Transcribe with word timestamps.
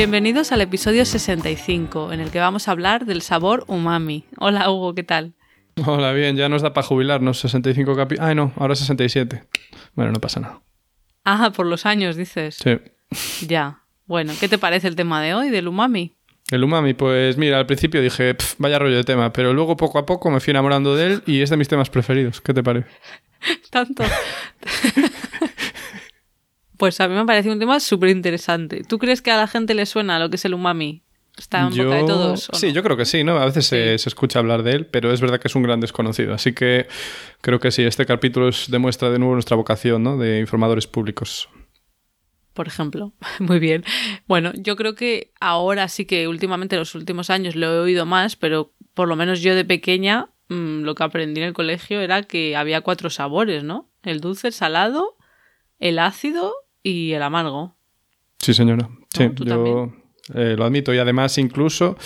Bienvenidos 0.00 0.50
al 0.50 0.62
episodio 0.62 1.04
65, 1.04 2.14
en 2.14 2.20
el 2.20 2.30
que 2.30 2.38
vamos 2.38 2.68
a 2.68 2.70
hablar 2.70 3.04
del 3.04 3.20
sabor 3.20 3.64
umami. 3.66 4.24
Hola 4.38 4.70
Hugo, 4.70 4.94
¿qué 4.94 5.02
tal? 5.02 5.34
Hola, 5.84 6.14
bien, 6.14 6.36
ya 6.36 6.48
nos 6.48 6.62
da 6.62 6.72
para 6.72 6.86
jubilarnos 6.86 7.38
65 7.40 7.94
capítulos. 7.96 8.26
Ay, 8.26 8.34
no, 8.34 8.50
ahora 8.56 8.74
67. 8.74 9.44
Bueno, 9.94 10.10
no 10.12 10.18
pasa 10.18 10.40
nada. 10.40 10.62
Ah, 11.26 11.52
por 11.54 11.66
los 11.66 11.84
años, 11.84 12.16
dices. 12.16 12.54
Sí. 12.54 12.78
Ya. 13.46 13.82
Bueno, 14.06 14.32
¿qué 14.40 14.48
te 14.48 14.56
parece 14.56 14.88
el 14.88 14.96
tema 14.96 15.20
de 15.20 15.34
hoy 15.34 15.50
del 15.50 15.68
umami? 15.68 16.14
El 16.50 16.64
umami, 16.64 16.94
pues 16.94 17.36
mira, 17.36 17.58
al 17.58 17.66
principio 17.66 18.00
dije, 18.00 18.34
"Pf, 18.34 18.54
vaya 18.56 18.78
rollo 18.78 18.96
de 18.96 19.04
tema, 19.04 19.34
pero 19.34 19.52
luego 19.52 19.76
poco 19.76 19.98
a 19.98 20.06
poco 20.06 20.30
me 20.30 20.40
fui 20.40 20.52
enamorando 20.52 20.96
de 20.96 21.06
él 21.08 21.22
y 21.26 21.42
es 21.42 21.50
de 21.50 21.58
mis 21.58 21.68
temas 21.68 21.90
preferidos. 21.90 22.40
¿Qué 22.40 22.54
te 22.54 22.62
parece? 22.62 22.88
Tanto. 23.70 24.02
pues 26.80 26.98
a 27.00 27.06
mí 27.06 27.14
me 27.14 27.20
ha 27.20 27.26
parecido 27.26 27.52
un 27.52 27.60
tema 27.60 27.78
súper 27.78 28.08
interesante. 28.08 28.82
¿Tú 28.88 28.98
crees 28.98 29.22
que 29.22 29.30
a 29.30 29.36
la 29.36 29.46
gente 29.46 29.74
le 29.74 29.84
suena 29.86 30.18
lo 30.18 30.30
que 30.30 30.36
es 30.36 30.44
el 30.46 30.54
umami? 30.54 31.02
¿Está 31.38 31.60
en 31.60 31.70
boca 31.70 31.96
de 31.96 32.04
todos? 32.04 32.50
Sí, 32.54 32.68
no? 32.68 32.72
yo 32.72 32.82
creo 32.82 32.96
que 32.96 33.04
sí, 33.04 33.22
¿no? 33.22 33.36
A 33.38 33.44
veces 33.44 33.66
se, 33.66 33.96
se 33.98 34.08
escucha 34.08 34.38
hablar 34.40 34.62
de 34.62 34.72
él, 34.72 34.86
pero 34.86 35.12
es 35.12 35.20
verdad 35.20 35.38
que 35.40 35.48
es 35.48 35.54
un 35.54 35.62
gran 35.62 35.78
desconocido. 35.80 36.34
Así 36.34 36.52
que 36.54 36.86
creo 37.42 37.60
que 37.60 37.70
sí, 37.70 37.82
este 37.82 38.04
capítulo 38.06 38.48
es- 38.48 38.70
demuestra 38.70 39.10
de 39.10 39.18
nuevo 39.18 39.34
nuestra 39.34 39.56
vocación, 39.56 40.02
¿no? 40.02 40.16
De 40.18 40.40
informadores 40.40 40.86
públicos. 40.86 41.48
por 42.54 42.66
ejemplo. 42.66 43.12
Muy 43.38 43.58
bien. 43.58 43.84
Bueno, 44.26 44.52
yo 44.54 44.74
creo 44.76 44.94
que 44.94 45.32
ahora 45.40 45.88
sí 45.88 46.04
que 46.06 46.28
últimamente, 46.28 46.76
en 46.76 46.80
los 46.80 46.94
últimos 46.94 47.30
años, 47.30 47.54
lo 47.56 47.66
he 47.72 47.78
oído 47.78 48.06
más, 48.06 48.36
pero 48.36 48.72
por 48.94 49.06
lo 49.08 49.16
menos 49.16 49.40
yo 49.40 49.54
de 49.54 49.64
pequeña 49.64 50.30
mm, 50.48 50.80
lo 50.82 50.94
que 50.94 51.04
aprendí 51.04 51.40
en 51.40 51.48
el 51.48 51.52
colegio 51.54 52.00
era 52.00 52.22
que 52.24 52.56
había 52.56 52.80
cuatro 52.82 53.08
sabores, 53.08 53.62
¿no? 53.64 53.88
El 54.02 54.20
dulce, 54.20 54.48
el 54.48 54.52
salado, 54.52 55.16
el 55.78 55.98
ácido 55.98 56.52
y 56.82 57.12
el 57.12 57.22
amargo. 57.22 57.76
Sí, 58.38 58.54
señora. 58.54 58.88
Sí, 59.14 59.28
¿tú 59.30 59.44
yo 59.44 59.54
también? 59.54 60.02
eh, 60.34 60.54
lo 60.56 60.64
admito. 60.64 60.94
Y 60.94 60.98
además, 60.98 61.36
incluso, 61.38 61.96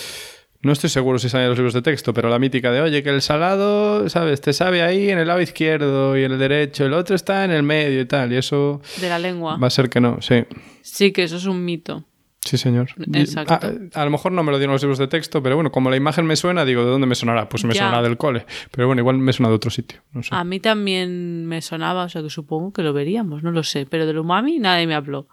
no 0.61 0.71
estoy 0.73 0.89
seguro 0.89 1.19
si 1.19 1.29
sale 1.29 1.43
en 1.43 1.49
los 1.49 1.57
libros 1.57 1.73
de 1.73 1.81
texto, 1.81 2.13
pero 2.13 2.29
la 2.29 2.39
mítica 2.39 2.71
de, 2.71 2.81
oye, 2.81 3.03
que 3.03 3.09
el 3.09 3.21
salado, 3.21 4.09
¿sabes? 4.09 4.41
Te 4.41 4.51
sabe 4.51 4.81
ahí 4.81 5.09
en 5.09 5.19
el 5.19 5.27
lado 5.27 5.39
izquierdo 5.41 6.17
y 6.17 6.23
en 6.23 6.31
el 6.33 6.39
derecho, 6.39 6.85
el 6.85 6.93
otro 6.93 7.15
está 7.15 7.45
en 7.45 7.51
el 7.51 7.63
medio 7.63 8.01
y 8.01 8.05
tal. 8.05 8.33
Y 8.33 8.37
eso 8.37 8.81
De 8.99 9.07
la 9.09 9.19
lengua. 9.19 9.57
va 9.57 9.67
a 9.67 9.69
ser 9.69 9.89
que 9.89 10.01
no, 10.01 10.21
sí. 10.21 10.43
Sí, 10.81 11.11
que 11.11 11.23
eso 11.23 11.37
es 11.37 11.45
un 11.45 11.63
mito. 11.63 12.03
Sí, 12.45 12.57
señor. 12.59 12.89
Exacto. 13.13 13.55
ah, 13.59 14.01
a 14.01 14.05
lo 14.05 14.11
mejor 14.11 14.31
no 14.31 14.43
me 14.43 14.51
lo 14.51 14.57
dieron 14.59 14.73
los 14.73 14.81
libros 14.83 14.99
de 14.99 15.07
texto, 15.07 15.41
pero 15.43 15.55
bueno, 15.55 15.71
como 15.71 15.89
la 15.89 15.97
imagen 15.97 16.25
me 16.27 16.35
suena, 16.35 16.63
digo, 16.63 16.85
¿de 16.85 16.91
dónde 16.91 17.07
me 17.07 17.15
sonará? 17.15 17.49
Pues 17.49 17.65
me 17.65 17.73
Ya. 17.73 17.81
sonará 17.85 18.03
del 18.03 18.17
cole. 18.17 18.45
Pero 18.71 18.85
bueno, 18.87 19.01
igual 19.01 19.17
me 19.17 19.33
suena 19.33 19.49
de 19.49 19.55
otro 19.55 19.71
sitio. 19.71 20.01
No 20.13 20.21
sé. 20.23 20.29
A 20.31 20.43
mí 20.43 20.59
también 20.59 21.47
me 21.47 21.61
sonaba, 21.61 22.03
o 22.05 22.09
sea 22.09 22.21
que 22.21 22.29
supongo 22.29 22.71
que 22.71 22.83
lo 22.83 22.93
veríamos, 22.93 23.41
no 23.43 23.51
lo 23.51 23.63
sé, 23.63 23.85
pero 23.87 24.05
del 24.05 24.19
umami 24.19 24.59
nadie 24.59 24.85
me 24.87 24.93
habló. 24.95 25.27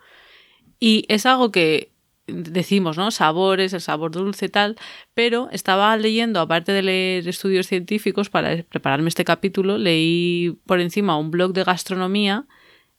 Y 0.81 1.05
es 1.09 1.27
algo 1.27 1.53
que 1.53 1.93
decimos, 2.27 2.97
¿no? 2.97 3.11
Sabores, 3.11 3.73
el 3.75 3.81
sabor 3.83 4.11
dulce, 4.13 4.49
tal, 4.49 4.77
pero 5.13 5.49
estaba 5.53 5.95
leyendo, 5.99 6.41
aparte 6.41 6.73
de 6.73 6.83
leer 6.83 7.29
estudios 7.29 7.67
científicos 7.67 8.31
para 8.31 8.63
prepararme 8.63 9.09
este 9.09 9.25
capítulo, 9.25 9.77
leí 9.77 10.57
por 10.67 10.81
encima 10.81 11.19
un 11.19 11.31
blog 11.31 11.53
de 11.53 11.65
gastronomía 11.65 12.47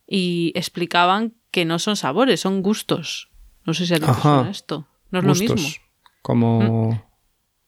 y 0.07 0.51
explicaban 0.55 1.33
que 1.51 1.65
no 1.65 1.79
son 1.79 1.95
sabores, 1.95 2.41
son 2.41 2.61
gustos. 2.61 3.29
No 3.65 3.73
sé 3.73 3.85
si 3.85 3.93
a 3.93 3.97
ti 3.99 4.05
te 4.05 4.11
Ajá. 4.11 4.21
suena 4.21 4.49
esto. 4.51 4.87
No 5.11 5.19
es 5.19 5.25
Gustos. 5.25 5.49
lo 5.49 5.55
mismo. 5.55 5.83
Como 6.21 7.03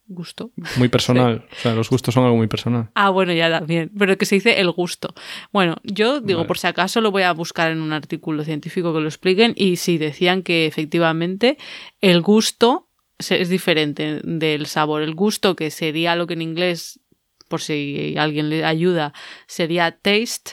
Gusto. 0.08 0.52
muy 0.78 0.88
personal. 0.90 1.46
O 1.52 1.56
sea, 1.62 1.74
los 1.74 1.90
gustos 1.90 2.14
son 2.14 2.24
algo 2.26 2.38
muy 2.38 2.48
personal. 2.48 2.90
Ah, 2.96 3.10
bueno, 3.10 3.34
ya 3.34 3.50
también, 3.50 3.92
pero 3.98 4.18
que 4.18 4.26
se 4.26 4.36
dice 4.36 4.60
el 4.60 4.70
gusto. 4.72 5.14
Bueno, 5.52 5.78
yo 5.84 6.22
digo, 6.22 6.40
Vale. 6.40 6.48
por 6.48 6.58
si 6.60 6.68
acaso 6.68 7.02
lo 7.02 7.12
voy 7.12 7.24
a 7.24 7.32
buscar 7.34 7.72
en 7.72 7.82
un 7.82 7.92
artículo 7.94 8.44
científico 8.44 8.94
que 8.94 9.00
lo 9.00 9.08
expliquen 9.08 9.54
y 9.56 9.78
sí, 9.78 9.98
decían 9.98 10.44
que 10.44 10.66
efectivamente 10.68 11.58
el 12.02 12.22
gusto 12.22 12.88
es 13.18 13.50
diferente 13.50 14.20
del 14.24 14.66
sabor. 14.68 15.02
El 15.02 15.16
gusto, 15.16 15.56
que 15.56 15.72
sería 15.72 16.16
lo 16.16 16.28
que 16.28 16.34
en 16.34 16.42
inglés, 16.44 17.00
por 17.48 17.62
si 17.62 18.16
alguien 18.18 18.50
le 18.50 18.64
ayuda, 18.66 19.14
sería 19.48 19.92
taste, 19.92 20.52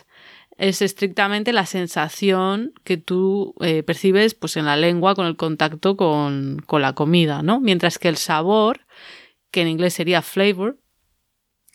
es 0.59 0.83
estrictamente 0.83 1.53
la 1.53 1.67
sensación 1.67 2.73
que 2.85 2.97
tú 2.97 3.55
eh, 3.61 3.83
percibes 3.83 4.35
pues, 4.35 4.57
en 4.57 4.67
la 4.67 4.77
lengua 4.77 5.15
con 5.15 5.27
el 5.27 5.37
contacto 5.37 5.97
con, 5.97 6.63
con 6.67 6.83
la 6.83 6.95
comida, 6.95 7.43
¿no? 7.43 7.61
Mientras 7.61 7.99
que 7.99 8.09
el 8.09 8.17
sabor, 8.17 8.81
que 9.51 9.63
en 9.63 9.69
inglés 9.69 9.95
sería 9.95 10.23
flavor, 10.23 10.79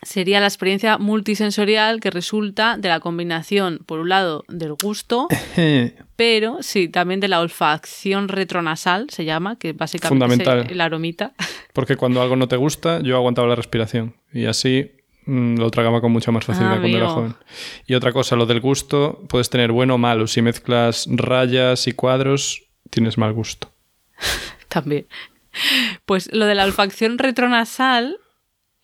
sería 0.03 0.39
la 0.39 0.47
experiencia 0.47 0.97
multisensorial 0.97 1.99
que 1.99 2.11
resulta 2.11 2.77
de 2.77 2.89
la 2.89 2.99
combinación, 2.99 3.79
por 3.85 3.99
un 3.99 4.09
lado, 4.09 4.43
del 4.47 4.73
gusto, 4.73 5.27
pero 6.15 6.57
sí, 6.61 6.87
también 6.87 7.19
de 7.19 7.27
la 7.27 7.41
olfacción 7.41 8.27
retronasal, 8.27 9.09
se 9.09 9.25
llama, 9.25 9.57
que 9.57 9.73
básicamente 9.73 10.25
Fundamental. 10.25 10.65
es 10.65 10.71
el 10.71 10.81
aromita. 10.81 11.33
Porque 11.73 11.95
cuando 11.95 12.21
algo 12.21 12.35
no 12.35 12.47
te 12.47 12.57
gusta, 12.57 13.01
yo 13.01 13.15
aguantaba 13.15 13.47
la 13.47 13.55
respiración. 13.55 14.15
Y 14.31 14.45
así 14.45 14.91
lo 15.27 15.69
tragaba 15.71 16.01
con 16.01 16.11
mucha 16.11 16.31
más 16.31 16.45
facilidad 16.45 16.75
Ah, 16.75 16.79
cuando 16.79 16.97
era 16.97 17.09
joven. 17.09 17.35
Y 17.85 17.95
otra 17.95 18.13
cosa, 18.13 18.35
lo 18.35 18.45
del 18.45 18.61
gusto, 18.61 19.21
puedes 19.27 19.49
tener 19.49 19.71
bueno 19.71 19.95
o 19.95 19.97
malo. 19.97 20.27
Si 20.27 20.41
mezclas 20.41 21.07
rayas 21.09 21.87
y 21.87 21.91
cuadros, 21.91 22.63
tienes 22.89 23.17
mal 23.17 23.33
gusto. 23.33 23.71
también. 24.69 25.05
Pues 26.05 26.31
lo 26.33 26.45
de 26.45 26.55
la 26.55 26.65
olfacción 26.65 27.17
retronasal, 27.17 28.19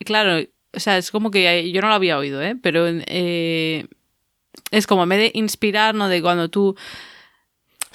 claro, 0.04 0.46
o 0.72 0.80
sea, 0.80 0.98
es 0.98 1.10
como 1.10 1.30
que 1.30 1.70
yo 1.72 1.80
no 1.80 1.88
lo 1.88 1.94
había 1.94 2.18
oído, 2.18 2.42
¿eh? 2.42 2.56
Pero 2.60 2.86
eh, 2.88 3.86
es 4.70 4.86
como 4.86 5.04
en 5.04 5.08
vez 5.08 5.18
de 5.18 5.38
inspirar, 5.38 5.94
¿no? 5.94 6.08
De 6.08 6.20
cuando 6.20 6.48
tú 6.48 6.76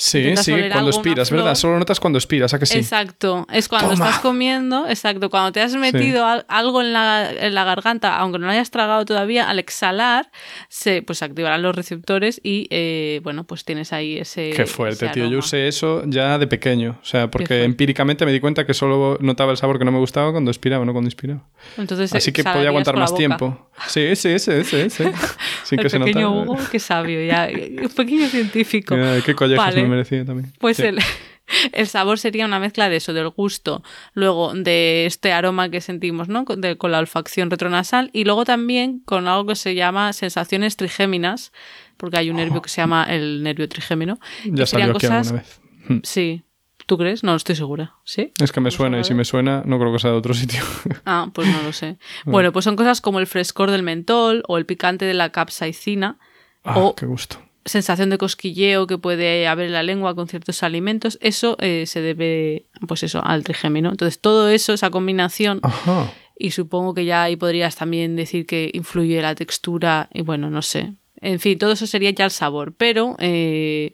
Sí, 0.01 0.33
sí, 0.37 0.53
cuando 0.71 0.91
expiras, 0.91 1.29
¿verdad? 1.29 1.55
Solo 1.55 1.77
notas 1.77 1.99
cuando 1.99 2.17
expiras, 2.17 2.53
¿a 2.53 2.59
que 2.59 2.65
sí? 2.65 2.77
Exacto, 2.77 3.45
es 3.51 3.67
cuando 3.67 3.89
Toma. 3.91 4.05
estás 4.05 4.21
comiendo, 4.21 4.87
exacto, 4.87 5.29
cuando 5.29 5.51
te 5.51 5.61
has 5.61 5.75
metido 5.75 6.25
al- 6.25 6.45
algo 6.47 6.81
en 6.81 6.93
la, 6.93 7.29
en 7.31 7.53
la 7.53 7.65
garganta, 7.65 8.15
aunque 8.17 8.39
no 8.39 8.45
lo 8.45 8.51
hayas 8.53 8.71
tragado 8.71 9.03
todavía, 9.03 9.49
al 9.49 9.59
exhalar 9.59 10.31
se 10.69 11.01
pues 11.01 11.21
activarán 11.21 11.61
los 11.61 11.75
receptores 11.75 12.39
y 12.41 12.67
eh, 12.69 13.19
bueno, 13.23 13.43
pues 13.43 13.65
tienes 13.65 13.91
ahí 13.91 14.17
ese 14.17 14.51
Qué 14.55 14.65
fuerte, 14.65 15.05
ese 15.07 15.13
tío. 15.13 15.27
Yo 15.27 15.39
usé 15.39 15.67
eso 15.67 16.03
ya 16.05 16.37
de 16.37 16.47
pequeño. 16.47 16.97
O 17.01 17.05
sea, 17.05 17.29
porque 17.29 17.65
empíricamente 17.65 18.25
me 18.25 18.31
di 18.31 18.39
cuenta 18.39 18.65
que 18.65 18.73
solo 18.73 19.17
notaba 19.19 19.51
el 19.51 19.57
sabor 19.57 19.79
que 19.79 19.85
no 19.85 19.91
me 19.91 19.99
gustaba 19.99 20.31
cuando 20.31 20.49
expiraba, 20.49 20.85
no 20.85 20.93
cuando 20.93 21.07
inspiraba. 21.07 21.43
Entonces, 21.77 22.13
Así 22.15 22.31
que 22.31 22.39
exhalarías 22.41 22.57
podía 22.59 22.69
aguantar 22.69 22.95
más 22.95 23.13
tiempo. 23.13 23.69
Sí, 23.87 24.15
sí, 24.15 24.39
sí, 24.39 24.63
sí, 24.63 24.89
sí. 24.89 25.03
Sin 25.65 25.79
El 25.79 25.83
que 25.83 25.89
se 25.89 25.99
pequeño 25.99 26.31
notara. 26.31 26.53
Hugo, 26.53 26.57
qué 26.71 26.79
sabio, 26.79 27.21
ya, 27.25 27.49
un 27.81 27.89
pequeño 27.89 28.27
científico. 28.29 28.95
Qué 29.25 29.35
collejas 29.35 29.65
Vale. 29.65 29.83
me 29.88 29.88
merecía 29.89 30.23
también. 30.25 30.53
Pues 30.59 30.77
Sí. 30.77 30.83
el, 30.83 30.99
el 31.73 31.87
sabor 31.87 32.19
sería 32.19 32.45
una 32.45 32.59
mezcla 32.59 32.87
de 32.89 32.97
eso, 32.97 33.11
del 33.13 33.29
gusto, 33.29 33.83
luego 34.13 34.53
de 34.53 35.05
este 35.05 35.31
aroma 35.33 35.69
que 35.69 35.81
sentimos, 35.81 36.27
¿no? 36.29 36.45
Con, 36.45 36.61
de- 36.61 36.77
con 36.77 36.91
la 36.91 36.99
olfacción 36.99 37.49
retronasal 37.49 38.09
y 38.13 38.23
luego 38.23 38.45
también 38.45 38.99
con 39.05 39.27
algo 39.27 39.45
que 39.47 39.55
se 39.55 39.75
llama 39.75 40.13
sensaciones 40.13 40.77
trigéminas, 40.77 41.51
porque 41.97 42.17
hay 42.17 42.29
un 42.29 42.37
nervio 42.37 42.61
que 42.61 42.69
se 42.69 42.81
llama 42.81 43.03
el 43.09 43.43
nervio 43.43 43.67
trigémino. 43.67 44.19
Ya 44.45 44.65
salió 44.65 44.85
aquí 44.91 44.93
cosas- 45.07 45.27
alguna 45.27 45.41
vez. 45.43 45.61
Hmm. 45.89 45.99
Sí. 46.03 46.43
¿Tú 46.85 46.97
crees? 46.97 47.23
No, 47.23 47.35
estoy 47.35 47.55
segura. 47.55 47.93
¿Sí? 48.03 48.33
Es 48.41 48.51
que 48.51 48.61
me 48.61 48.69
¿Hemos 48.69 48.73
suena, 48.73 48.99
y 48.99 49.03
si 49.03 49.13
me 49.13 49.23
suena, 49.23 49.61
no 49.63 49.77
creo 49.77 49.93
que 49.93 49.99
sea 49.99 50.09
de 50.09 50.17
otro 50.17 50.33
sitio. 50.33 50.63
Ah, 51.05 51.29
pues 51.31 51.47
no 51.47 51.61
lo 51.61 51.71
sé. 51.71 51.97
Bueno, 52.25 52.51
pues 52.51 52.65
son 52.65 52.75
cosas 52.75 52.99
como 52.99 53.19
el 53.19 53.27
frescor 53.27 53.69
del 53.69 53.83
mentol 53.83 54.43
o 54.47 54.57
el 54.57 54.65
picante 54.65 55.05
de 55.05 55.13
la 55.13 55.29
capsaicina 55.31 56.17
Ah, 56.63 56.79
o 56.79 56.95
qué 56.95 57.05
gusto. 57.05 57.37
Sensación 57.65 58.09
de 58.09 58.17
cosquilleo 58.17 58.87
que 58.87 58.97
puede 58.97 59.47
haber 59.47 59.67
en 59.67 59.73
la 59.73 59.83
lengua 59.83 60.15
con 60.15 60.27
ciertos 60.27 60.63
alimentos, 60.63 61.17
eso 61.21 61.57
eh, 61.59 61.85
se 61.85 62.01
debe, 62.01 62.65
pues 62.87 63.03
eso, 63.03 63.23
al 63.23 63.43
trigémino. 63.43 63.89
Entonces, 63.89 64.19
todo 64.19 64.49
eso, 64.49 64.73
esa 64.73 64.89
combinación, 64.89 65.59
Ajá. 65.63 66.11
y 66.37 66.51
supongo 66.51 66.93
que 66.93 67.05
ya 67.05 67.23
ahí 67.23 67.35
podrías 67.35 67.75
también 67.75 68.15
decir 68.15 68.45
que 68.45 68.71
influye 68.73 69.21
la 69.21 69.35
textura, 69.35 70.09
y 70.13 70.21
bueno, 70.21 70.49
no 70.49 70.61
sé. 70.61 70.93
En 71.21 71.39
fin, 71.39 71.57
todo 71.57 71.73
eso 71.73 71.85
sería 71.85 72.11
ya 72.11 72.25
el 72.25 72.31
sabor, 72.31 72.73
pero 72.77 73.15
eh, 73.19 73.93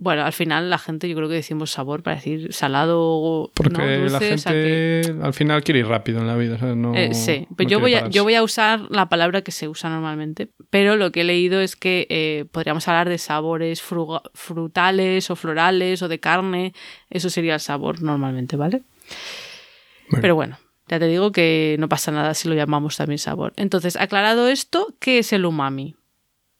bueno, 0.00 0.24
al 0.24 0.32
final 0.32 0.70
la 0.70 0.78
gente 0.78 1.08
yo 1.08 1.16
creo 1.16 1.28
que 1.28 1.34
decimos 1.34 1.72
sabor 1.72 2.02
para 2.04 2.16
decir 2.16 2.52
salado 2.52 3.00
o 3.00 3.50
Porque 3.52 3.78
¿no? 3.78 3.84
la 3.84 4.16
o 4.18 4.20
sea 4.20 4.52
que- 4.52 5.02
gente 5.04 5.24
al 5.26 5.34
final 5.34 5.64
quiere 5.64 5.80
ir 5.80 5.86
rápido 5.86 6.20
en 6.20 6.26
la 6.28 6.36
vida. 6.36 6.56
¿sabes? 6.58 6.76
No, 6.76 6.94
eh, 6.94 7.14
sí, 7.14 7.46
no 7.50 7.56
pero 7.56 7.68
yo 7.70 7.80
quiere 7.80 8.00
voy, 8.00 8.06
a, 8.06 8.08
yo 8.08 8.22
voy 8.22 8.34
a 8.34 8.42
usar 8.42 8.82
la 8.90 9.08
palabra 9.08 9.42
que 9.42 9.50
se 9.50 9.66
usa 9.68 9.90
normalmente, 9.90 10.50
pero 10.70 10.96
lo 10.96 11.10
que 11.10 11.22
he 11.22 11.24
leído 11.24 11.60
es 11.60 11.74
que 11.74 12.06
eh, 12.10 12.44
podríamos 12.52 12.86
hablar 12.86 13.08
de 13.08 13.18
sabores 13.18 13.82
frutales 13.82 15.30
o 15.30 15.36
florales 15.36 16.00
o 16.02 16.08
de 16.08 16.20
carne, 16.20 16.74
eso 17.10 17.28
sería 17.30 17.54
el 17.54 17.60
sabor 17.60 18.00
normalmente, 18.02 18.56
¿vale? 18.56 18.82
Bueno. 20.10 20.22
Pero 20.22 20.34
bueno, 20.36 20.58
ya 20.88 20.98
te 20.98 21.06
digo 21.06 21.32
que 21.32 21.76
no 21.78 21.88
pasa 21.88 22.12
nada 22.12 22.34
si 22.34 22.48
lo 22.48 22.54
llamamos 22.54 22.96
también 22.96 23.18
sabor. 23.18 23.52
Entonces, 23.56 23.96
aclarado 23.96 24.48
esto, 24.48 24.94
¿qué 25.00 25.18
es 25.18 25.32
el 25.32 25.44
umami? 25.44 25.96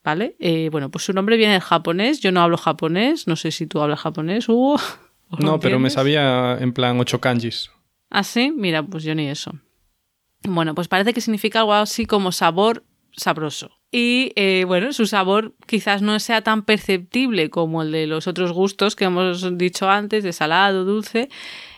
¿Vale? 0.08 0.36
Eh, 0.38 0.70
bueno, 0.72 0.90
pues 0.90 1.04
su 1.04 1.12
nombre 1.12 1.36
viene 1.36 1.52
del 1.52 1.60
japonés. 1.60 2.20
Yo 2.20 2.32
no 2.32 2.40
hablo 2.40 2.56
japonés. 2.56 3.26
No 3.26 3.36
sé 3.36 3.50
si 3.50 3.66
tú 3.66 3.82
hablas 3.82 4.00
japonés, 4.00 4.48
Hugo. 4.48 4.76
¿O 5.28 5.36
lo 5.36 5.46
No, 5.46 5.60
pero 5.60 5.78
me 5.78 5.90
sabía 5.90 6.56
en 6.58 6.72
plan 6.72 6.98
ocho 6.98 7.20
kanjis. 7.20 7.70
¿Ah, 8.08 8.24
sí? 8.24 8.50
Mira, 8.56 8.82
pues 8.82 9.04
yo 9.04 9.14
ni 9.14 9.28
eso. 9.28 9.52
Bueno, 10.44 10.74
pues 10.74 10.88
parece 10.88 11.12
que 11.12 11.20
significa 11.20 11.58
algo 11.58 11.74
así 11.74 12.06
como 12.06 12.32
sabor 12.32 12.84
sabroso. 13.12 13.70
Y 13.92 14.32
eh, 14.36 14.64
bueno, 14.66 14.94
su 14.94 15.06
sabor 15.06 15.52
quizás 15.66 16.00
no 16.00 16.18
sea 16.20 16.40
tan 16.40 16.62
perceptible 16.62 17.50
como 17.50 17.82
el 17.82 17.92
de 17.92 18.06
los 18.06 18.26
otros 18.26 18.52
gustos 18.52 18.96
que 18.96 19.04
hemos 19.04 19.58
dicho 19.58 19.90
antes, 19.90 20.24
de 20.24 20.32
salado, 20.32 20.86
dulce, 20.86 21.28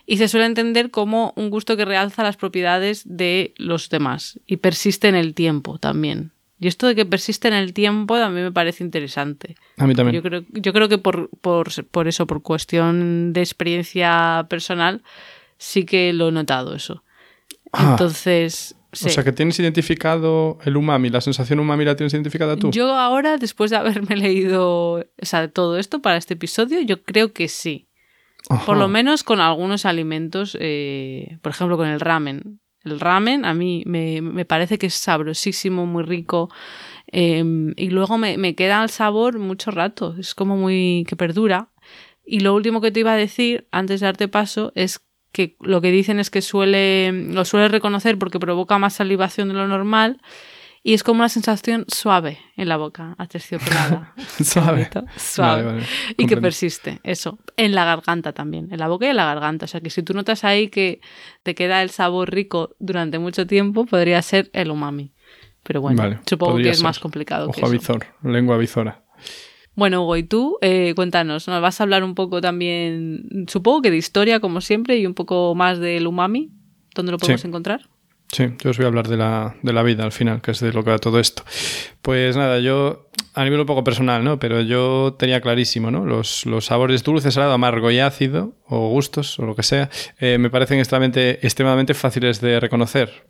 y 0.06 0.18
se 0.18 0.28
suele 0.28 0.46
entender 0.46 0.92
como 0.92 1.32
un 1.34 1.50
gusto 1.50 1.76
que 1.76 1.84
realza 1.84 2.22
las 2.22 2.36
propiedades 2.36 3.02
de 3.06 3.54
los 3.56 3.88
demás 3.88 4.38
y 4.46 4.58
persiste 4.58 5.08
en 5.08 5.16
el 5.16 5.34
tiempo 5.34 5.78
también. 5.78 6.30
Y 6.60 6.68
esto 6.68 6.86
de 6.86 6.94
que 6.94 7.06
persiste 7.06 7.48
en 7.48 7.54
el 7.54 7.72
tiempo 7.72 8.14
a 8.16 8.28
mí 8.28 8.42
me 8.42 8.52
parece 8.52 8.84
interesante. 8.84 9.56
A 9.78 9.86
mí 9.86 9.94
también. 9.94 10.14
Yo 10.14 10.22
creo, 10.22 10.44
yo 10.50 10.72
creo 10.74 10.88
que 10.90 10.98
por, 10.98 11.30
por, 11.40 11.68
por 11.86 12.06
eso, 12.06 12.26
por 12.26 12.42
cuestión 12.42 13.32
de 13.32 13.40
experiencia 13.40 14.46
personal, 14.50 15.02
sí 15.56 15.86
que 15.86 16.12
lo 16.12 16.28
he 16.28 16.32
notado 16.32 16.76
eso. 16.76 17.02
Ah, 17.72 17.92
Entonces, 17.92 18.76
sí. 18.92 19.06
O 19.06 19.10
sea, 19.10 19.24
que 19.24 19.32
tienes 19.32 19.58
identificado 19.58 20.58
el 20.64 20.76
umami, 20.76 21.08
la 21.08 21.22
sensación 21.22 21.60
umami 21.60 21.86
la 21.86 21.96
tienes 21.96 22.12
identificada 22.12 22.56
tú. 22.56 22.70
yo 22.72 22.92
ahora, 22.94 23.38
después 23.38 23.70
de 23.70 23.78
haberme 23.78 24.16
leído 24.16 24.96
o 24.96 25.04
sea, 25.22 25.48
todo 25.48 25.78
esto 25.78 26.02
para 26.02 26.18
este 26.18 26.34
episodio, 26.34 26.82
yo 26.82 27.02
creo 27.02 27.32
que 27.32 27.48
sí. 27.48 27.88
Ajá. 28.50 28.66
Por 28.66 28.76
lo 28.76 28.88
menos 28.88 29.24
con 29.24 29.40
algunos 29.40 29.86
alimentos, 29.86 30.58
eh, 30.60 31.38
por 31.40 31.52
ejemplo, 31.52 31.78
con 31.78 31.88
el 31.88 32.00
ramen. 32.00 32.60
El 32.84 32.98
ramen 33.00 33.44
a 33.44 33.52
mí 33.54 33.82
me, 33.86 34.22
me 34.22 34.44
parece 34.44 34.78
que 34.78 34.86
es 34.86 34.94
sabrosísimo, 34.94 35.86
muy 35.86 36.02
rico. 36.02 36.48
eh, 37.12 37.44
y 37.76 37.90
luego 37.90 38.18
me, 38.18 38.38
me 38.38 38.54
queda 38.54 38.82
el 38.82 38.90
sabor 38.90 39.38
mucho 39.38 39.70
rato. 39.70 40.14
Es 40.18 40.34
como 40.34 40.56
muy. 40.56 41.04
que 41.08 41.16
perdura. 41.16 41.70
Y 42.24 42.40
lo 42.40 42.54
último 42.54 42.80
que 42.80 42.90
te 42.92 43.00
iba 43.00 43.12
a 43.12 43.16
decir, 43.16 43.66
antes 43.72 44.00
de 44.00 44.06
darte 44.06 44.28
paso, 44.28 44.72
es 44.74 45.00
que 45.32 45.56
lo 45.60 45.80
que 45.80 45.90
dicen 45.90 46.18
es 46.20 46.30
que 46.30 46.42
suele. 46.42 47.12
lo 47.12 47.44
suele 47.44 47.68
reconocer 47.68 48.18
porque 48.18 48.38
provoca 48.40 48.78
más 48.78 48.94
salivación 48.94 49.48
de 49.48 49.54
lo 49.54 49.68
normal. 49.68 50.20
Y 50.82 50.94
es 50.94 51.02
como 51.02 51.18
una 51.20 51.28
sensación 51.28 51.84
suave 51.88 52.38
en 52.56 52.68
la 52.70 52.78
boca, 52.78 53.14
aterciopelada. 53.18 54.14
Suave. 54.42 54.88
Suave. 55.18 55.62
Vale, 55.62 55.72
vale. 55.80 55.86
Y 56.16 56.26
que 56.26 56.38
persiste, 56.38 57.00
eso. 57.02 57.38
En 57.58 57.74
la 57.74 57.84
garganta 57.84 58.32
también, 58.32 58.68
en 58.72 58.78
la 58.78 58.88
boca 58.88 59.04
y 59.04 59.10
en 59.10 59.16
la 59.16 59.26
garganta. 59.26 59.66
O 59.66 59.68
sea 59.68 59.82
que 59.82 59.90
si 59.90 60.02
tú 60.02 60.14
notas 60.14 60.42
ahí 60.42 60.68
que 60.68 61.02
te 61.42 61.54
queda 61.54 61.82
el 61.82 61.90
sabor 61.90 62.30
rico 62.32 62.76
durante 62.78 63.18
mucho 63.18 63.46
tiempo, 63.46 63.84
podría 63.84 64.22
ser 64.22 64.48
el 64.54 64.70
umami. 64.70 65.12
Pero 65.64 65.82
bueno, 65.82 65.98
Vale, 66.02 66.20
supongo 66.26 66.56
que 66.56 66.70
es 66.70 66.78
ser. 66.78 66.84
más 66.84 66.98
complicado 66.98 67.50
que 67.50 67.60
eso. 67.60 67.66
avizor, 67.68 68.06
lengua 68.22 68.54
avizora. 68.54 69.04
Bueno, 69.74 70.02
Hugo, 70.04 70.16
y 70.16 70.22
tú, 70.22 70.56
eh, 70.62 70.94
cuéntanos, 70.96 71.46
nos 71.46 71.60
vas 71.60 71.78
a 71.78 71.84
hablar 71.84 72.04
un 72.04 72.14
poco 72.14 72.40
también, 72.40 73.44
supongo 73.48 73.82
que 73.82 73.90
de 73.90 73.98
historia, 73.98 74.40
como 74.40 74.62
siempre, 74.62 74.96
y 74.96 75.04
un 75.04 75.12
poco 75.14 75.54
más 75.54 75.78
del 75.78 76.06
umami. 76.06 76.50
¿Dónde 76.94 77.12
lo 77.12 77.18
podemos 77.18 77.42
Sí. 77.42 77.46
encontrar? 77.48 77.89
Sí, 78.32 78.44
yo 78.62 78.70
os 78.70 78.76
voy 78.76 78.84
a 78.84 78.88
hablar 78.88 79.08
de 79.08 79.16
la, 79.16 79.56
de 79.62 79.72
la 79.72 79.82
vida 79.82 80.04
al 80.04 80.12
final, 80.12 80.40
que 80.40 80.52
es 80.52 80.60
de 80.60 80.72
lo 80.72 80.84
que 80.84 80.90
va 80.90 80.98
todo 80.98 81.18
esto. 81.18 81.42
Pues 82.00 82.36
nada, 82.36 82.60
yo 82.60 83.10
a 83.34 83.42
nivel 83.42 83.58
un 83.58 83.66
poco 83.66 83.82
personal, 83.82 84.22
¿no? 84.22 84.38
Pero 84.38 84.60
yo 84.60 85.16
tenía 85.18 85.40
clarísimo, 85.40 85.90
¿no? 85.90 86.04
Los, 86.06 86.46
los 86.46 86.66
sabores 86.66 87.02
dulce, 87.02 87.32
salado, 87.32 87.52
amargo 87.54 87.90
y 87.90 87.98
ácido, 87.98 88.54
o 88.66 88.88
gustos, 88.90 89.36
o 89.40 89.46
lo 89.46 89.56
que 89.56 89.64
sea, 89.64 89.90
eh, 90.20 90.38
me 90.38 90.48
parecen 90.48 90.78
extremadamente, 90.78 91.44
extremadamente 91.44 91.92
fáciles 91.94 92.40
de 92.40 92.60
reconocer. 92.60 93.26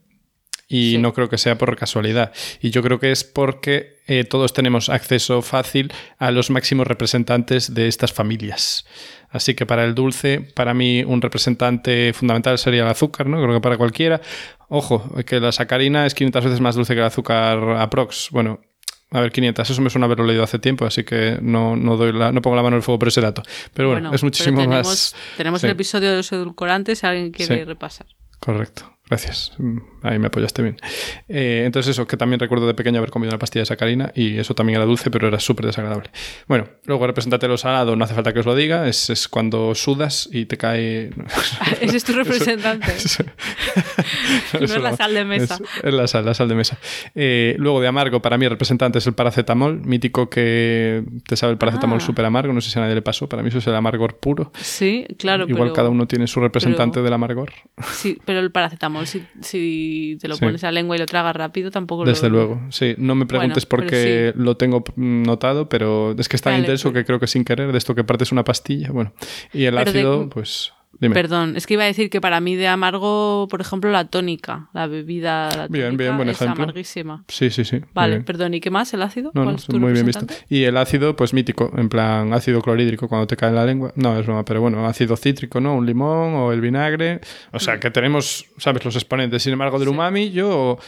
Y 0.68 0.92
Sí. 0.92 0.98
no 0.98 1.12
creo 1.14 1.28
que 1.28 1.38
sea 1.38 1.56
por 1.58 1.74
casualidad. 1.76 2.32
Y 2.60 2.70
yo 2.70 2.82
creo 2.82 3.00
que 3.00 3.10
es 3.10 3.24
porque 3.24 4.00
eh, 4.06 4.22
todos 4.24 4.52
tenemos 4.52 4.88
acceso 4.88 5.42
fácil 5.42 5.92
a 6.18 6.30
los 6.30 6.50
máximos 6.50 6.86
representantes 6.86 7.74
de 7.74 7.88
estas 7.88 8.12
familias. 8.12 8.86
Así 9.30 9.54
que 9.54 9.64
para 9.66 9.84
el 9.84 9.94
dulce, 9.94 10.40
para 10.40 10.74
mí 10.74 11.04
un 11.04 11.22
representante 11.22 12.12
fundamental 12.12 12.58
sería 12.58 12.82
el 12.82 12.88
azúcar, 12.88 13.26
¿no? 13.26 13.40
Creo 13.42 13.54
que 13.54 13.60
para 13.60 13.76
cualquiera. 13.76 14.20
Ojo, 14.68 15.08
que 15.24 15.38
la 15.40 15.52
sacarina 15.52 16.04
es 16.06 16.14
500 16.14 16.44
veces 16.44 16.60
más 16.60 16.74
dulce 16.74 16.94
que 16.94 17.00
el 17.00 17.06
azúcar 17.06 17.58
aprox. 17.78 18.28
Bueno, 18.32 18.60
a 19.12 19.20
ver, 19.20 19.32
500, 19.32 19.68
eso 19.70 19.82
me 19.82 19.90
suena 19.90 20.06
haberlo 20.06 20.24
leído 20.24 20.42
hace 20.44 20.58
tiempo, 20.58 20.84
así 20.84 21.02
que 21.04 21.38
no, 21.42 21.74
no, 21.76 21.96
doy 21.96 22.12
la- 22.12 22.30
no 22.32 22.42
pongo 22.42 22.56
la 22.56 22.62
mano 22.62 22.74
en 22.76 22.78
el 22.78 22.82
fuego 22.82 22.98
por 22.98 23.08
ese 23.08 23.20
dato. 23.20 23.42
Pero 23.74 23.90
bueno, 23.90 24.12
es 24.14 24.22
muchísimo 24.22 24.56
pero 24.58 24.68
tenemos, 24.70 24.86
más... 24.88 25.14
Tenemos 25.36 25.60
sí. 25.60 25.66
el 25.66 25.72
episodio 25.72 26.10
de 26.10 26.16
los 26.18 26.32
edulcorantes 26.32 26.98
si 27.00 27.06
alguien 27.06 27.30
quiere 27.32 27.58
Sí. 27.58 27.64
repasar. 27.64 28.06
Correcto, 28.38 28.92
gracias. 29.10 29.52
Mm, 29.58 29.78
Ahí 30.02 30.18
me 30.18 30.28
apoyaste 30.28 30.62
bien. 30.62 30.78
Eh, 31.28 31.64
entonces 31.66 31.90
eso, 31.90 32.06
que 32.06 32.16
también 32.16 32.40
recuerdo 32.40 32.66
de 32.66 32.72
pequeño 32.72 32.96
haber 32.98 33.10
comido 33.10 33.28
una 33.30 33.38
pastilla 33.38 33.60
de 33.62 33.66
sacarina 33.66 34.12
y 34.14 34.38
eso 34.38 34.54
también 34.54 34.76
era 34.78 34.86
dulce, 34.86 35.10
pero 35.10 35.28
era 35.28 35.38
súper 35.38 35.66
desagradable. 35.66 36.08
Bueno, 36.48 36.68
luego 36.86 37.06
representante 37.06 37.46
lo 37.46 37.58
salado, 37.58 37.96
no 37.96 38.04
hace 38.04 38.14
falta 38.14 38.32
que 38.32 38.40
os 38.40 38.46
lo 38.46 38.54
diga, 38.54 38.88
es, 38.88 39.10
es 39.10 39.28
cuando 39.28 39.74
sudas 39.74 40.26
y 40.32 40.46
te 40.46 40.56
cae... 40.56 41.10
Ese 41.82 41.98
es 41.98 42.04
tu 42.04 42.12
representante. 42.14 42.86
No 44.52 44.64
es 44.64 44.70
Eso 44.70 44.80
la 44.80 44.96
sal 44.96 45.14
de 45.14 45.24
mesa. 45.24 45.54
Es, 45.76 45.84
es 45.84 45.94
la 45.94 46.06
sal, 46.08 46.24
la 46.24 46.34
sal 46.34 46.48
de 46.48 46.54
mesa. 46.54 46.78
Eh, 47.14 47.54
luego 47.58 47.80
de 47.80 47.88
amargo, 47.88 48.20
para 48.22 48.36
mí 48.38 48.44
el 48.46 48.50
representante 48.50 48.98
es 48.98 49.06
el 49.06 49.12
paracetamol, 49.14 49.80
mítico 49.80 50.28
que 50.30 51.04
te 51.26 51.36
sabe 51.36 51.52
el 51.52 51.58
paracetamol 51.58 51.98
Ah. 51.98 52.00
súper 52.04 52.24
amargo, 52.24 52.52
no 52.52 52.60
sé 52.60 52.70
si 52.70 52.78
a 52.78 52.82
nadie 52.82 52.94
le 52.94 53.02
pasó, 53.02 53.28
para 53.28 53.42
mí 53.42 53.48
eso 53.48 53.58
es 53.58 53.66
el 53.66 53.74
amargor 53.74 54.18
puro. 54.18 54.52
Sí, 54.60 55.06
claro, 55.18 55.44
Igual 55.48 55.64
pero, 55.68 55.74
cada 55.74 55.88
uno 55.90 56.06
tiene 56.06 56.26
su 56.26 56.40
representante 56.40 56.94
pero- 56.94 57.04
del 57.04 57.12
amargor. 57.12 57.52
sí, 57.92 58.18
pero 58.24 58.40
el 58.40 58.50
paracetamol, 58.50 58.99
si, 59.06 59.22
si 59.40 60.18
te 60.20 60.28
lo 60.28 60.36
Sí. 60.36 60.44
pones 60.44 60.62
a 60.64 60.68
la 60.68 60.72
lengua 60.72 60.96
y 60.96 60.98
lo 60.98 61.06
tragas 61.06 61.34
rápido, 61.36 61.70
tampoco 61.70 62.04
lo... 62.04 62.10
Desde 62.10 62.28
luego, 62.28 62.60
sí. 62.70 62.94
No 62.98 63.14
me 63.14 63.26
preguntes 63.26 63.68
Bueno, 63.68 63.84
por 63.84 63.90
qué 63.90 64.32
lo 64.36 64.56
tengo 64.56 64.84
notado, 64.96 65.68
pero 65.68 66.12
es 66.18 66.28
que 66.28 66.36
es 66.36 66.42
tan 66.42 66.52
Vale, 66.54 66.62
intenso 66.62 66.90
pero- 66.92 67.00
que 67.00 67.06
creo 67.06 67.20
que 67.20 67.26
sin 67.26 67.44
querer, 67.44 67.72
de 67.72 67.78
esto 67.78 67.94
que 67.94 68.04
partes 68.04 68.32
una 68.32 68.44
pastilla, 68.44 68.90
bueno. 68.90 69.12
Y 69.52 69.64
el 69.64 69.74
Pero 69.74 69.92
de- 69.92 69.98
ácido, 70.00 70.28
pues... 70.30 70.72
Dime. 70.98 71.14
Perdón, 71.14 71.56
es 71.56 71.66
que 71.66 71.74
iba 71.74 71.84
a 71.84 71.86
decir 71.86 72.10
que 72.10 72.20
para 72.20 72.40
mí 72.40 72.56
de 72.56 72.66
amargo, 72.68 73.46
por 73.50 73.60
ejemplo, 73.62 73.90
la 73.90 74.08
tónica, 74.08 74.68
la 74.74 74.86
bebida 74.86 75.48
la 75.56 75.66
Bien, 75.68 75.84
tónica 75.86 76.02
bien, 76.04 76.16
buen 76.16 76.28
es 76.28 76.42
ejemplo. 76.42 76.64
amarguísima. 76.64 77.24
Sí, 77.28 77.48
sí, 77.48 77.64
sí. 77.64 77.80
Vale, 77.94 78.20
perdón, 78.20 78.52
¿y 78.54 78.60
qué 78.60 78.70
más? 78.70 78.92
¿El 78.92 79.00
ácido? 79.02 79.30
No, 79.32 79.44
¿Cuál 79.44 79.54
no, 79.54 79.58
es 79.58 79.68
muy 79.70 79.92
bien 79.92 80.04
visto. 80.04 80.26
Y 80.50 80.64
el 80.64 80.76
ácido, 80.76 81.16
pues 81.16 81.32
mítico, 81.32 81.72
en 81.76 81.88
plan 81.88 82.34
ácido 82.34 82.60
clorhídrico 82.60 83.08
cuando 83.08 83.26
te 83.26 83.36
cae 83.36 83.48
en 83.50 83.54
la 83.54 83.64
lengua. 83.64 83.92
No, 83.94 84.18
es 84.18 84.26
broma, 84.26 84.44
pero 84.44 84.60
bueno, 84.60 84.84
ácido 84.86 85.16
cítrico, 85.16 85.60
¿no? 85.60 85.74
Un 85.74 85.86
limón 85.86 86.34
o 86.34 86.52
el 86.52 86.60
vinagre. 86.60 87.20
O 87.52 87.58
sea, 87.60 87.80
que 87.80 87.90
tenemos, 87.90 88.46
¿sabes? 88.58 88.84
Los 88.84 88.94
exponentes. 88.96 89.42
Sin 89.42 89.52
embargo, 89.54 89.78
del 89.78 89.88
Mm. 89.88 89.92
Sí. 89.92 89.94
umami, 89.94 90.30
yo. 90.32 90.78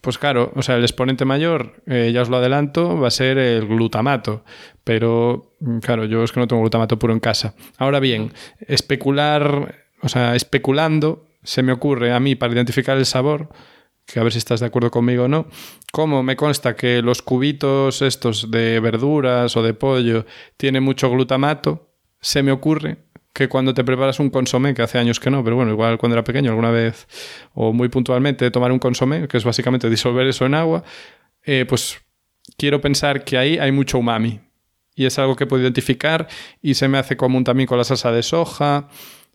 Pues 0.00 0.18
claro, 0.18 0.52
o 0.54 0.62
sea, 0.62 0.76
el 0.76 0.82
exponente 0.82 1.24
mayor, 1.24 1.82
eh, 1.86 2.12
ya 2.14 2.22
os 2.22 2.28
lo 2.28 2.36
adelanto, 2.36 3.00
va 3.00 3.08
a 3.08 3.10
ser 3.10 3.38
el 3.38 3.66
glutamato. 3.66 4.44
Pero, 4.84 5.56
mm, 5.58 5.78
claro, 5.78 6.04
yo 6.04 6.22
es 6.22 6.30
que 6.30 6.38
no 6.38 6.46
tengo 6.46 6.62
glutamato 6.62 6.96
puro 6.98 7.12
en 7.12 7.18
casa. 7.18 7.54
Ahora 7.76 7.98
bien, 7.98 8.32
especular, 8.60 9.86
o 10.02 10.08
sea, 10.08 10.36
especulando, 10.36 11.26
se 11.42 11.62
me 11.64 11.72
ocurre 11.72 12.12
a 12.12 12.20
mí 12.20 12.36
para 12.36 12.52
identificar 12.52 12.96
el 12.96 13.04
sabor, 13.06 13.48
que 14.06 14.20
a 14.20 14.22
ver 14.22 14.30
si 14.30 14.38
estás 14.38 14.60
de 14.60 14.66
acuerdo 14.66 14.92
conmigo 14.92 15.24
o 15.24 15.28
no, 15.28 15.48
como 15.90 16.22
me 16.22 16.36
consta 16.36 16.76
que 16.76 17.02
los 17.02 17.22
cubitos 17.22 18.00
estos 18.02 18.50
de 18.50 18.78
verduras 18.78 19.56
o 19.56 19.62
de 19.64 19.74
pollo 19.74 20.24
tienen 20.56 20.84
mucho 20.84 21.10
glutamato, 21.10 21.90
se 22.20 22.44
me 22.44 22.52
ocurre 22.52 23.05
que 23.36 23.48
cuando 23.48 23.74
te 23.74 23.84
preparas 23.84 24.18
un 24.18 24.30
consomé, 24.30 24.72
que 24.72 24.80
hace 24.82 24.98
años 24.98 25.20
que 25.20 25.30
no, 25.30 25.44
pero 25.44 25.56
bueno, 25.56 25.70
igual 25.70 25.98
cuando 25.98 26.14
era 26.16 26.24
pequeño 26.24 26.50
alguna 26.50 26.70
vez 26.70 27.06
o 27.52 27.72
muy 27.74 27.88
puntualmente 27.90 28.50
tomar 28.50 28.72
un 28.72 28.78
consomé, 28.78 29.28
que 29.28 29.36
es 29.36 29.44
básicamente 29.44 29.90
disolver 29.90 30.26
eso 30.26 30.46
en 30.46 30.54
agua, 30.54 30.82
eh, 31.44 31.66
pues 31.68 31.98
quiero 32.56 32.80
pensar 32.80 33.24
que 33.24 33.36
ahí 33.36 33.58
hay 33.58 33.72
mucho 33.72 33.98
umami. 33.98 34.40
Y 34.94 35.04
es 35.04 35.18
algo 35.18 35.36
que 35.36 35.44
puedo 35.46 35.62
identificar 35.62 36.26
y 36.62 36.72
se 36.74 36.88
me 36.88 36.96
hace 36.96 37.18
común 37.18 37.44
también 37.44 37.66
con 37.66 37.76
la 37.76 37.84
salsa 37.84 38.10
de 38.10 38.22
soja 38.22 38.88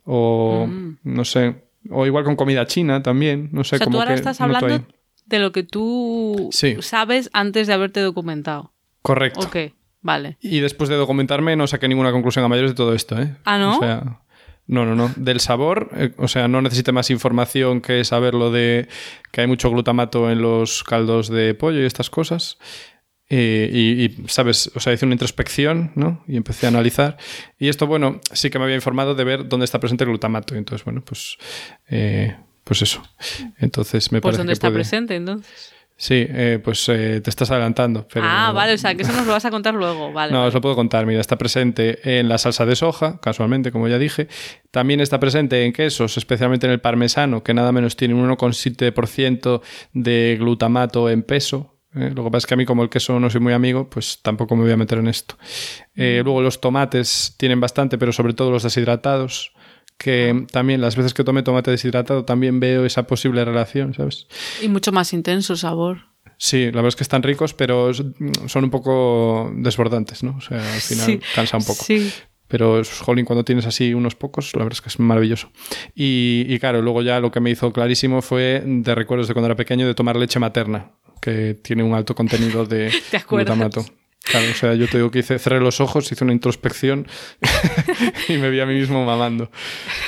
o 0.04 0.66
Mm. 0.68 0.96
no 1.04 1.24
sé, 1.24 1.62
o 1.88 2.04
igual 2.04 2.24
con 2.24 2.34
comida 2.34 2.66
china 2.66 3.02
también, 3.04 3.50
no 3.52 3.62
sé 3.62 3.76
o 3.76 3.78
sea, 3.78 3.84
como 3.84 3.98
tú 3.98 4.00
ahora 4.00 4.10
que 4.14 4.18
estás 4.18 4.40
hablando 4.40 4.84
de 5.26 5.38
lo 5.38 5.52
que 5.52 5.62
tú 5.62 6.48
Sí. 6.50 6.76
sabes 6.80 7.30
antes 7.32 7.68
de 7.68 7.72
haberte 7.74 8.00
documentado. 8.00 8.72
Correcto. 9.02 9.40
Vale. 10.02 10.36
Y 10.40 10.60
después 10.60 10.90
de 10.90 10.96
documentarme 10.96 11.56
no 11.56 11.66
saqué 11.66 11.88
ninguna 11.88 12.12
conclusión 12.12 12.44
a 12.44 12.48
mayores 12.48 12.72
de 12.72 12.76
todo 12.76 12.94
esto, 12.94 13.20
¿eh? 13.20 13.34
Ah, 13.44 13.56
¿no? 13.58 13.76
O 13.78 13.80
sea, 13.80 14.20
no, 14.66 14.84
no, 14.84 14.94
no. 14.94 15.10
Del 15.16 15.40
sabor, 15.40 15.88
eh, 15.96 16.12
o 16.18 16.28
sea, 16.28 16.46
no 16.48 16.60
necesité 16.62 16.92
más 16.92 17.10
información 17.10 17.80
que 17.80 18.04
saber 18.04 18.34
lo 18.34 18.50
de 18.52 18.88
que 19.32 19.40
hay 19.40 19.46
mucho 19.46 19.70
glutamato 19.70 20.30
en 20.30 20.40
los 20.42 20.84
caldos 20.84 21.28
de 21.28 21.54
pollo 21.54 21.80
y 21.80 21.84
estas 21.86 22.10
cosas. 22.10 22.58
Eh, 23.34 23.70
y, 23.72 24.04
y, 24.04 24.28
¿sabes? 24.28 24.70
O 24.74 24.80
sea, 24.80 24.92
hice 24.92 25.06
una 25.06 25.14
introspección, 25.14 25.90
¿no? 25.94 26.22
Y 26.28 26.36
empecé 26.36 26.66
a 26.66 26.68
analizar. 26.68 27.16
Y 27.58 27.68
esto, 27.68 27.86
bueno, 27.86 28.20
sí 28.32 28.50
que 28.50 28.58
me 28.58 28.64
había 28.64 28.76
informado 28.76 29.14
de 29.14 29.24
ver 29.24 29.48
dónde 29.48 29.64
está 29.64 29.80
presente 29.80 30.04
el 30.04 30.10
glutamato. 30.10 30.54
Y 30.54 30.58
entonces, 30.58 30.84
bueno, 30.84 31.02
pues, 31.02 31.38
eh, 31.88 32.36
pues 32.64 32.82
eso. 32.82 33.02
Entonces 33.58 34.12
me 34.12 34.20
Pues 34.20 34.32
parece 34.32 34.38
¿dónde 34.40 34.50
que 34.50 34.54
está 34.54 34.68
puede- 34.68 34.74
presente 34.80 35.16
entonces? 35.16 35.72
Sí, 36.02 36.26
eh, 36.28 36.58
pues 36.60 36.88
eh, 36.88 37.20
te 37.20 37.30
estás 37.30 37.52
adelantando. 37.52 38.08
Pero... 38.12 38.26
Ah, 38.28 38.50
vale, 38.50 38.72
o 38.72 38.78
sea, 38.78 38.92
que 38.96 39.02
eso 39.02 39.12
nos 39.12 39.24
lo 39.24 39.34
vas 39.34 39.44
a 39.44 39.52
contar 39.52 39.72
luego, 39.72 40.12
vale. 40.12 40.32
No, 40.32 40.38
vale. 40.38 40.48
os 40.48 40.54
lo 40.54 40.60
puedo 40.60 40.74
contar. 40.74 41.06
Mira, 41.06 41.20
está 41.20 41.38
presente 41.38 42.18
en 42.18 42.28
la 42.28 42.38
salsa 42.38 42.66
de 42.66 42.74
soja, 42.74 43.20
casualmente, 43.20 43.70
como 43.70 43.86
ya 43.86 43.98
dije. 43.98 44.26
También 44.72 45.00
está 45.00 45.20
presente 45.20 45.64
en 45.64 45.72
quesos, 45.72 46.16
especialmente 46.16 46.66
en 46.66 46.72
el 46.72 46.80
parmesano, 46.80 47.44
que 47.44 47.54
nada 47.54 47.70
menos 47.70 47.94
tiene 47.94 48.14
un 48.14 48.28
1,7% 48.28 49.60
de 49.92 50.36
glutamato 50.40 51.08
en 51.08 51.22
peso. 51.22 51.76
Eh, 51.94 52.10
lo 52.12 52.24
que 52.24 52.30
pasa 52.32 52.38
es 52.38 52.46
que 52.46 52.54
a 52.54 52.56
mí, 52.56 52.66
como 52.66 52.82
el 52.82 52.90
queso 52.90 53.20
no 53.20 53.30
soy 53.30 53.40
muy 53.40 53.52
amigo, 53.52 53.88
pues 53.88 54.18
tampoco 54.22 54.56
me 54.56 54.64
voy 54.64 54.72
a 54.72 54.76
meter 54.76 54.98
en 54.98 55.06
esto. 55.06 55.36
Eh, 55.94 56.22
luego 56.24 56.42
los 56.42 56.60
tomates 56.60 57.36
tienen 57.38 57.60
bastante, 57.60 57.96
pero 57.96 58.10
sobre 58.10 58.32
todo 58.32 58.50
los 58.50 58.64
deshidratados 58.64 59.52
que 60.02 60.46
también 60.50 60.80
las 60.80 60.96
veces 60.96 61.14
que 61.14 61.24
tomé 61.24 61.42
tomate 61.42 61.70
deshidratado 61.70 62.24
también 62.24 62.58
veo 62.60 62.84
esa 62.84 63.04
posible 63.06 63.44
relación, 63.44 63.94
¿sabes? 63.94 64.26
Y 64.60 64.68
mucho 64.68 64.90
más 64.92 65.12
intenso 65.12 65.52
el 65.52 65.58
sabor. 65.58 65.98
Sí, 66.38 66.66
la 66.66 66.72
verdad 66.72 66.88
es 66.88 66.96
que 66.96 67.04
están 67.04 67.22
ricos, 67.22 67.54
pero 67.54 67.92
son 67.94 68.64
un 68.64 68.70
poco 68.70 69.52
desbordantes, 69.54 70.24
¿no? 70.24 70.34
O 70.36 70.40
sea, 70.40 70.58
al 70.58 70.80
final 70.80 71.06
Sí, 71.06 71.20
cansa 71.34 71.56
un 71.56 71.64
poco. 71.64 71.84
Sí. 71.84 72.12
Pero, 72.48 72.82
jolín, 73.00 73.24
cuando 73.24 73.44
tienes 73.44 73.64
así 73.64 73.94
unos 73.94 74.14
pocos, 74.14 74.52
la 74.54 74.64
verdad 74.64 74.76
es 74.76 74.82
que 74.82 74.88
es 74.88 74.98
maravilloso. 74.98 75.50
Y, 75.94 76.44
y 76.48 76.58
claro, 76.58 76.82
luego 76.82 77.00
ya 77.00 77.20
lo 77.20 77.30
que 77.30 77.40
me 77.40 77.50
hizo 77.50 77.72
clarísimo 77.72 78.20
fue 78.20 78.62
de 78.66 78.94
recuerdos 78.94 79.28
de 79.28 79.34
cuando 79.34 79.46
era 79.46 79.56
pequeño 79.56 79.86
de 79.86 79.94
tomar 79.94 80.16
leche 80.16 80.38
materna, 80.38 80.90
que 81.20 81.54
tiene 81.54 81.82
un 81.82 81.94
alto 81.94 82.14
contenido 82.14 82.66
de 82.66 82.90
¿Te 83.10 83.22
glutamato. 83.26 83.86
Claro, 84.24 84.46
o 84.50 84.54
sea, 84.54 84.74
yo 84.74 84.88
te 84.88 84.98
digo 84.98 85.10
que 85.10 85.18
hice, 85.20 85.38
cerré 85.38 85.60
los 85.60 85.80
ojos, 85.80 86.10
hice 86.12 86.22
una 86.24 86.32
introspección 86.32 87.06
y 88.28 88.34
me 88.34 88.50
vi 88.50 88.60
a 88.60 88.66
mí 88.66 88.74
mismo 88.74 89.04
mamando. 89.04 89.50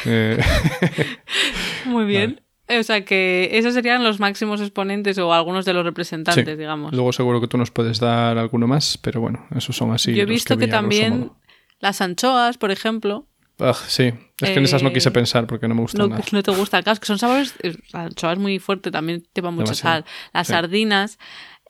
Eh, 0.06 0.38
Muy 1.86 2.04
bien. 2.04 2.40
Eh, 2.68 2.78
O 2.78 2.82
sea 2.82 3.04
que 3.04 3.50
esos 3.52 3.74
serían 3.74 4.02
los 4.04 4.20
máximos 4.20 4.60
exponentes 4.60 5.18
o 5.18 5.34
algunos 5.34 5.64
de 5.64 5.74
los 5.74 5.84
representantes, 5.84 6.46
Sí. 6.46 6.56
digamos. 6.56 6.92
Luego 6.94 7.12
seguro 7.12 7.40
que 7.40 7.48
tú 7.48 7.58
nos 7.58 7.70
puedes 7.70 7.98
dar 8.00 8.38
alguno 8.38 8.66
más, 8.66 8.98
pero 8.98 9.20
bueno, 9.20 9.46
esos 9.54 9.76
son 9.76 9.92
así. 9.92 10.14
Yo 10.14 10.22
he 10.22 10.26
visto 10.26 10.56
que, 10.56 10.66
grosso 10.66 10.80
también 10.80 11.32
las 11.80 12.00
anchoas, 12.00 12.56
por 12.56 12.70
ejemplo, 12.70 13.26
Ah, 13.60 13.72
sí, 13.86 14.12
es 14.40 14.50
que 14.50 14.54
en 14.54 14.64
esas 14.64 14.82
no 14.82 14.92
quise 14.92 15.10
Eh, 15.10 15.12
pensar 15.12 15.46
porque 15.46 15.68
no 15.68 15.76
me 15.76 15.82
gustan 15.82 16.00
no, 16.00 16.08
nada. 16.08 16.24
no 16.32 16.42
te 16.42 16.50
gusta. 16.50 16.82
Claro, 16.82 16.94
es 16.94 16.98
que 16.98 17.06
son 17.06 17.20
sabores. 17.20 17.54
eh, 17.62 17.76
La 17.92 18.02
anchoa 18.06 18.32
es 18.32 18.38
muy 18.40 18.58
fuerte, 18.58 18.90
también 18.90 19.22
lleva 19.32 19.52
mucha 19.52 19.66
Demasiado. 19.66 19.94
sal. 20.02 20.04
Las 20.32 20.46
Sí. 20.48 20.52
sardinas. 20.54 21.18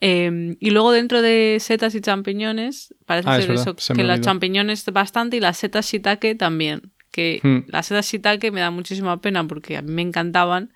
Eh, 0.01 0.55
y 0.59 0.69
luego 0.71 0.91
dentro 0.91 1.21
de 1.21 1.57
setas 1.59 1.95
y 1.95 2.01
champiñones, 2.01 2.93
parece 3.05 3.29
Ah, 3.29 3.41
ser 3.41 3.51
eso, 3.51 3.75
se 3.77 3.93
que 3.93 4.01
olvidó. 4.01 4.17
champiñones 4.21 4.85
bastante 4.91 5.37
y 5.37 5.39
las 5.39 5.57
setas 5.57 5.89
shiitake 5.89 6.35
también. 6.35 6.91
Que 7.11 7.39
Hmm. 7.43 7.59
las 7.67 7.85
setas 7.87 8.05
shiitake 8.11 8.51
me 8.51 8.59
da 8.61 8.71
muchísima 8.71 9.21
pena 9.21 9.47
porque 9.47 9.77
a 9.77 9.81
mí 9.81 9.91
me 9.91 10.01
encantaban. 10.01 10.73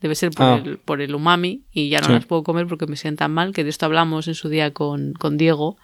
Debe 0.00 0.14
ser 0.16 0.30
por, 0.30 0.46
Ah. 0.46 0.62
el, 0.64 0.78
por 0.78 1.00
el 1.00 1.14
umami 1.14 1.64
y 1.72 1.88
ya 1.88 2.00
no 2.00 2.06
Sí. 2.08 2.12
las 2.12 2.26
puedo 2.26 2.42
comer 2.42 2.66
porque 2.66 2.86
me 2.86 2.96
sientan 2.96 3.32
mal, 3.32 3.52
que 3.52 3.62
de 3.64 3.70
esto 3.70 3.86
hablamos 3.86 4.26
en 4.28 4.34
su 4.34 4.48
día 4.48 4.72
con, 4.72 5.12
con 5.14 5.36
Diego 5.36 5.76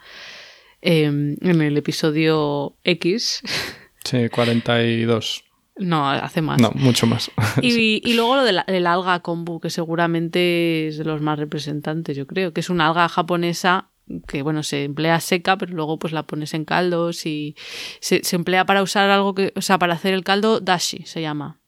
eh, 0.81 1.03
en 1.03 1.61
el 1.61 1.75
episodio 1.77 2.75
X. 2.83 3.41
Sí, 4.05 4.29
42. 4.29 5.43
No, 5.79 6.09
hace 6.09 6.41
más. 6.41 6.61
No, 6.61 6.71
mucho 6.75 7.07
más. 7.07 7.31
Y, 7.61 8.01
y 8.03 8.13
luego 8.13 8.35
lo 8.35 8.43
de 8.43 8.63
del 8.67 8.87
alga 8.87 9.21
kombu, 9.21 9.59
que 9.59 9.69
seguramente 9.69 10.87
es 10.87 10.97
de 10.97 11.05
los 11.05 11.21
más 11.21 11.39
representantes, 11.39 12.15
yo 12.15 12.27
creo, 12.27 12.53
que 12.53 12.61
es 12.61 12.69
una 12.69 12.87
alga 12.87 13.07
japonesa 13.09 13.89
que, 14.27 14.41
bueno, 14.41 14.63
se 14.63 14.85
emplea 14.85 15.19
seca, 15.19 15.57
pero 15.57 15.73
luego 15.73 15.99
pues 15.99 16.13
la 16.13 16.23
pones 16.23 16.53
en 16.53 16.65
caldos 16.65 17.25
y 17.25 17.55
se, 17.99 18.23
se 18.23 18.35
emplea 18.35 18.65
para 18.65 18.81
usar 18.81 19.09
algo 19.09 19.35
que, 19.35 19.53
o 19.55 19.61
sea, 19.61 19.77
para 19.77 19.93
hacer 19.93 20.13
el 20.13 20.23
caldo 20.23 20.59
dashi, 20.59 21.03
se 21.05 21.21
llama. 21.21 21.59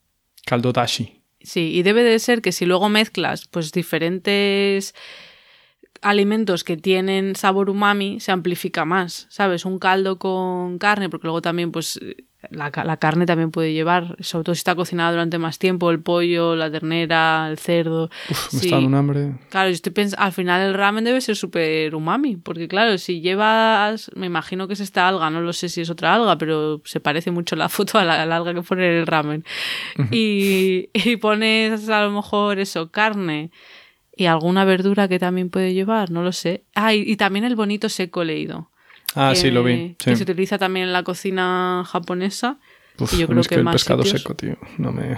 Caldo 0.46 0.72
dashi. 0.74 1.22
Sí, 1.42 1.72
y 1.74 1.84
debe 1.84 2.04
de 2.04 2.20
ser 2.20 2.42
que 2.42 2.52
si 2.52 2.66
luego 2.66 2.90
mezclas 2.90 3.48
pues 3.48 3.72
diferentes 3.72 4.94
alimentos 6.02 6.64
que 6.64 6.78
tienen 6.78 7.36
sabor 7.36 7.70
umami, 7.70 8.20
se 8.20 8.32
amplifica 8.32 8.86
más, 8.86 9.28
¿sabes? 9.30 9.66
Un 9.66 9.80
caldo 9.80 10.18
con 10.18 10.78
carne, 10.80 11.10
porque 11.10 11.28
luego 11.28 11.42
también 11.42 11.72
pues 11.72 12.00
la, 12.50 12.72
la 12.84 12.98
carne 12.98 13.26
también 13.26 13.52
puede 13.52 13.74
llevar, 13.74 14.16
sobre 14.20 14.44
todo 14.46 14.56
si 14.56 14.60
está 14.60 14.74
cocinada 14.76 15.12
durante 15.12 15.38
más 15.38 15.60
tiempo, 15.60 15.92
el 15.92 16.00
pollo, 16.00 16.56
la 16.56 16.72
ternera, 16.72 17.48
el 17.50 17.58
cerdo. 17.60 18.10
Uf, 18.30 18.54
me 18.54 18.60
está 18.62 18.76
dando 18.78 18.88
un 18.88 18.96
hambre. 18.96 19.34
Claro, 19.50 19.70
yo 19.70 19.74
estoy 19.76 19.92
pens- 19.94 20.16
al 20.18 20.32
final 20.32 20.62
el 20.62 20.74
ramen 20.74 21.04
debe 21.04 21.22
ser 21.22 21.36
súper 21.36 21.94
umami, 21.94 22.38
porque 22.38 22.68
claro, 22.68 22.98
si 22.98 23.22
llevas, 23.22 24.10
me 24.16 24.26
imagino 24.26 24.68
que 24.68 24.74
es 24.74 24.80
esta 24.80 25.08
alga, 25.08 25.30
no 25.30 25.42
lo 25.42 25.54
sé 25.54 25.70
si 25.70 25.82
es 25.82 25.90
otra 25.90 26.16
alga, 26.16 26.38
pero 26.38 26.82
se 26.86 27.00
parece 27.00 27.30
mucho 27.32 27.56
la 27.56 27.70
foto 27.70 28.00
a 28.00 28.04
la, 28.06 28.22
a 28.22 28.26
la 28.26 28.38
alga 28.38 28.54
que 28.54 28.62
pone 28.64 28.88
en 28.88 28.94
el 29.02 29.08
ramen. 29.08 29.46
y, 30.12 30.90
y 30.94 31.18
pones 31.18 31.90
a 31.90 32.04
lo 32.04 32.12
mejor 32.12 32.60
eso, 32.60 32.90
carne 32.92 33.52
y 34.16 34.26
alguna 34.26 34.66
verdura 34.66 35.08
que 35.08 35.20
también 35.20 35.50
puede 35.50 35.74
llevar, 35.74 36.12
no 36.12 36.24
lo 36.24 36.32
sé. 36.32 36.64
Ah, 36.76 36.94
y, 36.94 37.02
y 37.02 37.16
también 37.18 37.46
el 37.46 37.56
bonito 37.56 37.88
seco 37.90 38.24
leído. 38.24 38.71
Ah, 39.16 39.32
que- 39.34 39.40
sí, 39.40 39.52
lo 39.52 39.64
vi. 39.64 39.96
Que 39.98 40.16
se 40.16 40.24
utiliza 40.24 40.58
también 40.58 40.88
en 40.88 40.94
la 40.94 41.04
cocina 41.04 41.84
japonesa. 41.86 42.60
Uf, 43.00 43.14
y 43.14 43.18
yo 43.20 43.28
creo 43.28 43.42
es 43.42 43.48
que, 43.48 43.56
el 43.56 43.64
más 43.64 43.74
pescado 43.76 44.04
sitios- 44.04 44.22
seco, 44.22 44.36
tío, 44.36 44.58
no 44.78 44.92
me... 44.92 45.18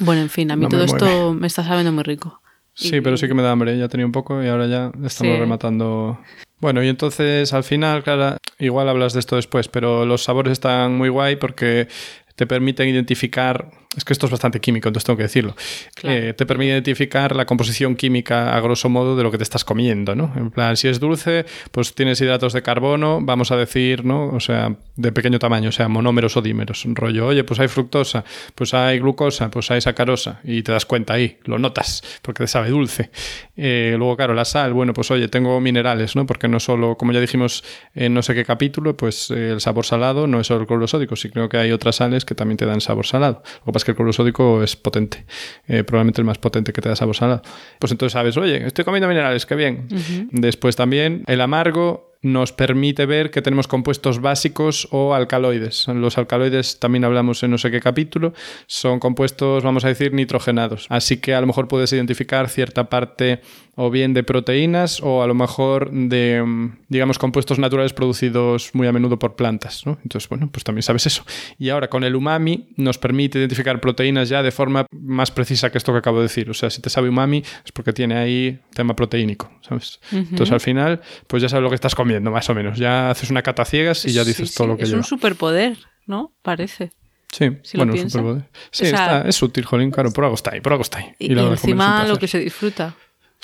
Bueno, 0.00 0.22
en 0.22 0.30
fin, 0.30 0.50
a 0.50 0.56
mí 0.56 0.62
No 0.62 0.68
me 0.68 0.70
todo 0.70 0.84
esto 0.84 1.34
me 1.34 1.46
está 1.46 1.62
sabiendo 1.64 1.92
muy 1.92 2.02
rico. 2.04 2.40
Sí, 2.74 2.96
Y- 2.96 3.00
pero 3.00 3.16
sí 3.16 3.28
que 3.28 3.34
me 3.34 3.42
da 3.42 3.52
hambre. 3.52 3.76
Ya 3.78 3.88
tenía 3.88 4.04
un 4.06 4.12
poco 4.12 4.42
y 4.42 4.48
ahora 4.48 4.66
ya 4.66 4.90
estamos 5.04 5.34
Sí. 5.34 5.38
rematando. 5.40 6.18
Bueno, 6.60 6.82
y 6.82 6.88
entonces 6.88 7.52
al 7.52 7.62
final, 7.64 8.02
Clara, 8.02 8.38
igual 8.58 8.88
hablas 8.88 9.12
de 9.12 9.20
esto 9.20 9.36
después, 9.36 9.68
pero 9.68 10.04
los 10.06 10.24
sabores 10.24 10.52
están 10.52 10.96
muy 10.96 11.08
guay 11.08 11.36
porque 11.36 11.86
te 12.34 12.46
permiten 12.46 12.88
identificar. 12.88 13.70
Es 13.96 14.04
que 14.04 14.12
esto 14.12 14.26
es 14.26 14.32
bastante 14.32 14.60
químico, 14.60 14.88
entonces 14.88 15.06
tengo 15.06 15.16
que 15.16 15.24
decirlo. 15.24 15.54
Claro. 15.94 16.16
Eh, 16.16 16.32
te 16.34 16.46
permite 16.46 16.72
identificar 16.72 17.34
la 17.36 17.46
composición 17.46 17.96
química 17.96 18.56
a 18.56 18.60
grosso 18.60 18.88
modo 18.88 19.16
de 19.16 19.22
lo 19.22 19.30
que 19.30 19.38
te 19.38 19.44
estás 19.44 19.64
comiendo, 19.64 20.14
¿no? 20.14 20.32
En 20.36 20.50
plan, 20.50 20.76
si 20.76 20.88
es 20.88 21.00
dulce, 21.00 21.46
pues 21.70 21.94
tienes 21.94 22.20
hidratos 22.20 22.52
de 22.52 22.62
carbono, 22.62 23.20
vamos 23.22 23.50
a 23.50 23.56
decir, 23.56 24.04
¿no? 24.04 24.28
O 24.28 24.40
sea, 24.40 24.74
de 24.96 25.12
pequeño 25.12 25.38
tamaño, 25.38 25.68
o 25.68 25.72
sea, 25.72 25.88
monómeros 25.88 26.36
o 26.36 26.42
dímeros. 26.42 26.84
Un 26.84 26.96
rollo, 26.96 27.26
oye, 27.26 27.44
pues 27.44 27.60
hay 27.60 27.68
fructosa, 27.68 28.24
pues 28.54 28.74
hay 28.74 28.98
glucosa, 28.98 29.50
pues 29.50 29.70
hay 29.70 29.80
sacarosa, 29.80 30.40
y 30.44 30.62
te 30.62 30.72
das 30.72 30.86
cuenta 30.86 31.14
ahí, 31.14 31.38
lo 31.44 31.58
notas, 31.58 32.02
porque 32.22 32.44
te 32.44 32.48
sabe 32.48 32.70
dulce. 32.70 33.10
Eh, 33.56 33.94
luego, 33.96 34.16
claro, 34.16 34.34
la 34.34 34.44
sal, 34.44 34.72
bueno, 34.72 34.92
pues 34.92 35.10
oye, 35.10 35.28
tengo 35.28 35.60
minerales, 35.60 36.16
¿no? 36.16 36.26
Porque 36.26 36.48
no 36.48 36.60
solo, 36.60 36.96
como 36.96 37.12
ya 37.12 37.20
dijimos 37.20 37.64
en 37.94 38.14
no 38.14 38.22
sé 38.22 38.34
qué 38.34 38.44
capítulo, 38.44 38.96
pues 38.96 39.30
eh, 39.30 39.50
el 39.52 39.60
sabor 39.60 39.84
salado 39.84 40.26
no 40.26 40.40
es 40.40 40.46
solo 40.46 40.60
el 40.62 40.66
cloruro 40.66 40.86
sódico, 40.86 41.16
sí 41.16 41.30
creo 41.30 41.48
que 41.48 41.58
hay 41.58 41.72
otras 41.72 41.96
sales 41.96 42.24
que 42.24 42.34
también 42.34 42.56
te 42.56 42.66
dan 42.66 42.80
sabor 42.80 43.06
salado. 43.06 43.42
Lo 43.60 43.66
que 43.66 43.72
pasa 43.72 43.83
es 43.84 43.86
que 43.86 43.90
el 43.92 43.96
cloruro 43.96 44.12
sódico 44.14 44.62
es 44.62 44.76
potente, 44.76 45.26
eh, 45.68 45.84
probablemente 45.84 46.22
el 46.22 46.24
más 46.24 46.38
potente 46.38 46.72
que 46.72 46.80
te 46.80 46.88
da 46.88 46.96
sabor 46.96 47.14
salado. 47.14 47.42
Pues 47.78 47.92
entonces 47.92 48.14
sabes, 48.14 48.36
oye, 48.38 48.66
estoy 48.66 48.84
comiendo 48.84 49.08
minerales, 49.08 49.44
qué 49.44 49.54
bien. 49.54 49.86
Después 50.32 50.74
también 50.74 51.22
el 51.26 51.40
amargo 51.40 52.14
nos 52.22 52.52
permite 52.52 53.04
ver 53.04 53.30
que 53.30 53.42
tenemos 53.42 53.68
compuestos 53.68 54.22
básicos 54.22 54.88
o 54.90 55.14
alcaloides. 55.14 55.86
Los 55.88 56.16
alcaloides 56.16 56.80
también 56.80 57.04
hablamos 57.04 57.42
en 57.42 57.50
no 57.50 57.58
sé 57.58 57.70
qué 57.70 57.80
capítulo, 57.80 58.32
son 58.66 58.98
compuestos, 58.98 59.62
vamos 59.62 59.84
a 59.84 59.88
decir, 59.88 60.14
nitrogenados. 60.14 60.86
Así 60.88 61.18
que 61.18 61.34
a 61.34 61.40
lo 61.42 61.46
mejor 61.46 61.68
puedes 61.68 61.92
identificar 61.92 62.48
cierta 62.48 62.88
parte 62.88 63.42
o 63.76 63.90
bien 63.90 64.14
de 64.14 64.22
proteínas 64.22 65.00
o 65.02 65.22
a 65.22 65.26
lo 65.26 65.34
mejor 65.34 65.90
de, 65.90 66.42
mm, 66.44 66.78
digamos, 66.88 67.18
compuestos 67.18 67.58
naturales 67.58 67.92
producidos 67.92 68.70
muy 68.74 68.86
a 68.86 68.92
menudo 68.92 69.18
por 69.18 69.34
plantas. 69.36 69.84
¿no? 69.86 69.98
Entonces, 70.02 70.28
bueno, 70.28 70.48
pues 70.52 70.62
también 70.64 70.82
sabes 70.82 71.06
eso. 71.06 71.24
Y 71.58 71.70
ahora 71.70 71.88
con 71.88 72.04
el 72.04 72.14
umami 72.14 72.68
nos 72.76 72.98
permite 72.98 73.38
identificar 73.38 73.80
proteínas 73.80 74.28
ya 74.28 74.42
de 74.42 74.52
forma 74.52 74.86
más 74.92 75.30
precisa 75.30 75.70
que 75.72 75.78
esto 75.78 75.92
que 75.92 75.98
acabo 75.98 76.18
de 76.18 76.24
decir. 76.24 76.48
O 76.50 76.54
sea, 76.54 76.70
si 76.70 76.80
te 76.80 76.90
sabe 76.90 77.08
umami 77.08 77.42
es 77.64 77.72
porque 77.72 77.92
tiene 77.92 78.16
ahí 78.16 78.60
tema 78.74 78.94
proteínico, 78.94 79.50
¿sabes? 79.60 80.00
Entonces 80.12 80.52
al 80.52 80.60
final, 80.60 81.00
pues 81.26 81.42
ya 81.42 81.48
sabes 81.48 81.62
lo 81.62 81.68
que 81.68 81.74
estás 81.74 81.94
comiendo, 81.94 82.30
más 82.30 82.48
o 82.50 82.54
menos. 82.54 82.78
Ya 82.78 83.10
haces 83.10 83.30
una 83.30 83.42
cata 83.42 83.64
ciegas 83.64 84.04
y 84.04 84.12
ya 84.12 84.24
dices 84.24 84.50
sí, 84.50 84.56
todo 84.56 84.68
lo 84.68 84.76
que 84.76 84.84
Es 84.84 84.90
lleva. 84.90 84.98
un 85.00 85.04
superpoder, 85.04 85.76
¿no? 86.06 86.32
Parece. 86.42 86.92
Sí, 87.32 87.50
si 87.64 87.76
bueno, 87.76 87.96
superpoder. 87.96 88.44
Sí, 88.70 88.84
O 88.84 88.86
sea- 88.90 89.18
está, 89.18 89.28
es 89.28 89.42
útil, 89.42 89.64
jolín, 89.64 89.90
claro, 89.90 90.12
por 90.12 90.22
algo 90.22 90.36
está 90.36 90.52
ahí, 90.52 90.60
por 90.60 90.72
algo 90.72 90.82
está 90.82 90.98
ahí. 90.98 91.06
Y, 91.18 91.34
y 91.34 91.38
encima 91.38 92.06
lo 92.06 92.16
que 92.16 92.28
se 92.28 92.38
disfruta. 92.38 92.94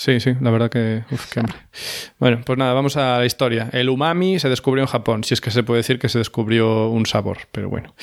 Sí, 0.00 0.18
sí, 0.18 0.32
la 0.40 0.50
verdad 0.50 0.70
que. 0.70 1.04
Uf, 1.10 1.30
qué 1.30 1.40
hambre. 1.40 1.56
Bueno, 2.18 2.40
pues 2.46 2.58
nada, 2.58 2.72
vamos 2.72 2.96
a 2.96 3.18
la 3.18 3.26
historia. 3.26 3.68
El 3.70 3.90
umami 3.90 4.38
se 4.38 4.48
descubrió 4.48 4.82
en 4.82 4.88
Japón, 4.88 5.24
si 5.24 5.34
es 5.34 5.42
que 5.42 5.50
se 5.50 5.62
puede 5.62 5.80
decir 5.80 5.98
que 5.98 6.08
se 6.08 6.16
descubrió 6.16 6.88
un 6.88 7.04
sabor, 7.04 7.40
pero 7.52 7.68
bueno. 7.68 7.94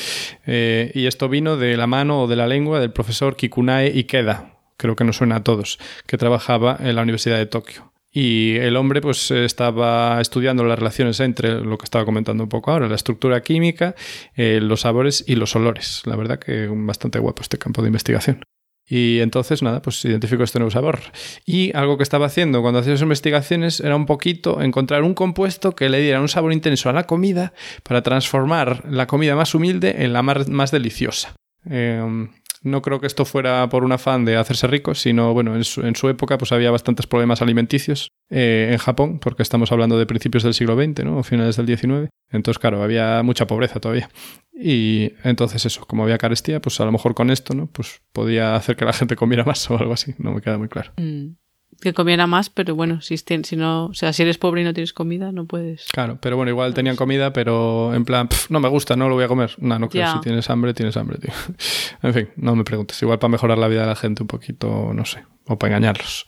Eh, 0.46 0.92
y 0.94 1.08
esto 1.08 1.28
vino 1.28 1.58
de 1.58 1.76
la 1.76 1.88
mano 1.88 2.22
o 2.22 2.28
de 2.28 2.36
la 2.36 2.46
lengua 2.46 2.80
del 2.80 2.92
profesor 2.92 3.36
Kikunae 3.36 3.88
Ikeda, 3.88 4.60
creo 4.78 4.96
que 4.96 5.06
nos 5.06 5.18
suena 5.18 5.38
a 5.38 5.44
todos, 5.44 5.80
que 6.06 6.20
trabajaba 6.20 6.78
en 6.80 6.96
la 6.96 7.02
Universidad 7.02 7.38
de 7.38 7.48
Tokio. 7.48 7.92
Y 8.12 8.58
el 8.58 8.76
hombre 8.76 9.02
pues 9.02 9.32
estaba 9.32 10.22
estudiando 10.22 10.64
las 10.66 10.78
relaciones 10.78 11.20
entre 11.20 11.62
lo 11.62 11.80
que 11.80 11.86
estaba 11.86 12.06
comentando 12.06 12.44
un 12.44 12.50
poco 12.50 12.70
ahora, 12.70 12.88
la 12.88 12.96
estructura 12.96 13.42
química, 13.42 13.96
eh, 14.36 14.60
los 14.62 14.82
sabores 14.82 15.26
y 15.28 15.34
los 15.34 15.56
olores. 15.56 16.04
La 16.06 16.16
verdad 16.16 16.38
que 16.38 16.68
bastante 16.72 17.18
guapo 17.18 17.42
este 17.42 17.58
campo 17.58 17.82
de 17.82 17.88
investigación. 17.88 18.44
Y 18.90 19.20
entonces, 19.20 19.62
nada, 19.62 19.82
pues 19.82 20.04
identificó 20.06 20.44
este 20.44 20.60
nuevo 20.60 20.72
sabor. 20.72 21.00
Y 21.46 21.76
algo 21.76 21.98
que 21.98 22.04
estaba 22.04 22.28
haciendo 22.28 22.62
cuando 22.62 22.80
hacía 22.80 22.94
sus 22.94 23.02
investigaciones 23.02 23.80
era 23.82 23.96
un 23.96 24.06
poquito 24.06 24.62
encontrar 24.62 25.04
un 25.04 25.14
compuesto 25.14 25.76
que 25.76 25.90
le 25.90 26.00
diera 26.00 26.22
un 26.22 26.30
sabor 26.30 26.54
intenso 26.54 26.90
a 26.90 26.94
la 26.94 27.04
comida 27.04 27.54
para 27.84 28.02
transformar 28.02 28.84
la 28.90 29.08
comida 29.08 29.36
más 29.36 29.54
humilde 29.54 30.04
en 30.04 30.14
la 30.14 30.22
más, 30.24 30.48
más 30.48 30.72
deliciosa. 30.72 31.36
Eh, 31.70 32.30
no 32.68 32.82
creo 32.82 33.00
que 33.00 33.08
esto 33.08 33.26
fuera 33.26 33.68
por 33.70 33.84
un 33.84 33.92
afán 33.92 34.26
de 34.26 34.36
hacerse 34.36 34.68
rico, 34.68 34.96
sino, 34.96 35.34
bueno, 35.34 35.56
en 35.56 35.64
su, 35.64 35.82
en 35.82 35.96
su 35.96 36.10
época 36.10 36.38
pues 36.38 36.52
había 36.52 36.72
bastantes 36.72 37.08
problemas 37.08 37.42
alimenticios 37.42 38.12
eh, 38.30 38.70
en 38.72 38.78
Japón, 38.78 39.20
porque 39.20 39.44
estamos 39.44 39.72
hablando 39.72 39.98
de 39.98 40.06
principios 40.06 40.44
del 40.44 40.54
siglo 40.54 40.76
XX, 40.76 41.06
¿no? 41.06 41.24
Finales 41.24 41.58
del 41.58 41.66
XIX. 41.66 42.10
Entonces, 42.32 42.60
claro, 42.60 42.84
había 42.84 43.24
mucha 43.24 43.48
pobreza 43.48 43.80
todavía. 43.80 44.10
Y 44.54 45.14
entonces 45.24 45.66
eso, 45.66 45.86
como 45.86 46.04
había 46.04 46.18
carestía, 46.18 46.60
pues 46.60 46.80
a 46.80 46.86
lo 46.86 46.92
mejor 46.92 47.14
con 47.14 47.30
esto, 47.30 47.54
¿no? 47.54 47.68
Pues 47.68 48.02
podía 48.12 48.56
hacer 48.56 48.76
que 48.76 48.86
la 48.86 48.94
gente 48.94 49.16
comiera 49.16 49.44
más 49.46 49.70
o 49.72 49.78
algo 49.78 49.94
así, 49.94 50.14
no 50.18 50.34
me 50.34 50.42
queda 50.42 50.58
muy 50.58 50.68
claro. 50.68 50.92
Mm, 50.98 51.36
que 51.82 51.94
comiera 51.94 52.26
más, 52.28 52.50
pero 52.50 52.76
bueno, 52.76 53.02
si, 53.02 53.18
si 53.18 53.56
no, 53.56 53.86
o 53.86 53.94
sea, 53.94 54.12
si 54.14 54.24
eres 54.24 54.38
pobre 54.38 54.62
y 54.62 54.64
no 54.64 54.74
tienes 54.74 54.94
comida, 54.94 55.32
no 55.32 55.46
puedes. 55.46 55.86
Claro, 55.92 56.18
pero 56.20 56.36
bueno, 56.36 56.50
igual 56.50 56.74
tenían 56.74 56.96
comida, 56.96 57.34
pero 57.34 57.94
en 57.94 58.04
plan, 58.04 58.28
"Pf, 58.28 58.52
no 58.52 58.60
me 58.60 58.68
gusta, 58.68 58.96
no 58.96 59.10
lo 59.10 59.16
voy 59.16 59.26
a 59.26 59.28
comer. 59.28 59.52
No, 59.60 59.78
no 59.78 59.90
creo, 59.90 60.12
si 60.14 60.22
tienes 60.22 60.50
hambre, 60.50 60.74
tienes 60.74 60.98
hambre, 60.98 61.18
tío. 61.20 61.32
En 62.04 62.14
fin, 62.14 62.30
no 62.36 62.56
me 62.56 62.64
preguntes. 62.64 63.02
Igual 63.02 63.20
para 63.20 63.30
mejorar 63.30 63.58
la 63.58 63.68
vida 63.68 63.82
de 63.82 63.88
la 63.88 63.96
gente 63.96 64.24
un 64.24 64.28
poquito, 64.28 64.92
no 64.94 65.06
sé, 65.06 65.24
o 65.48 65.58
para 65.58 65.76
engañarlos. 65.76 66.26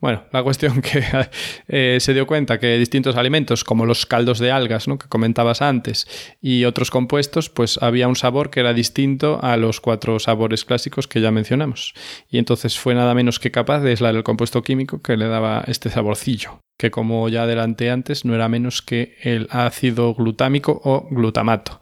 Bueno, 0.00 0.24
la 0.32 0.42
cuestión 0.42 0.80
que 0.80 1.04
eh, 1.68 1.98
se 2.00 2.14
dio 2.14 2.26
cuenta 2.26 2.58
que 2.58 2.78
distintos 2.78 3.16
alimentos, 3.16 3.64
como 3.64 3.86
los 3.86 4.06
caldos 4.06 4.38
de 4.38 4.50
algas, 4.50 4.88
¿no? 4.88 4.98
que 4.98 5.08
comentabas 5.08 5.62
antes, 5.62 6.06
y 6.40 6.64
otros 6.64 6.90
compuestos, 6.90 7.50
pues 7.50 7.78
había 7.82 8.08
un 8.08 8.16
sabor 8.16 8.50
que 8.50 8.60
era 8.60 8.72
distinto 8.72 9.40
a 9.42 9.56
los 9.56 9.80
cuatro 9.80 10.18
sabores 10.18 10.64
clásicos 10.64 11.08
que 11.08 11.20
ya 11.20 11.30
mencionamos. 11.30 11.94
Y 12.28 12.38
entonces 12.38 12.78
fue 12.78 12.94
nada 12.94 13.14
menos 13.14 13.38
que 13.38 13.50
capaz 13.50 13.80
de 13.80 13.90
aislar 13.90 14.14
el 14.14 14.24
compuesto 14.24 14.62
químico 14.62 15.00
que 15.00 15.16
le 15.16 15.26
daba 15.26 15.64
este 15.66 15.90
saborcillo, 15.90 16.60
que 16.76 16.90
como 16.90 17.28
ya 17.28 17.44
adelanté 17.44 17.90
antes, 17.90 18.24
no 18.24 18.34
era 18.34 18.48
menos 18.48 18.82
que 18.82 19.16
el 19.22 19.46
ácido 19.50 20.14
glutámico 20.14 20.80
o 20.84 21.06
glutamato. 21.10 21.80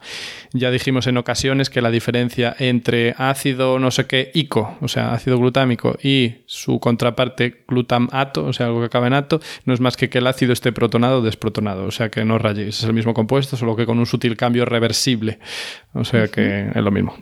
Ya 0.53 0.69
dijimos 0.69 1.07
en 1.07 1.17
ocasiones 1.17 1.69
que 1.69 1.81
la 1.81 1.89
diferencia 1.89 2.55
entre 2.59 3.15
ácido 3.17 3.79
no 3.79 3.89
sé 3.89 4.05
qué 4.05 4.31
ico, 4.33 4.77
o 4.81 4.87
sea, 4.87 5.13
ácido 5.13 5.39
glutámico, 5.39 5.97
y 6.03 6.43
su 6.45 6.79
contraparte 6.79 7.63
glutamato, 7.67 8.45
o 8.45 8.53
sea, 8.53 8.67
algo 8.67 8.79
que 8.81 8.85
acaba 8.85 9.07
en 9.07 9.13
ato, 9.13 9.39
no 9.65 9.73
es 9.73 9.79
más 9.79 9.97
que 9.97 10.09
que 10.09 10.19
el 10.19 10.27
ácido 10.27 10.53
esté 10.53 10.71
protonado 10.71 11.19
o 11.19 11.21
desprotonado, 11.21 11.85
o 11.85 11.91
sea, 11.91 12.09
que 12.09 12.23
no 12.23 12.37
rayéis, 12.37 12.79
es 12.79 12.83
el 12.83 12.93
mismo 12.93 13.13
compuesto, 13.13 13.57
solo 13.57 13.75
que 13.75 13.85
con 13.85 13.97
un 13.97 14.05
sutil 14.05 14.37
cambio 14.37 14.65
reversible, 14.65 15.39
o 15.93 16.05
sea, 16.05 16.27
que 16.27 16.69
es 16.73 16.83
lo 16.83 16.91
mismo. 16.91 17.15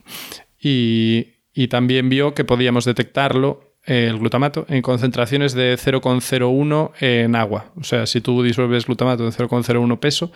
Y, 0.61 1.27
y 1.53 1.69
también 1.69 2.09
vio 2.09 2.33
que 2.33 2.43
podíamos 2.43 2.85
detectarlo 2.85 3.68
el 3.85 4.19
glutamato 4.19 4.65
en 4.69 4.81
concentraciones 4.81 5.53
de 5.53 5.75
0,01 5.75 6.91
en 6.99 7.35
agua. 7.35 7.71
O 7.75 7.83
sea, 7.83 8.05
si 8.05 8.21
tú 8.21 8.43
disuelves 8.43 8.85
glutamato 8.85 9.25
en 9.25 9.31
0,01 9.31 9.99
peso, 9.99 10.31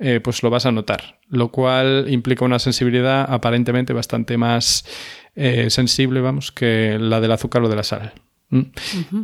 eh, 0.00 0.20
pues 0.22 0.42
lo 0.42 0.50
vas 0.50 0.64
a 0.64 0.72
notar, 0.72 1.18
lo 1.28 1.50
cual 1.50 2.06
implica 2.08 2.44
una 2.44 2.60
sensibilidad 2.60 3.26
aparentemente 3.28 3.92
bastante 3.92 4.36
más 4.36 4.84
eh, 5.34 5.70
sensible, 5.70 6.20
vamos, 6.20 6.52
que 6.52 6.98
la 7.00 7.20
del 7.20 7.32
azúcar 7.32 7.62
o 7.62 7.68
de 7.68 7.76
la 7.76 7.82
sal. 7.82 8.12
¿Mm? 8.50 8.62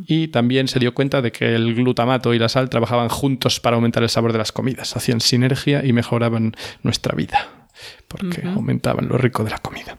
Y 0.07 0.29
también 0.29 0.69
se 0.69 0.79
dio 0.79 0.93
cuenta 0.93 1.23
de 1.23 1.33
que 1.33 1.55
el 1.55 1.75
glutamato 1.75 2.35
y 2.35 2.39
la 2.39 2.49
sal 2.49 2.69
trabajaban 2.71 3.09
juntos 3.09 3.61
para 3.61 3.77
aumentar 3.77 4.03
el 4.03 4.09
sabor 4.09 4.33
de 4.33 4.39
las 4.39 4.53
comidas, 4.53 4.97
hacían 4.97 5.21
sinergia 5.21 5.85
y 5.85 5.93
mejoraban 5.93 6.55
nuestra 6.83 7.15
vida, 7.15 7.69
porque 8.09 8.47
aumentaban 8.47 9.09
lo 9.09 9.17
rico 9.17 9.45
de 9.45 9.51
la 9.51 9.59
comida. 9.59 9.99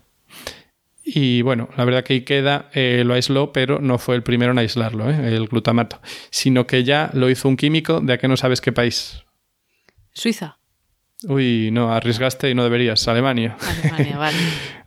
Y 1.07 1.43
bueno, 1.43 1.69
la 1.77 1.85
verdad 1.85 2.03
que 2.03 2.15
Ikeda 2.15 2.71
eh, 2.73 3.03
lo 3.05 3.13
aisló, 3.13 3.53
pero 3.53 3.79
no 3.79 3.99
fue 3.99 4.15
el 4.15 4.23
primero 4.23 4.51
en 4.53 4.57
aislarlo, 4.57 5.07
¿eh? 5.09 5.35
el 5.35 5.47
glutamato, 5.47 6.01
sino 6.31 6.65
que 6.65 6.83
ya 6.83 7.11
lo 7.13 7.29
hizo 7.29 7.47
un 7.47 7.57
químico 7.57 8.01
de 8.01 8.13
a 8.13 8.17
que 8.17 8.27
no 8.27 8.35
sabes 8.35 8.59
qué 8.59 8.71
país. 8.71 9.23
Suiza. 10.13 10.57
Uy, 11.27 11.69
no, 11.71 11.93
arriesgaste 11.93 12.49
y 12.49 12.55
no 12.55 12.63
deberías. 12.63 13.07
Alemania. 13.07 13.55
Alemania, 13.61 14.17
vale. 14.17 14.37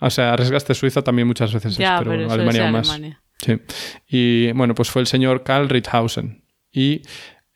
O 0.00 0.10
sea, 0.10 0.32
arriesgaste 0.32 0.74
Suiza 0.74 1.02
también 1.02 1.28
muchas 1.28 1.52
veces, 1.52 1.72
es, 1.72 1.78
ya, 1.78 2.00
pero, 2.00 2.30
Alemania 2.30 2.64
aún 2.64 2.72
más. 2.72 2.90
Alemania. 2.90 3.22
Sí. 3.38 3.60
Y 4.08 4.52
bueno, 4.52 4.74
pues 4.74 4.90
fue 4.90 5.00
el 5.00 5.06
señor 5.06 5.44
Karl 5.44 5.68
Ritthausen. 5.68 6.42
Y 6.72 7.02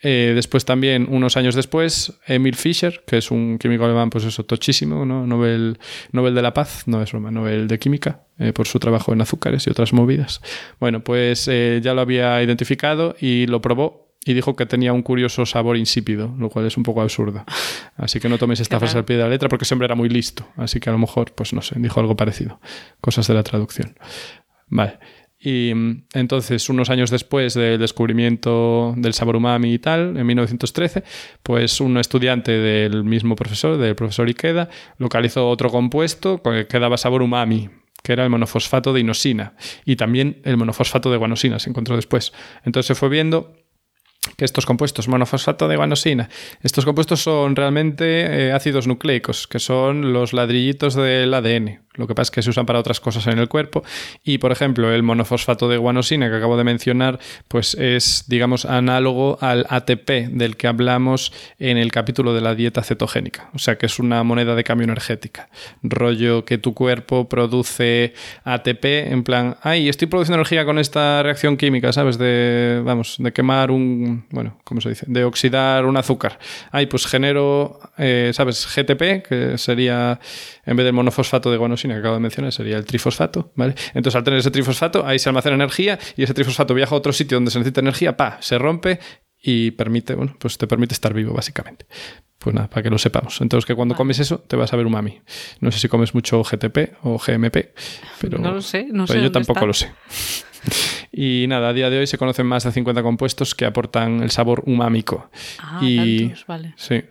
eh, 0.03 0.33
después 0.35 0.65
también, 0.65 1.07
unos 1.09 1.37
años 1.37 1.55
después, 1.55 2.19
Emil 2.27 2.57
Fischer, 2.57 3.05
que 3.07 3.19
es 3.19 3.31
un 3.31 3.57
químico 3.59 3.85
alemán, 3.85 4.11
pues 4.11 4.25
eso, 4.25 4.45
tochísimo, 4.45 5.07
¿no? 5.07 5.27
Nobel, 5.27 5.79
Nobel 6.11 6.35
de 6.35 6.43
la 6.43 6.53
Paz, 6.53 6.83
no 6.87 7.01
es 7.01 7.13
broma, 7.13 7.31
Nobel 7.31 7.69
de 7.69 7.79
Química, 7.79 8.23
eh, 8.39 8.53
por 8.53 8.67
su 8.67 8.81
trabajo 8.81 9.13
en 9.13 9.21
azúcares 9.21 9.67
y 9.67 9.71
otras 9.71 9.93
movidas. 9.93 10.41
Bueno, 10.81 11.05
pues 11.05 11.47
eh, 11.47 11.81
ya 11.83 11.95
lo 11.95 12.01
había 12.01 12.43
identificado 12.43 13.15
y 13.21 13.47
lo 13.47 13.63
probó 13.63 14.17
y 14.25 14.35
dijo 14.35 14.57
que 14.57 14.67
tenía 14.67 14.93
un 14.93 15.03
curioso 15.03 15.47
sabor 15.47 15.77
insípido, 15.77 16.35
lo 16.37 16.49
cual 16.49 16.67
es 16.67 16.77
un 16.77 16.83
poco 16.83 17.01
absurdo. 17.01 17.45
Así 17.97 18.19
que 18.19 18.29
no 18.29 18.39
tomes 18.39 18.59
esta 18.59 18.79
frase 18.79 18.99
al 18.99 19.05
pie 19.05 19.17
de 19.17 19.23
la 19.23 19.29
letra 19.29 19.49
porque 19.49 19.67
hombre 19.73 19.87
era 19.87 19.95
muy 19.95 20.09
listo. 20.09 20.49
Así 20.57 20.81
que 20.81 20.91
a 20.91 20.93
lo 20.93 20.99
mejor, 20.99 21.33
pues 21.33 21.53
no 21.53 21.63
sé, 21.63 21.77
dijo 21.79 22.01
algo 22.01 22.17
parecido. 22.17 22.61
Cosas 23.01 23.27
de 23.29 23.35
la 23.35 23.43
traducción. 23.43 23.97
Vale. 24.69 24.99
Y 25.43 25.75
mm, 25.75 26.05
entonces, 26.15 26.69
unos 26.69 26.89
años 26.91 27.11
después 27.11 27.55
del 27.55 27.79
descubrimiento 27.81 28.95
del 28.97 29.13
sabor 29.13 29.37
umami 29.37 29.75
y 29.75 29.79
tal, 29.79 30.17
en 30.17 30.27
1913, 30.27 31.03
pues 31.43 31.81
un 31.81 31.99
estudiante 31.99 32.53
del 32.53 33.03
mismo 33.03 33.35
profesor, 33.35 33.77
del 33.77 33.97
profesor 33.97 34.29
Ikeda, 34.29 34.69
localizó 34.99 35.49
otro 35.49 35.71
compuesto 35.71 36.41
que 36.43 36.79
daba 36.79 36.97
sabor 36.97 37.23
umami, 37.23 37.71
que 38.03 38.13
era 38.13 38.25
el 38.25 38.31
monofosfato 38.31 38.93
de 38.93 39.01
inosina. 39.01 39.55
Y 39.85 39.97
también 39.97 40.41
el 40.45 40.57
monofosfato 40.57 41.11
de 41.11 41.17
guanosina 41.17 41.59
se 41.59 41.71
encontró 41.71 41.97
después. 41.97 42.33
Entonces 42.65 42.87
se 42.87 42.95
fue 42.95 43.09
viendo 43.09 43.57
que 44.37 44.45
estos 44.45 44.67
compuestos, 44.67 45.09
monofosfato 45.09 45.67
de 45.67 45.77
guanosina, 45.77 46.29
estos 46.63 46.85
compuestos 46.85 47.21
son 47.21 47.57
realmente 47.57 48.47
eh, 48.47 48.53
ácidos 48.53 48.87
nucleicos, 48.87 49.49
que 49.49 49.59
son 49.59 50.13
los 50.13 50.33
ladrillitos 50.33 50.95
del 50.95 51.35
ADN. 51.35 51.83
Lo 51.95 52.07
que 52.07 52.15
pasa 52.15 52.29
es 52.29 52.31
que 52.31 52.43
se 52.43 52.51
usan 52.51 52.67
para 52.67 52.79
otras 52.79 53.01
cosas 53.01 53.27
en 53.27 53.39
el 53.39 53.49
cuerpo. 53.49 53.85
Y, 54.25 54.39
por 54.39 54.53
ejemplo, 54.53 54.93
el 54.93 55.03
monofosfato 55.03 55.69
de 55.69 55.77
guanosina 55.77 56.31
que 56.31 56.37
acabo 56.37 56.57
de 56.57 56.65
mencionar, 56.65 57.19
pues 57.49 57.75
es, 57.75 58.25
digamos, 58.29 58.65
análogo 58.65 59.39
al 59.41 59.67
ATP 59.69 60.29
del 60.31 60.57
que 60.57 60.69
hablamos 60.69 61.33
en 61.59 61.77
el 61.77 61.93
capítulo 61.93 62.35
de 62.35 62.41
la 62.41 62.55
dieta 62.55 62.83
cetogénica. 62.83 63.51
O 63.55 63.59
sea, 63.59 63.77
que 63.77 63.87
es 63.87 63.99
una 63.99 64.23
moneda 64.23 64.55
de 64.55 64.65
cambio 64.65 64.85
energética. 64.85 65.49
Rollo 65.83 66.45
que 66.45 66.59
tu 66.59 66.73
cuerpo 66.75 67.29
produce 67.29 68.15
ATP 68.45 68.85
en 68.85 69.23
plan, 69.23 69.57
ay, 69.63 69.89
estoy 69.89 70.09
produciendo 70.09 70.37
energía 70.37 70.65
con 70.65 70.79
esta 70.79 71.23
reacción 71.23 71.57
química, 71.57 71.93
¿sabes? 71.93 72.17
De, 72.19 72.81
vamos, 72.85 73.17
de 73.19 73.33
quemar 73.33 73.71
un, 73.71 74.25
bueno, 74.31 74.59
¿cómo 74.65 74.81
se 74.81 74.89
dice? 74.89 75.07
De 75.09 75.25
oxidar 75.25 75.85
un 75.85 75.97
azúcar. 75.97 76.39
Ay, 76.71 76.87
pues 76.87 77.07
genero, 77.07 77.81
eh, 77.99 78.31
¿sabes? 78.33 78.67
GTP, 78.67 79.27
que 79.27 79.59
sería, 79.59 80.19
en 80.65 80.77
vez 80.77 80.85
del 80.85 80.95
monofosfato 80.95 81.51
de 81.51 81.59
guanosina 81.59 81.82
que 81.91 82.01
acabo 82.01 82.15
de 82.15 82.21
mencionar, 82.21 82.53
sería 82.53 82.77
el 82.77 82.85
trifosfato, 82.85 83.53
¿vale? 83.57 83.75
Entonces, 83.95 84.17
al 84.17 84.25
tener 84.25 84.39
ese 84.41 84.51
trifosfato, 84.51 85.07
ahí 85.07 85.19
se 85.19 85.29
almacena 85.29 85.55
energía 85.57 85.99
y 86.17 86.23
ese 86.23 86.35
trifosfato 86.35 86.75
viaja 86.75 86.95
a 86.95 86.99
otro 86.99 87.13
sitio 87.13 87.37
donde 87.37 87.51
se 87.51 87.59
necesita 87.59 87.81
energía, 87.81 88.17
pa, 88.17 88.39
se 88.41 88.59
rompe 88.59 88.99
y 89.45 89.73
permite, 89.73 90.15
bueno, 90.15 90.37
pues 90.39 90.57
te 90.59 90.67
permite 90.67 90.95
estar 90.95 91.13
vivo, 91.15 91.33
básicamente. 91.35 91.87
Pues 92.39 92.55
nada, 92.55 92.69
para 92.69 92.83
que 92.83 92.91
lo 92.91 92.99
sepamos. 92.99 93.41
Entonces, 93.41 93.67
que 93.67 93.75
cuando 93.75 93.95
Vale. 93.95 93.99
comes 93.99 94.19
eso, 94.19 94.39
te 94.41 94.57
vas 94.57 94.73
a 94.73 94.77
ver 94.77 94.87
umami. 94.87 95.21
No 95.61 95.71
sé 95.71 95.79
si 95.79 95.89
comes 95.89 96.15
mucho 96.15 96.43
GTP 96.43 96.95
o 97.03 97.19
GMP, 97.19 97.73
pero 98.21 98.39
No 98.39 98.53
lo 98.53 98.61
sé, 98.63 98.87
no 98.91 99.07
pero 99.07 99.19
sé. 99.21 99.25
yo 99.25 99.31
tampoco 99.33 99.59
está. 99.61 99.67
lo 99.67 99.73
sé. 99.75 99.93
Y 101.13 101.47
nada, 101.49 101.69
a 101.69 101.73
día 101.73 101.91
de 101.91 101.99
hoy 101.99 102.07
se 102.07 102.19
conocen 102.19 102.47
más 102.47 102.65
de 102.65 102.73
50 102.73 103.03
compuestos 103.03 103.55
que 103.55 103.65
aportan 103.65 104.23
el 104.23 104.31
sabor 104.31 104.63
umámico. 104.67 105.31
Ah, 105.59 105.81
Y- 105.83 106.19
tantos, 106.29 106.47
vale. 106.47 106.75
Sí. 106.77 107.03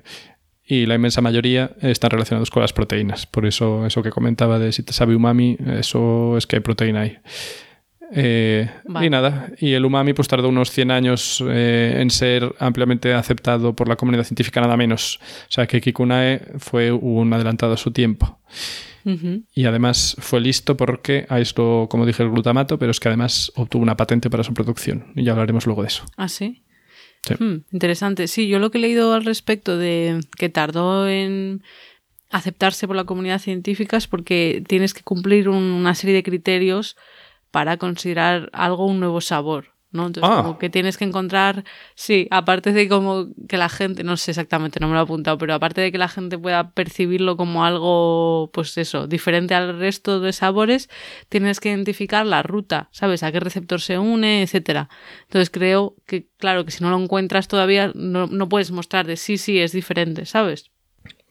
Y 0.71 0.85
la 0.85 0.95
inmensa 0.95 1.19
mayoría 1.19 1.71
están 1.81 2.11
relacionados 2.11 2.49
con 2.49 2.61
las 2.61 2.71
proteínas. 2.71 3.25
Por 3.25 3.45
eso, 3.45 3.85
eso 3.85 4.01
que 4.01 4.09
comentaba 4.09 4.57
de 4.57 4.71
si 4.71 4.83
te 4.83 4.93
sabe 4.93 5.17
umami, 5.17 5.57
eso 5.67 6.37
es 6.37 6.47
que 6.47 6.55
hay 6.55 6.59
proteína 6.61 7.01
ahí. 7.01 7.17
Eh, 8.13 8.69
Vale. 8.85 9.05
Y 9.05 9.09
nada, 9.09 9.51
y 9.59 9.73
el 9.73 9.83
umami 9.83 10.13
pues 10.13 10.29
tardó 10.29 10.47
unos 10.47 10.71
100 10.71 10.91
años 10.91 11.43
eh, 11.45 11.97
en 11.97 12.09
ser 12.09 12.55
ampliamente 12.57 13.13
aceptado 13.13 13.75
por 13.75 13.89
la 13.89 13.97
comunidad 13.97 14.23
científica, 14.23 14.61
nada 14.61 14.77
menos. 14.77 15.19
O 15.49 15.51
sea 15.51 15.67
que 15.67 15.81
Kikunae 15.81 16.39
fue 16.59 16.93
un 16.93 17.33
adelantado 17.33 17.73
a 17.73 17.77
su 17.77 17.91
tiempo. 17.91 18.39
Y 19.53 19.65
además 19.65 20.15
fue 20.19 20.39
listo 20.39 20.77
porque 20.77 21.25
aisló, 21.27 21.87
como 21.89 22.05
dije, 22.05 22.23
el 22.23 22.29
glutamato, 22.29 22.79
pero 22.79 22.91
es 22.91 22.99
que 23.01 23.09
además 23.09 23.51
obtuvo 23.55 23.83
una 23.83 23.97
patente 23.97 24.29
para 24.29 24.45
su 24.45 24.53
producción. 24.53 25.11
Y 25.17 25.25
ya 25.25 25.33
hablaremos 25.33 25.65
luego 25.65 25.81
de 25.81 25.89
eso. 25.89 26.05
Ah, 26.15 26.29
sí. 26.29 26.63
Hmm, 27.39 27.57
interesante. 27.71 28.27
Sí, 28.27 28.47
yo 28.47 28.59
lo 28.59 28.71
que 28.71 28.77
he 28.77 28.81
leído 28.81 29.13
al 29.13 29.23
respecto 29.25 29.77
de 29.77 30.19
que 30.37 30.49
tardó 30.49 31.07
en 31.07 31.63
aceptarse 32.29 32.87
por 32.87 32.95
la 32.95 33.03
comunidad 33.05 33.39
científica 33.39 33.97
es 33.97 34.07
porque 34.07 34.63
tienes 34.67 34.93
que 34.93 35.03
cumplir 35.03 35.49
un- 35.49 35.57
una 35.63 35.95
serie 35.95 36.15
de 36.15 36.23
criterios 36.23 36.95
para 37.51 37.77
considerar 37.77 38.49
algo 38.53 38.85
un 38.87 38.99
nuevo 38.99 39.21
sabor. 39.21 39.73
¿No? 39.91 40.07
Entonces, 40.07 40.29
Ah. 40.33 40.41
como 40.43 40.57
que 40.57 40.69
tienes 40.69 40.97
que 40.97 41.05
encontrar, 41.05 41.63
sí, 41.95 42.27
aparte 42.31 42.71
de 42.71 42.87
como 42.87 43.27
que 43.47 43.57
la 43.57 43.69
gente, 43.69 44.03
no 44.03 44.17
sé 44.17 44.31
exactamente, 44.31 44.79
no 44.79 44.87
me 44.87 44.93
lo 44.93 44.99
he 44.99 45.03
apuntado, 45.03 45.37
pero 45.37 45.53
aparte 45.53 45.81
de 45.81 45.91
que 45.91 45.97
la 45.97 46.07
gente 46.07 46.37
pueda 46.37 46.71
percibirlo 46.71 47.37
como 47.37 47.65
algo, 47.65 48.49
pues 48.53 48.77
eso, 48.77 49.07
diferente 49.07 49.53
al 49.55 49.77
resto 49.79 50.19
de 50.19 50.33
sabores, 50.33 50.89
tienes 51.29 51.59
que 51.59 51.69
identificar 51.69 52.25
la 52.25 52.41
ruta, 52.43 52.89
¿sabes? 52.91 53.23
A 53.23 53.31
qué 53.31 53.39
receptor 53.39 53.81
se 53.81 53.99
une, 53.99 54.43
etcétera. 54.43 54.89
Entonces 55.23 55.49
creo 55.49 55.95
que, 56.05 56.27
claro, 56.37 56.65
que 56.65 56.71
si 56.71 56.83
no 56.83 56.89
lo 56.89 56.97
encuentras 57.01 57.47
todavía, 57.47 57.91
no, 57.95 58.27
no 58.27 58.49
puedes 58.49 58.71
mostrar 58.71 59.05
de 59.07 59.17
sí, 59.17 59.37
sí, 59.37 59.59
es 59.59 59.71
diferente, 59.73 60.25
¿sabes? 60.25 60.71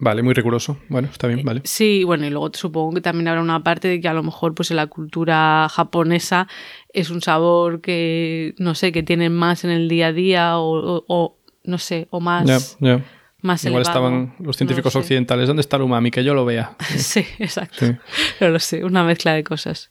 Vale, 0.02 0.22
muy 0.22 0.32
riguroso. 0.34 0.78
Bueno, 0.88 1.08
está 1.12 1.26
bien, 1.26 1.42
vale. 1.44 1.60
Sí, 1.64 2.04
bueno, 2.04 2.26
y 2.26 2.30
luego 2.30 2.50
supongo 2.54 2.94
que 2.94 3.00
también 3.02 3.28
habrá 3.28 3.42
una 3.42 3.62
parte 3.62 3.86
de 3.86 4.00
que 4.00 4.08
a 4.08 4.14
lo 4.14 4.22
mejor 4.22 4.54
pues 4.54 4.70
en 4.70 4.78
la 4.78 4.86
cultura 4.86 5.68
japonesa 5.70 6.48
es 6.92 7.10
un 7.10 7.20
sabor 7.20 7.82
que, 7.82 8.54
no 8.58 8.74
sé, 8.74 8.92
que 8.92 9.02
tienen 9.02 9.34
más 9.34 9.62
en 9.64 9.70
el 9.70 9.88
día 9.90 10.06
a 10.08 10.12
día 10.12 10.58
o, 10.58 10.96
o- 10.96 11.04
o, 11.06 11.36
no 11.64 11.76
sé, 11.78 12.08
o 12.10 12.18
más, 12.20 12.46
Ya, 12.80 12.96
ya. 12.96 13.04
más 13.42 13.62
Igual 13.64 13.82
elevado. 13.82 14.08
estaban 14.08 14.34
los 14.40 14.56
científicos 14.56 14.94
No 14.94 15.00
lo 15.00 15.02
sé. 15.02 15.06
occidentales. 15.06 15.46
¿Dónde 15.46 15.60
está 15.60 15.76
el 15.76 15.82
umami? 15.82 16.10
Que 16.10 16.24
yo 16.24 16.32
lo 16.32 16.46
vea. 16.46 16.76
Sí, 16.96 17.24
exacto. 17.38 17.84
Sí. 17.86 17.92
No 18.40 18.48
lo 18.48 18.58
sé, 18.58 18.82
una 18.84 19.04
mezcla 19.04 19.34
de 19.34 19.44
cosas. 19.44 19.90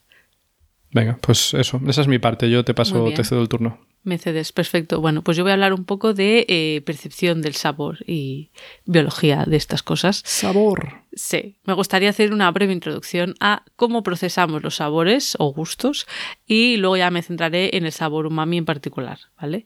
Venga, 0.91 1.17
pues 1.21 1.53
eso. 1.53 1.79
Esa 1.87 2.01
es 2.01 2.07
mi 2.07 2.19
parte. 2.19 2.49
Yo 2.49 2.65
te 2.65 2.73
paso, 2.73 3.11
te 3.15 3.23
cedo 3.23 3.41
el 3.41 3.49
turno. 3.49 3.79
Me 4.03 4.17
cedes, 4.17 4.53
perfecto. 4.53 5.01
Bueno, 5.01 5.23
pues 5.23 5.35
yo 5.37 5.43
voy 5.43 5.51
a 5.51 5.53
hablar 5.53 5.73
un 5.73 5.83
poco 5.83 6.13
de 6.13 6.45
eh, 6.47 6.81
percepción 6.85 7.41
del 7.41 7.53
sabor 7.53 7.99
y 8.07 8.49
biología 8.85 9.43
de 9.45 9.57
estas 9.57 9.83
cosas. 9.83 10.21
Sabor. 10.25 11.03
Sí, 11.13 11.57
me 11.65 11.73
gustaría 11.73 12.09
hacer 12.09 12.33
una 12.33 12.49
breve 12.51 12.71
introducción 12.71 13.35
a 13.39 13.65
cómo 13.75 14.01
procesamos 14.01 14.63
los 14.63 14.77
sabores 14.77 15.35
o 15.37 15.53
gustos 15.53 16.07
y 16.47 16.77
luego 16.77 16.95
ya 16.97 17.11
me 17.11 17.21
centraré 17.21 17.75
en 17.75 17.85
el 17.85 17.91
sabor 17.91 18.25
umami 18.25 18.57
en 18.57 18.65
particular, 18.65 19.19
¿vale? 19.39 19.65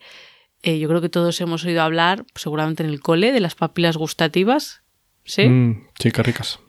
Eh, 0.64 0.80
yo 0.80 0.88
creo 0.88 1.02
que 1.02 1.10
todos 1.10 1.40
hemos 1.40 1.64
oído 1.66 1.82
hablar, 1.82 2.26
seguramente 2.34 2.84
en 2.84 2.90
el 2.90 3.02
cole, 3.02 3.32
de 3.34 3.40
las 3.40 3.54
papilas 3.54 3.98
gustativas, 3.98 4.82
¿sí? 5.26 5.48
Mm, 5.48 5.88
sí, 6.00 6.12
qué 6.12 6.24
ricas. 6.24 6.60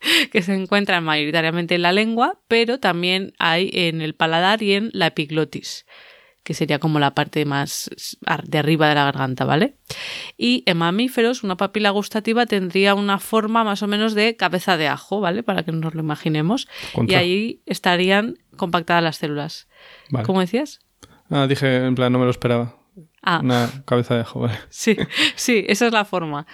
que 0.32 0.42
se 0.42 0.54
encuentran 0.54 1.04
mayoritariamente 1.04 1.74
en 1.74 1.82
la 1.82 1.92
lengua, 1.92 2.40
pero 2.48 2.78
también 2.78 3.32
hay 3.38 3.70
en 3.72 4.00
el 4.00 4.14
paladar 4.14 4.62
y 4.62 4.74
en 4.74 4.90
la 4.92 5.08
epiglotis, 5.08 5.86
que 6.42 6.54
sería 6.54 6.78
como 6.78 7.00
la 7.00 7.14
parte 7.14 7.44
más 7.44 7.90
de 8.44 8.58
arriba 8.58 8.88
de 8.88 8.94
la 8.94 9.04
garganta, 9.04 9.44
¿vale? 9.44 9.76
Y 10.36 10.62
en 10.66 10.76
mamíferos, 10.76 11.42
una 11.42 11.56
papila 11.56 11.90
gustativa 11.90 12.46
tendría 12.46 12.94
una 12.94 13.18
forma 13.18 13.64
más 13.64 13.82
o 13.82 13.86
menos 13.88 14.14
de 14.14 14.36
cabeza 14.36 14.76
de 14.76 14.88
ajo, 14.88 15.20
¿vale? 15.20 15.42
Para 15.42 15.64
que 15.64 15.72
nos 15.72 15.94
lo 15.94 16.00
imaginemos. 16.00 16.68
Contra. 16.92 17.16
Y 17.16 17.20
ahí 17.20 17.62
estarían 17.66 18.38
compactadas 18.56 19.02
las 19.02 19.16
células. 19.16 19.68
Vale. 20.10 20.24
¿Cómo 20.24 20.40
decías? 20.40 20.80
Ah, 21.30 21.46
dije, 21.48 21.84
en 21.84 21.94
plan, 21.96 22.12
no 22.12 22.20
me 22.20 22.24
lo 22.24 22.30
esperaba. 22.30 22.76
Ah, 23.22 23.40
Una 23.42 23.68
cabeza 23.84 24.14
de 24.14 24.20
ajo, 24.20 24.40
vale. 24.40 24.56
Sí, 24.70 24.96
sí, 25.34 25.64
esa 25.66 25.86
es 25.86 25.92
la 25.92 26.04
forma. 26.04 26.46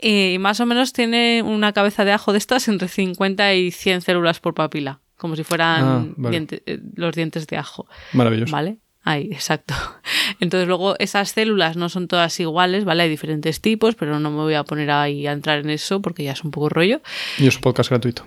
Y 0.00 0.36
más 0.38 0.60
o 0.60 0.66
menos 0.66 0.92
tiene 0.92 1.42
una 1.42 1.72
cabeza 1.72 2.04
de 2.04 2.12
ajo 2.12 2.32
de 2.32 2.38
estas 2.38 2.68
entre 2.68 2.88
50 2.88 3.54
y 3.54 3.70
100 3.72 4.00
células 4.02 4.38
por 4.40 4.54
papila, 4.54 5.00
como 5.16 5.34
si 5.34 5.42
fueran 5.44 5.84
Ah, 5.84 6.06
vale. 6.16 6.36
diente- 6.38 6.62
eh, 6.66 6.78
los 6.94 7.14
dientes 7.16 7.46
de 7.48 7.56
ajo. 7.56 7.86
Maravilloso. 8.12 8.52
¿Vale? 8.52 8.78
Ahí, 9.02 9.28
exacto. 9.32 9.74
Entonces 10.40 10.68
luego 10.68 10.94
esas 10.98 11.30
células 11.30 11.76
no 11.76 11.88
son 11.88 12.06
todas 12.08 12.38
iguales, 12.40 12.84
¿vale? 12.84 13.04
Hay 13.04 13.08
diferentes 13.08 13.60
tipos, 13.60 13.94
pero 13.96 14.20
no 14.20 14.30
me 14.30 14.36
voy 14.36 14.54
a 14.54 14.64
poner 14.64 14.90
ahí 14.90 15.26
a 15.26 15.32
entrar 15.32 15.58
en 15.60 15.70
eso 15.70 16.00
porque 16.02 16.22
ya 16.24 16.32
es 16.32 16.44
un 16.44 16.50
poco 16.52 16.68
rollo. 16.68 17.00
Y 17.38 17.46
es 17.48 17.56
un 17.56 17.62
podcast 17.62 17.90
gratuito. 17.90 18.24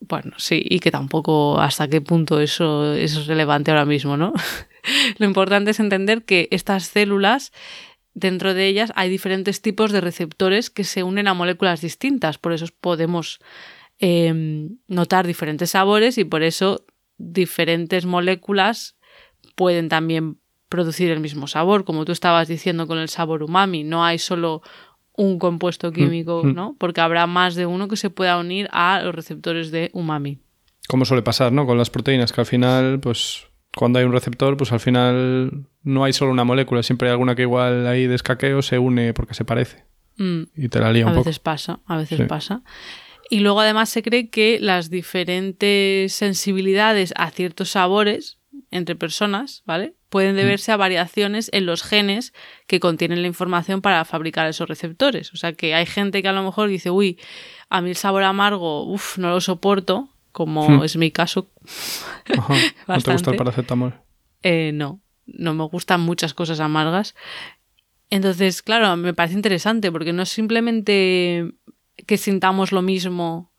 Bueno, 0.00 0.32
sí, 0.38 0.62
y 0.64 0.80
que 0.80 0.90
tampoco 0.90 1.60
hasta 1.60 1.86
qué 1.86 2.00
punto 2.00 2.40
eso, 2.40 2.94
eso 2.94 3.20
es 3.20 3.26
relevante 3.26 3.70
ahora 3.70 3.84
mismo, 3.84 4.16
¿no? 4.16 4.32
Lo 5.18 5.26
importante 5.26 5.72
es 5.72 5.78
entender 5.80 6.24
que 6.24 6.48
estas 6.50 6.84
células, 6.84 7.52
dentro 8.20 8.54
de 8.54 8.66
ellas 8.66 8.92
hay 8.94 9.10
diferentes 9.10 9.62
tipos 9.62 9.92
de 9.92 10.00
receptores 10.00 10.70
que 10.70 10.84
se 10.84 11.02
unen 11.02 11.28
a 11.28 11.34
moléculas 11.34 11.80
distintas, 11.80 12.38
por 12.38 12.52
eso 12.52 12.66
podemos 12.80 13.40
eh, 13.98 14.68
notar 14.86 15.26
diferentes 15.26 15.70
sabores 15.70 16.18
y 16.18 16.24
por 16.24 16.42
eso 16.42 16.84
diferentes 17.18 18.06
moléculas 18.06 18.96
pueden 19.54 19.88
también 19.88 20.38
producir 20.68 21.10
el 21.10 21.20
mismo 21.20 21.46
sabor, 21.48 21.84
como 21.84 22.04
tú 22.04 22.12
estabas 22.12 22.48
diciendo 22.48 22.86
con 22.86 22.98
el 22.98 23.08
sabor 23.08 23.42
umami, 23.42 23.82
no 23.84 24.04
hay 24.04 24.18
solo 24.18 24.62
un 25.16 25.38
compuesto 25.38 25.92
químico, 25.92 26.42
mm. 26.44 26.54
¿no? 26.54 26.76
Porque 26.78 27.00
habrá 27.00 27.26
más 27.26 27.54
de 27.54 27.66
uno 27.66 27.88
que 27.88 27.96
se 27.96 28.08
pueda 28.08 28.38
unir 28.38 28.68
a 28.72 29.02
los 29.02 29.14
receptores 29.14 29.70
de 29.70 29.90
umami. 29.92 30.38
Como 30.88 31.04
suele 31.04 31.22
pasar, 31.22 31.52
¿no? 31.52 31.66
Con 31.66 31.76
las 31.76 31.90
proteínas, 31.90 32.32
que 32.32 32.40
al 32.40 32.46
final, 32.46 33.00
pues, 33.00 33.49
cuando 33.76 33.98
hay 33.98 34.04
un 34.04 34.12
receptor, 34.12 34.56
pues 34.56 34.72
al 34.72 34.80
final 34.80 35.66
no 35.82 36.04
hay 36.04 36.12
solo 36.12 36.32
una 36.32 36.44
molécula, 36.44 36.82
siempre 36.82 37.08
hay 37.08 37.12
alguna 37.12 37.34
que 37.34 37.42
igual 37.42 37.86
ahí 37.86 38.06
de 38.06 38.14
escaqueo 38.14 38.62
se 38.62 38.78
une 38.78 39.14
porque 39.14 39.34
se 39.34 39.44
parece. 39.44 39.84
Mm, 40.16 40.42
Y 40.56 40.68
te 40.68 40.80
la 40.80 40.92
lía 40.92 41.04
a 41.04 41.08
un 41.08 41.12
poco. 41.14 41.24
veces 41.24 41.38
pasa, 41.38 41.80
a 41.86 41.96
veces 41.96 42.18
Sí. 42.18 42.24
pasa. 42.24 42.62
Y 43.30 43.40
luego 43.40 43.60
además 43.60 43.88
se 43.88 44.02
cree 44.02 44.28
que 44.28 44.58
las 44.60 44.90
diferentes 44.90 46.12
sensibilidades 46.12 47.12
a 47.16 47.30
ciertos 47.30 47.70
sabores 47.70 48.38
entre 48.72 48.96
personas, 48.96 49.62
¿vale? 49.66 49.94
Pueden 50.08 50.34
deberse 50.36 50.72
a 50.72 50.76
variaciones 50.76 51.48
en 51.52 51.66
los 51.66 51.82
genes 51.84 52.32
que 52.66 52.80
contienen 52.80 53.22
la 53.22 53.28
información 53.28 53.80
para 53.80 54.04
fabricar 54.04 54.48
esos 54.48 54.68
receptores. 54.68 55.32
O 55.32 55.36
sea 55.36 55.52
que 55.52 55.74
hay 55.74 55.86
gente 55.86 56.22
que 56.22 56.28
a 56.28 56.32
lo 56.32 56.42
mejor 56.42 56.68
dice, 56.68 56.90
uy, 56.90 57.18
a 57.68 57.80
mí 57.80 57.90
el 57.90 57.96
sabor 57.96 58.24
amargo, 58.24 58.84
uff, 58.84 59.18
no 59.18 59.30
lo 59.30 59.40
soporto, 59.40 60.09
como 60.32 60.68
Hmm. 60.68 60.82
es 60.84 60.96
mi 60.96 61.10
caso. 61.10 61.48
Ajá. 62.38 62.54
No 62.88 62.98
te 63.00 63.12
gusta 63.12 63.30
el 63.30 63.36
paracetamol. 63.36 63.94
Eh, 64.42 64.72
no, 64.74 65.00
no 65.26 65.54
me 65.54 65.64
gustan 65.64 66.00
muchas 66.00 66.34
cosas 66.34 66.60
amargas. 66.60 67.14
Entonces, 68.10 68.62
claro, 68.62 68.96
me 68.96 69.14
parece 69.14 69.34
interesante 69.36 69.92
porque 69.92 70.12
no 70.12 70.22
es 70.22 70.28
simplemente 70.30 71.52
que 72.06 72.16
sintamos 72.16 72.72
lo 72.72 72.82
mismo 72.82 73.52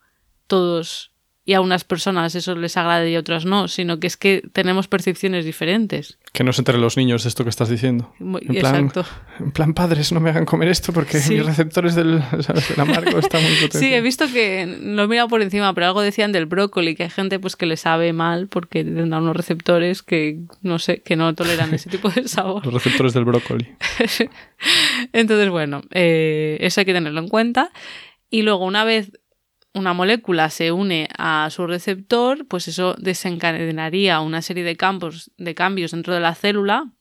todos 0.47 1.10
y 1.43 1.53
a 1.53 1.61
unas 1.61 1.83
personas 1.83 2.35
eso 2.35 2.55
les 2.55 2.77
agrade 2.77 3.09
y 3.09 3.15
a 3.15 3.19
otras 3.19 3.45
no, 3.45 3.67
sino 3.67 3.99
que 3.99 4.05
es 4.05 4.15
que 4.15 4.43
tenemos 4.53 4.87
percepciones 4.87 5.43
diferentes. 5.43 6.19
Que 6.33 6.43
no 6.43 6.53
se 6.53 6.61
enteren 6.61 6.81
los 6.81 6.97
niños 6.97 7.23
de 7.23 7.29
esto 7.29 7.43
que 7.43 7.49
estás 7.49 7.67
diciendo. 7.67 8.13
Muy- 8.19 8.41
En 8.47 8.55
plan, 8.59 8.75
Exacto. 8.85 9.05
En 9.39 9.51
plan, 9.51 9.73
padres, 9.73 10.11
no 10.11 10.19
me 10.19 10.29
hagan 10.29 10.45
comer 10.45 10.69
esto 10.69 10.93
porque 10.93 11.19
Sí. 11.19 11.33
mis 11.33 11.45
receptores 11.45 11.95
del, 11.95 12.21
¿sabes? 12.41 12.69
del 12.69 12.79
amargo 12.79 13.17
están 13.17 13.41
muy 13.41 13.53
potentes. 13.55 13.79
Sí, 13.81 13.91
he 13.91 14.01
visto 14.01 14.27
que 14.31 14.77
lo 14.81 15.03
he 15.03 15.07
mirado 15.07 15.27
por 15.29 15.41
encima, 15.41 15.73
pero 15.73 15.87
algo 15.87 16.01
decían 16.01 16.31
del 16.31 16.45
brócoli, 16.45 16.95
que 16.95 17.03
hay 17.03 17.09
gente 17.09 17.39
pues 17.39 17.55
que 17.55 17.65
le 17.65 17.75
sabe 17.75 18.13
mal 18.13 18.47
porque 18.47 18.83
tendrán 18.83 19.23
unos 19.23 19.35
receptores 19.35 20.03
que 20.03 20.41
no 20.61 20.77
sé, 20.77 21.01
que 21.01 21.15
no 21.15 21.33
toleran 21.33 21.73
ese 21.73 21.89
tipo 21.89 22.09
de 22.09 22.27
sabor. 22.27 22.63
Los 22.63 22.73
receptores 22.75 23.13
del 23.13 23.25
brócoli. 23.25 23.67
Entonces, 25.13 25.49
bueno, 25.49 25.81
eh, 25.91 26.57
eso 26.61 26.81
hay 26.81 26.85
que 26.85 26.93
tenerlo 26.93 27.19
en 27.19 27.27
cuenta. 27.29 27.71
Y 28.29 28.43
luego, 28.43 28.65
una 28.65 28.83
vez 28.85 29.11
una 29.73 29.93
molécula 29.93 30.49
se 30.49 30.71
une 30.71 31.07
a 31.17 31.49
su 31.49 31.65
receptor, 31.65 32.45
pues 32.47 32.67
eso 32.67 32.95
desencadenaría 32.97 34.19
una 34.19 34.41
serie 34.41 34.63
de 34.63 34.75
campos, 34.75 35.31
de 35.37 35.55
cambios 35.55 35.91
dentro 35.91 36.13
de 36.13 36.19
la 36.19 36.35
célula 36.35 36.91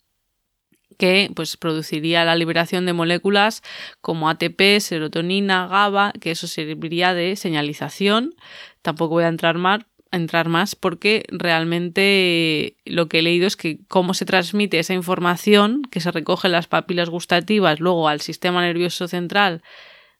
que 1.01 1.31
pues 1.35 1.57
produciría 1.57 2.27
la 2.27 2.37
liberación 2.37 2.85
de 2.85 2.93
moléculas 2.93 3.63
como 4.03 4.29
ATP, 4.29 4.81
serotonina, 4.81 5.67
GABA, 5.67 6.13
que 6.21 6.31
eso 6.31 6.47
serviría 6.47 7.15
de 7.15 7.37
señalización. 7.37 8.35
Tampoco 8.83 9.15
voy 9.15 9.25
a 9.25 9.29
entrar 9.29 9.57
más, 9.57 9.81
entrar 10.13 10.51
más 10.51 10.77
porque 10.77 11.25
realmente 11.31 12.77
lo 12.85 13.09
que 13.09 13.21
he 13.21 13.23
leído 13.23 13.47
es 13.47 13.57
que 13.57 13.79
cómo 13.89 14.13
se 14.13 14.27
transmite 14.27 14.79
esa 14.79 14.93
información 14.93 15.83
que 15.91 16.01
se 16.01 16.11
recoge 16.13 16.49
en 16.49 16.53
las 16.53 16.67
papilas 16.67 17.09
gustativas 17.09 17.81
luego 17.81 18.07
al 18.07 18.21
sistema 18.21 18.61
nervioso 18.61 19.09
central, 19.09 19.63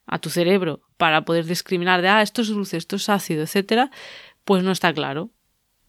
a 0.07 0.17
tu 0.17 0.31
cerebro, 0.31 0.81
para 1.01 1.25
poder 1.25 1.45
discriminar 1.45 2.03
de, 2.03 2.09
ah, 2.09 2.21
esto 2.21 2.43
es 2.43 2.49
dulce, 2.49 2.77
esto 2.77 2.97
es 2.97 3.09
ácido, 3.09 3.41
etcétera, 3.41 3.89
pues 4.45 4.63
no 4.63 4.71
está 4.71 4.93
claro. 4.93 5.31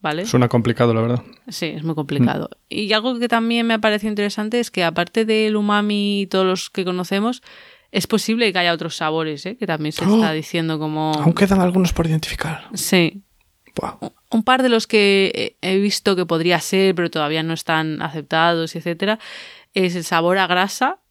¿Vale? 0.01 0.25
Suena 0.25 0.47
complicado, 0.47 0.91
la 0.91 1.01
verdad. 1.01 1.23
Sí, 1.49 1.67
es 1.67 1.83
muy 1.83 1.93
complicado. 1.93 2.49
Y 2.67 2.91
algo 2.93 3.19
que 3.19 3.27
también 3.27 3.67
me 3.67 3.77
parece 3.77 4.07
interesante 4.07 4.59
es 4.59 4.71
que 4.71 4.83
aparte 4.83 5.23
del 5.23 5.55
umami 5.55 6.21
y 6.21 6.25
todos 6.25 6.47
los 6.47 6.71
que 6.71 6.83
conocemos, 6.83 7.43
es 7.91 8.07
posible 8.07 8.51
que 8.51 8.57
haya 8.57 8.73
otros 8.73 8.95
sabores, 8.95 9.45
¿eh? 9.45 9.55
que 9.55 9.67
también 9.67 9.93
se 9.93 10.03
¡Oh! 10.03 10.15
está 10.15 10.31
diciendo 10.33 10.79
como... 10.79 11.13
Aún 11.13 11.33
quedan 11.33 11.61
algunos 11.61 11.93
por 11.93 12.07
identificar. 12.07 12.65
Sí. 12.73 13.21
Buah. 13.75 13.97
Un 14.31 14.41
par 14.41 14.63
de 14.63 14.69
los 14.69 14.87
que 14.87 15.57
he 15.61 15.77
visto 15.77 16.15
que 16.15 16.25
podría 16.25 16.59
ser, 16.59 16.95
pero 16.95 17.11
todavía 17.11 17.43
no 17.43 17.53
están 17.53 18.01
aceptados, 18.01 18.75
etcétera, 18.75 19.19
es 19.75 19.95
el 19.95 20.05
sabor 20.05 20.39
a 20.39 20.47
grasa, 20.47 21.02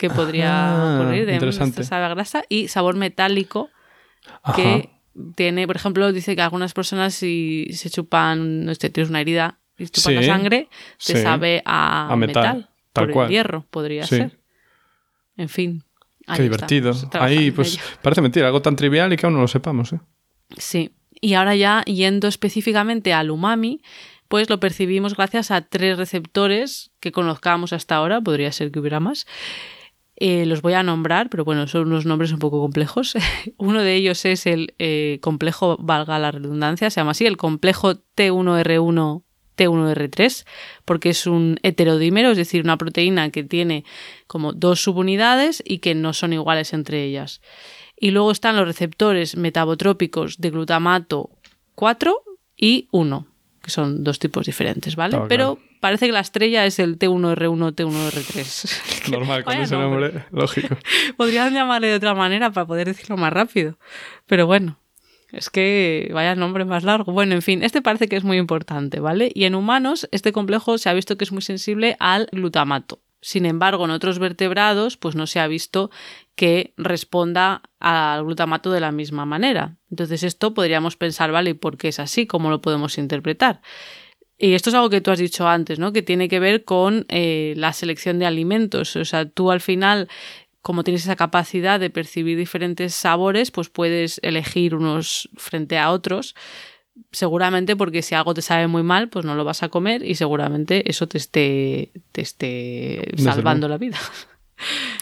que 0.00 0.08
podría 0.10 0.72
Ah, 0.72 0.94
ocurrir, 1.00 1.26
de 1.26 1.36
a 1.36 2.08
grasa, 2.08 2.42
y 2.48 2.68
sabor 2.68 2.96
metálico, 2.96 3.68
Ajá. 4.42 4.56
que 4.56 4.90
tiene, 5.36 5.66
por 5.66 5.76
ejemplo, 5.76 6.10
dice 6.12 6.34
que 6.34 6.40
algunas 6.42 6.72
personas 6.72 7.12
si 7.14 7.68
se 7.74 7.90
chupan, 7.90 8.64
no 8.64 8.74
sé, 8.74 8.88
tienes 8.88 9.10
una 9.10 9.20
herida 9.20 9.58
y 9.76 9.86
chupan 9.88 10.14
la 10.14 10.22
sangre, 10.22 10.68
te 11.04 11.16
sí. 11.16 11.22
sabe 11.22 11.62
a, 11.66 12.10
A 12.10 12.16
metal, 12.16 12.42
metal, 12.56 12.68
tal 12.94 13.04
por 13.04 13.12
cual. 13.12 13.26
el 13.26 13.32
hierro, 13.32 13.66
podría 13.70 14.04
Sí. 14.06 14.16
ser. 14.16 14.38
En 15.36 15.48
fin. 15.50 15.84
Qué 16.34 16.42
divertido. 16.42 16.92
Ahí, 17.12 17.50
pues, 17.50 17.78
parece 18.02 18.22
mentira, 18.22 18.46
algo 18.46 18.62
tan 18.62 18.76
trivial 18.76 19.12
y 19.12 19.16
que 19.16 19.26
aún 19.26 19.34
no 19.34 19.40
lo 19.42 19.48
sepamos, 19.48 19.92
¿eh? 19.92 20.00
Sí. 20.56 20.92
Y 21.20 21.34
ahora 21.34 21.54
ya 21.56 21.82
yendo 21.84 22.26
específicamente 22.28 23.12
al 23.12 23.30
umami, 23.30 23.82
pues 24.28 24.48
lo 24.48 24.60
percibimos 24.60 25.16
gracias 25.16 25.50
a 25.50 25.60
tres 25.62 25.98
receptores 25.98 26.92
que 27.00 27.10
conozcamos 27.10 27.72
hasta 27.72 27.96
ahora, 27.96 28.20
podría 28.20 28.52
ser 28.52 28.70
que 28.70 28.78
hubiera 28.78 29.00
más. 29.00 29.26
Eh, 30.22 30.44
los 30.44 30.60
voy 30.60 30.74
a 30.74 30.82
nombrar, 30.82 31.30
pero 31.30 31.46
bueno, 31.46 31.66
son 31.66 31.86
unos 31.86 32.04
nombres 32.04 32.30
un 32.30 32.38
poco 32.38 32.60
complejos. 32.60 33.14
Uno 33.56 33.82
de 33.82 33.94
ellos 33.94 34.26
es 34.26 34.46
el 34.46 34.74
eh, 34.78 35.18
complejo, 35.22 35.78
valga 35.80 36.18
la 36.18 36.30
redundancia, 36.30 36.90
se 36.90 37.00
llama 37.00 37.12
así, 37.12 37.24
el 37.24 37.38
complejo 37.38 37.94
T1R1 37.94 39.22
T1R3, 39.56 40.46
porque 40.84 41.10
es 41.10 41.26
un 41.26 41.58
heterodímero, 41.62 42.30
es 42.30 42.36
decir, 42.36 42.62
una 42.62 42.76
proteína 42.76 43.30
que 43.30 43.44
tiene 43.44 43.84
como 44.26 44.52
dos 44.52 44.82
subunidades 44.82 45.62
y 45.66 45.78
que 45.78 45.94
no 45.94 46.12
son 46.12 46.34
iguales 46.34 46.74
entre 46.74 47.02
ellas. 47.02 47.40
Y 47.96 48.10
luego 48.10 48.30
están 48.30 48.56
los 48.56 48.66
receptores 48.66 49.36
metabotrópicos 49.36 50.38
de 50.38 50.50
glutamato 50.50 51.30
4 51.74 52.22
y 52.56 52.88
1, 52.90 53.26
que 53.62 53.70
son 53.70 54.04
dos 54.04 54.18
tipos 54.18 54.44
diferentes, 54.44 54.96
¿vale? 54.96 55.12
Claro, 55.12 55.28
Pero 55.28 55.56
claro. 55.56 55.69
Parece 55.80 56.06
que 56.06 56.12
la 56.12 56.20
estrella 56.20 56.66
es 56.66 56.78
el 56.78 56.98
T1R1, 56.98 57.74
T1R3. 57.74 59.10
Normal, 59.10 59.44
con 59.44 59.56
ese 59.56 59.76
nombre, 59.76 60.24
lógico. 60.30 60.76
Podrían 61.16 61.52
llamarle 61.52 61.88
de 61.88 61.94
otra 61.96 62.14
manera 62.14 62.50
para 62.50 62.66
poder 62.66 62.86
decirlo 62.86 63.16
más 63.16 63.32
rápido. 63.32 63.78
Pero 64.26 64.46
bueno, 64.46 64.78
es 65.32 65.50
que 65.50 66.10
vaya 66.12 66.34
nombre 66.34 66.64
más 66.64 66.84
largo. 66.84 67.12
Bueno, 67.12 67.34
en 67.34 67.42
fin, 67.42 67.62
este 67.62 67.82
parece 67.82 68.08
que 68.08 68.16
es 68.16 68.24
muy 68.24 68.36
importante, 68.36 69.00
¿vale? 69.00 69.30
Y 69.34 69.44
en 69.44 69.54
humanos, 69.54 70.08
este 70.12 70.32
complejo 70.32 70.78
se 70.78 70.88
ha 70.88 70.94
visto 70.94 71.16
que 71.16 71.24
es 71.24 71.32
muy 71.32 71.42
sensible 71.42 71.96
al 71.98 72.28
glutamato. 72.32 73.00
Sin 73.22 73.44
embargo, 73.44 73.84
en 73.84 73.90
otros 73.90 74.18
vertebrados, 74.18 74.96
pues 74.96 75.14
no 75.14 75.26
se 75.26 75.40
ha 75.40 75.46
visto 75.46 75.90
que 76.36 76.72
responda 76.78 77.62
al 77.78 78.24
glutamato 78.24 78.72
de 78.72 78.80
la 78.80 78.92
misma 78.92 79.26
manera. 79.26 79.76
Entonces, 79.90 80.22
esto 80.22 80.54
podríamos 80.54 80.96
pensar, 80.96 81.30
¿vale? 81.30 81.50
¿Y 81.50 81.54
por 81.54 81.76
qué 81.76 81.88
es 81.88 82.00
así? 82.00 82.26
¿Cómo 82.26 82.48
lo 82.48 82.62
podemos 82.62 82.96
interpretar? 82.96 83.60
Y 84.42 84.54
esto 84.54 84.70
es 84.70 84.74
algo 84.74 84.88
que 84.88 85.02
tú 85.02 85.10
has 85.10 85.18
dicho 85.18 85.46
antes, 85.46 85.78
¿no? 85.78 85.92
Que 85.92 86.00
tiene 86.00 86.28
que 86.28 86.40
ver 86.40 86.64
con 86.64 87.04
eh, 87.10 87.52
la 87.58 87.74
selección 87.74 88.18
de 88.18 88.24
alimentos. 88.24 88.96
O 88.96 89.04
sea, 89.04 89.28
tú 89.28 89.50
al 89.50 89.60
final, 89.60 90.08
como 90.62 90.82
tienes 90.82 91.02
esa 91.02 91.14
capacidad 91.14 91.78
de 91.78 91.90
percibir 91.90 92.38
diferentes 92.38 92.94
sabores, 92.94 93.50
pues 93.50 93.68
puedes 93.68 94.18
elegir 94.22 94.74
unos 94.74 95.28
frente 95.36 95.76
a 95.76 95.90
otros. 95.90 96.34
Seguramente 97.12 97.76
porque 97.76 98.00
si 98.00 98.14
algo 98.14 98.32
te 98.32 98.40
sabe 98.40 98.66
muy 98.66 98.82
mal, 98.82 99.10
pues 99.10 99.26
no 99.26 99.34
lo 99.34 99.44
vas 99.44 99.62
a 99.62 99.68
comer 99.68 100.02
y 100.02 100.14
seguramente 100.14 100.90
eso 100.90 101.06
te 101.06 101.18
esté, 101.18 101.92
te 102.12 102.22
esté 102.22 103.12
salvando 103.18 103.68
la 103.68 103.76
vida. 103.76 103.98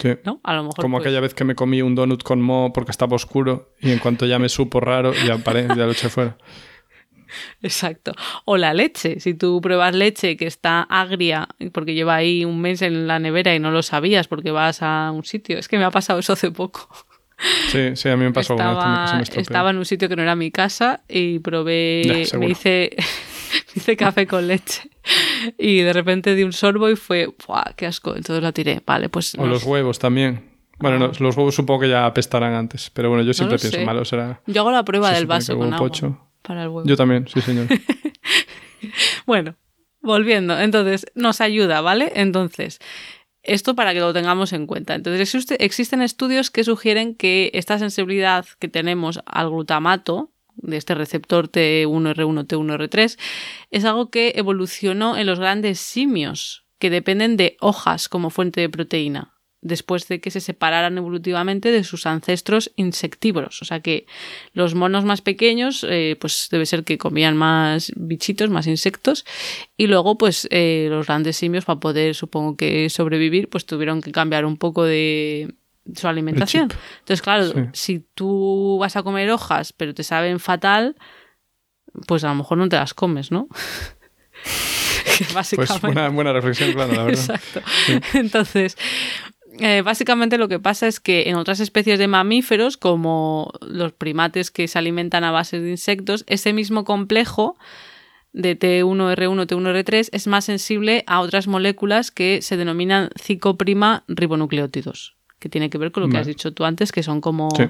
Sí. 0.03 0.11
¿No? 0.25 0.41
A 0.43 0.55
lo 0.55 0.65
mejor. 0.65 0.83
Como 0.83 0.97
pues, 0.97 1.07
aquella 1.07 1.21
vez 1.21 1.35
que 1.35 1.45
me 1.45 1.55
comí 1.55 1.81
un 1.81 1.95
donut 1.95 2.25
con 2.25 2.41
mo 2.43 2.73
porque 2.73 2.91
estaba 2.91 3.15
oscuro 3.15 3.73
y 3.81 3.93
en 3.93 4.01
cuanto 4.01 4.27
ya 4.27 4.41
me 4.41 4.49
supo 4.49 4.81
raro, 4.81 5.13
ya, 5.15 5.39
paré, 5.39 5.69
ya 5.69 5.87
lo 5.87 5.93
eché 5.93 6.09
fuera. 6.09 6.37
Exacto. 7.63 8.13
O 8.45 8.57
la 8.57 8.75
leche. 8.75 9.21
Si 9.21 9.35
tú 9.35 9.61
pruebas 9.61 9.95
leche 9.95 10.37
que 10.37 10.47
está 10.47 10.83
agria 10.83 11.49
porque 11.73 11.95
lleva 11.95 12.17
ahí 12.17 12.45
un 12.45 12.61
mes 12.61 12.83
en 12.83 13.07
la 13.07 13.19
nevera 13.19 13.55
y 13.55 13.59
no 13.59 13.71
lo 13.71 13.83
sabías 13.83 14.29
porque 14.29 14.51
vas 14.51 14.83
a 14.83 15.11
un 15.13 15.25
sitio. 15.25 15.59
Es 15.59 15.69
que 15.69 15.79
me 15.79 15.85
ha 15.85 15.91
pasado 15.91 16.19
eso 16.19 16.33
hace 16.33 16.51
poco. 16.51 16.89
Sí, 17.69 17.95
sí, 17.95 18.09
a 18.09 18.17
mí 18.17 18.25
me 18.25 18.33
pasó 18.33 18.55
alguna 18.55 19.19
vez 19.19 19.29
Estaba, 19.29 19.41
estaba 19.41 19.71
en 19.71 19.77
un 19.77 19.85
sitio 19.85 20.09
que 20.09 20.17
no 20.17 20.23
era 20.23 20.35
mi 20.35 20.51
casa 20.51 21.05
y 21.09 21.39
probé, 21.39 22.27
Ya, 22.33 22.39
me 22.39 22.49
hice, 22.49 22.97
me 22.97 23.73
hice 23.77 23.97
café 23.97 24.27
con 24.27 24.49
leche 24.49 24.91
y 25.57 25.81
de 25.81 25.93
repente 25.93 26.35
di 26.35 26.43
un 26.43 26.53
sorbo 26.53 26.91
y 26.91 26.97
fue, 26.97 27.33
¡buah, 27.47 27.75
qué 27.77 27.87
asco! 27.87 28.17
Entonces 28.17 28.43
la 28.43 28.53
tiré. 28.53 28.83
Vale, 28.85 29.09
pues... 29.09 29.35
O 29.37 29.43
no 29.43 29.47
los 29.47 29.63
sé. 29.63 29.69
huevos 29.69 29.99
también. 29.99 30.51
Bueno, 30.81 30.99
no, 30.99 31.13
los 31.19 31.37
huevos 31.37 31.55
supongo 31.55 31.81
que 31.81 31.89
ya 31.89 32.07
apestarán 32.07 32.55
antes, 32.55 32.91
pero 32.91 33.09
bueno, 33.09 33.25
yo 33.25 33.33
siempre 33.33 33.59
pienso 33.59 33.81
malo 33.81 34.05
será. 34.05 34.41
Yo 34.47 34.61
hago 34.61 34.71
la 34.71 34.85
prueba 34.85 35.11
del 35.13 35.27
vaso 35.27 35.57
con 35.57 35.73
agua 35.73 35.79
pocho. 35.79 36.28
Para 36.43 36.63
el 36.65 36.69
huevo. 36.69 36.89
Yo 36.89 36.97
también, 36.97 37.27
sí, 37.29 37.41
señor. 37.41 37.67
Bueno, 39.27 39.57
volviendo, 40.01 40.59
entonces 40.59 41.07
nos 41.15 41.41
ayuda, 41.41 41.81
¿vale? 41.81 42.13
Entonces, 42.15 42.79
esto 43.43 43.75
para 43.75 43.93
que 43.93 44.01
lo 44.01 44.13
tengamos 44.13 44.53
en 44.53 44.67
cuenta. 44.67 44.95
Entonces, 44.95 45.21
existe- 45.21 45.57
existen 45.65 46.03
estudios 46.03 46.51
que 46.51 46.65
sugieren 46.65 47.15
que 47.15 47.51
esta 47.55 47.79
sensibilidad 47.79 48.47
que 48.59 48.69
tenemos 48.69 49.21
al 49.27 49.51
glutamato 49.51 50.31
de 50.55 50.77
este 50.77 50.95
receptor 50.95 51.49
T1R1, 51.51 52.47
T1R3, 52.47 53.19
es 53.71 53.85
algo 53.85 54.11
que 54.11 54.33
evolucionó 54.37 55.17
en 55.17 55.27
los 55.27 55.39
grandes 55.41 55.79
simios, 55.81 56.65
que 56.79 56.91
dependen 56.91 57.37
de 57.37 57.57
hojas 57.61 58.09
como 58.09 58.31
fuente 58.31 58.61
de 58.61 58.69
proteína, 58.69 59.35
después 59.61 60.07
de 60.07 60.21
que 60.21 60.31
se 60.31 60.41
separaran 60.41 60.97
evolutivamente 60.99 61.73
de 61.73 61.83
sus 61.83 62.07
ancestros 62.07 62.71
insectívoros. 62.77 63.61
O 63.61 63.65
sea 63.65 63.81
que 63.81 64.07
los 64.53 64.75
monos 64.75 65.05
más 65.05 65.21
pequeños, 65.21 65.85
eh, 65.89 66.17
pues 66.21 66.49
debe 66.51 66.65
ser 66.65 66.85
que 66.85 66.97
comían 66.97 67.37
más 67.37 67.91
bichitos, 67.97 68.51
más 68.51 68.67
insectos, 68.69 69.25
y 69.77 69.89
luego, 69.89 70.17
pues, 70.17 70.47
eh, 70.53 70.87
los 70.91 71.07
grandes 71.09 71.37
simios, 71.37 71.65
para 71.65 71.81
poder, 71.81 72.15
supongo 72.15 72.57
que 72.57 72.89
sobrevivir, 72.89 73.49
pues 73.49 73.67
tuvieron 73.67 74.01
que 74.01 74.13
cambiar 74.13 74.45
un 74.45 74.57
poco 74.59 74.85
de 74.85 75.53
su 75.95 76.07
alimentación. 76.07 76.69
Entonces, 77.01 77.23
claro, 77.23 77.45
Sí. 77.47 77.61
si 77.73 78.07
tú 78.15 78.77
vas 78.81 78.95
a 78.97 79.03
comer 79.03 79.31
hojas, 79.31 79.73
pero 79.73 79.93
te 79.93 80.05
saben 80.05 80.39
fatal, 80.39 80.95
pues 82.07 82.23
a 82.23 82.29
lo 82.29 82.35
mejor 82.37 82.59
no 82.59 82.69
te 82.69 82.77
las 82.77 82.95
comes, 82.95 83.33
¿no? 83.33 83.49
Que 85.19 85.25
Pues 85.57 85.81
buena, 85.81 86.09
buena 86.11 86.33
reflexión, 86.33 86.73
claro, 86.75 86.93
la 86.93 87.03
verdad. 87.05 87.19
Exacto. 87.35 87.61
Entonces, 88.15 88.77
eh, 89.61 89.83
básicamente 89.83 90.39
lo 90.39 90.49
que 90.49 90.59
pasa 90.59 90.87
es 90.87 91.01
que 91.01 91.29
en 91.29 91.37
otras 91.37 91.61
especies 91.61 91.99
de 91.99 92.09
mamíferos, 92.09 92.77
como 92.77 93.53
los 93.67 93.93
primates 93.93 94.51
que 94.51 94.69
se 94.69 94.79
alimentan 94.79 95.25
a 95.25 95.31
base 95.31 95.61
de 95.61 95.71
insectos, 95.71 96.25
ese 96.27 96.53
mismo 96.53 96.85
complejo 96.85 97.57
de 98.33 98.59
T1R1, 98.59 99.47
T1R3 99.47 100.09
es 100.13 100.27
más 100.27 100.45
sensible 100.45 101.03
a 101.07 101.21
otras 101.21 101.47
moléculas 101.49 102.11
que 102.11 102.43
se 102.43 102.57
denominan 102.57 103.11
cicoprima 103.21 104.05
ribonucleótidos, 104.07 105.17
que 105.39 105.49
tiene 105.49 105.71
que 105.71 105.79
ver 105.79 105.93
con 105.93 106.03
lo 106.03 106.09
que 106.09 106.15
Vale. 106.15 106.21
has 106.23 106.27
dicho 106.27 106.53
tú 106.53 106.65
antes, 106.65 106.93
que 106.93 107.03
son 107.03 107.21
como 107.21 107.49
Sí. 107.57 107.65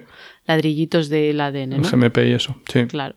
ladrillitos 0.46 1.08
del 1.08 1.40
ADN. 1.40 1.74
El 1.74 1.82
¿no? 1.82 1.88
GMP 1.90 2.18
y 2.28 2.32
eso, 2.32 2.56
sí. 2.70 2.86
Claro. 2.86 3.14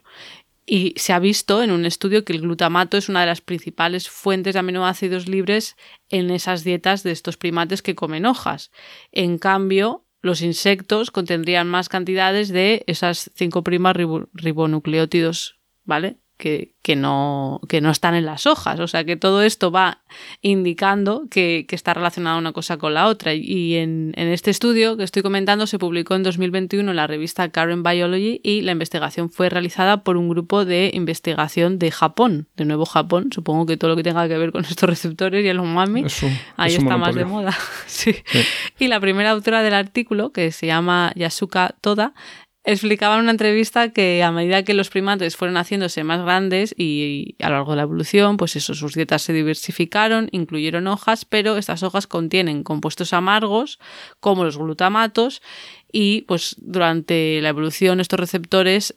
Y 0.65 0.93
se 0.95 1.12
ha 1.13 1.19
visto 1.19 1.63
en 1.63 1.71
un 1.71 1.86
estudio 1.86 2.24
que 2.24 2.34
el 2.34 2.41
glutamato 2.41 2.97
es 2.97 3.10
una 3.10 3.21
de 3.21 3.26
las 3.26 3.41
principales 3.41 4.10
fuentes 4.10 4.54
de 4.54 4.60
aminoácidos 4.60 5.28
libres 5.28 5.76
en 6.10 6.30
esas 6.30 6.63
dietas 6.63 7.04
de 7.04 7.12
estos 7.12 7.38
primates 7.38 7.82
que 7.82 7.95
comen 7.95 8.26
hojas. 8.26 8.71
En 9.12 9.38
cambio, 9.38 10.06
los 10.21 10.41
insectos 10.41 11.10
contendrían 11.10 11.67
más 11.67 11.89
cantidades 11.89 12.50
de 12.50 12.84
esas 12.88 13.32
5' 13.36 13.63
ribo- 13.63 14.30
ribonucleótidos, 14.34 15.60
¿vale? 15.84 16.17
Que, 16.41 16.73
que 16.82 16.95
no, 16.95 17.62
que 17.69 17.82
no 17.82 17.91
están 17.91 18.15
en 18.15 18.25
las 18.25 18.47
hojas. 18.47 18.80
O 18.80 18.88
sea 18.88 19.04
que 19.04 19.15
todo 19.15 19.43
esto 19.43 19.69
va 19.71 20.01
indicando 20.41 21.27
que, 21.30 21.65
que 21.67 21.75
está 21.75 21.93
relacionada 21.93 22.38
una 22.38 22.51
cosa 22.51 22.77
con 22.77 22.95
la 22.95 23.06
otra. 23.08 23.34
Y 23.36 23.75
en, 23.75 24.12
en 24.15 24.27
este 24.27 24.49
estudio 24.49 24.97
que 24.97 25.04
estoy 25.04 25.21
comentando 25.21 25.67
se 25.67 25.77
publicó 25.77 26.15
en 26.15 26.23
2021 26.23 26.89
en 26.89 26.95
la 26.95 27.06
revista 27.06 27.47
Current 27.49 27.88
Biology 27.88 28.41
y 28.43 28.62
la 28.62 28.71
investigación 28.71 29.30
fue 29.30 29.49
realizada 29.49 30.04
por 30.04 30.17
un 30.17 30.30
grupo 30.30 30.65
de 30.65 30.89
investigación 30.95 31.77
de 31.77 31.91
Japón. 31.91 32.47
De 32.58 32.65
nuevo 32.65 32.86
Japón, 32.86 33.30
supongo 33.32 33.67
que 33.67 33.77
todo 33.77 33.91
lo 33.91 33.95
que 33.95 34.04
tenga 34.04 34.27
que 34.27 34.38
ver 34.38 34.51
con 34.51 34.65
estos 34.65 34.89
receptores 34.89 35.45
y 35.45 35.47
el 35.47 35.60
umami. 35.60 36.06
Es 36.06 36.23
un- 36.23 36.36
Ahí 36.58 36.73
es 36.73 36.80
está 36.80 36.97
más 36.97 37.13
de 37.13 37.25
moda. 37.25 37.56
sí. 37.86 38.15
Sí. 38.25 38.39
Y 38.80 38.88
la 38.88 38.99
primera 38.99 39.30
autora 39.30 39.62
del 39.62 39.75
artículo, 39.75 40.32
que 40.32 40.51
se 40.51 40.65
llama 40.65 41.12
Yasuka 41.15 41.75
Toda, 41.82 42.13
explicaba 42.63 43.15
en 43.15 43.21
una 43.21 43.32
entrevista 43.32 43.89
que 43.89 44.24
a 44.24 44.32
medida 44.32 44.63
que 44.63 44.74
los 44.74 44.89
primates 44.89 45.36
fueron 45.36 45.58
haciéndose 45.58 46.04
más 46.04 46.21
grandes 46.21 46.74
y, 46.78 47.36
a 47.39 47.50
lo 47.50 47.56
largo 47.56 47.71
de 47.71 47.78
la 47.78 47.84
evolución, 47.84 48.38
pues 48.38 48.56
eso, 48.56 48.76
sus 48.76 48.93
dietas 48.93 49.24
se 49.24 49.34
diversificaron, 49.34 50.30
incluyeron 50.32 50.88
hojas, 50.88 51.26
pero 51.26 51.58
estas 51.58 51.82
hojas 51.84 52.06
contienen 52.06 52.63
compuestos 52.63 53.13
amargos 53.13 53.80
como 54.19 54.43
los 54.43 54.58
glutamatos 54.58 55.41
y 55.91 56.21
pues 56.24 56.56
durante 56.60 57.41
la 57.41 57.50
evolución 57.50 58.00
estos 58.00 58.19
receptores 58.19 58.95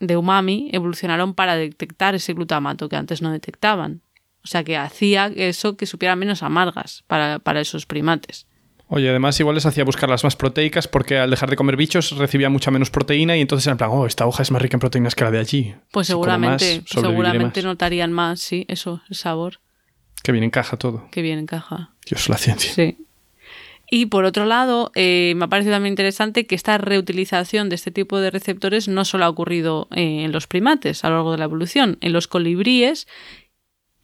de 0.00 0.16
umami 0.16 0.70
evolucionaron 0.72 1.34
para 1.34 1.56
detectar 1.56 2.14
ese 2.14 2.32
glutamato 2.32 2.88
que 2.88 2.96
antes 2.96 3.20
no 3.20 3.32
detectaban. 3.32 4.02
O 4.44 4.46
sea 4.46 4.64
que 4.64 4.76
hacía 4.76 5.26
eso 5.36 5.76
que 5.76 5.84
supieran 5.84 6.18
menos 6.18 6.42
amargas 6.42 7.04
para, 7.06 7.38
para 7.38 7.60
esos 7.60 7.84
primates. 7.84 8.46
Oye, 8.90 9.10
además 9.10 9.38
igual 9.38 9.54
les 9.54 9.66
hacía 9.66 9.84
buscar 9.84 10.08
las 10.08 10.24
más 10.24 10.34
proteicas 10.34 10.88
porque 10.88 11.18
al 11.18 11.30
dejar 11.30 11.50
de 11.50 11.56
comer 11.56 11.76
bichos 11.76 12.12
recibía 12.16 12.48
mucha 12.48 12.70
menos 12.70 12.90
proteína 12.90 13.36
y 13.36 13.42
entonces 13.42 13.66
en 13.70 13.76
plan, 13.76 13.90
oh, 13.92 14.06
esta 14.06 14.26
hoja 14.26 14.42
es 14.42 14.50
más 14.50 14.62
rica 14.62 14.76
en 14.76 14.80
proteínas 14.80 15.14
que 15.14 15.24
la 15.24 15.30
de 15.30 15.38
allí. 15.38 15.74
Pues 15.92 16.06
Si 16.06 16.14
como 16.14 16.24
más, 16.26 16.62
seguramente, 16.62 16.82
seguramente 16.88 17.60
más. 17.60 17.64
notarían 17.66 18.12
más, 18.12 18.40
sí, 18.40 18.64
eso, 18.68 19.02
el 19.10 19.16
sabor, 19.16 19.60
Que 20.22 20.32
bien 20.32 20.42
encaja 20.44 20.78
todo. 20.78 21.06
que 21.10 21.20
bien 21.20 21.38
encaja. 21.38 21.90
Dios, 22.08 22.28
la 22.30 22.38
ciencia. 22.38 22.72
Sí. 22.72 22.96
Y 23.90 24.06
por 24.06 24.24
otro 24.24 24.44
lado, 24.46 24.90
eh, 24.94 25.32
me 25.36 25.44
ha 25.46 25.48
parecido 25.48 25.74
también 25.74 25.92
interesante 25.92 26.46
que 26.46 26.54
esta 26.54 26.76
reutilización 26.78 27.68
de 27.70 27.74
este 27.74 27.90
tipo 27.90 28.18
de 28.20 28.30
receptores 28.30 28.86
no 28.88 29.04
solo 29.06 29.24
ha 29.24 29.28
ocurrido 29.30 29.88
eh, 29.92 30.24
en 30.24 30.32
los 30.32 30.46
primates 30.46 31.04
a 31.04 31.08
lo 31.10 31.16
largo 31.16 31.32
de 31.32 31.38
la 31.38 31.44
evolución. 31.44 31.96
En 32.02 32.12
los 32.12 32.26
colibríes, 32.28 33.06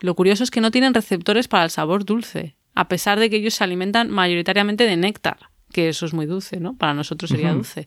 lo 0.00 0.14
curioso 0.14 0.42
es 0.44 0.50
que 0.50 0.60
no 0.62 0.70
tienen 0.70 0.94
receptores 0.94 1.48
para 1.48 1.64
el 1.64 1.70
sabor 1.70 2.04
dulce, 2.06 2.56
a 2.74 2.88
pesar 2.88 3.18
de 3.18 3.30
que 3.30 3.36
ellos 3.36 3.54
se 3.54 3.64
alimentan 3.64 4.10
mayoritariamente 4.10 4.84
de 4.84 4.96
néctar, 4.96 5.50
que 5.72 5.88
eso 5.88 6.06
es 6.06 6.12
muy 6.12 6.26
dulce, 6.26 6.60
¿no? 6.60 6.76
Para 6.76 6.94
nosotros 6.94 7.30
sería 7.30 7.52
dulce. 7.52 7.86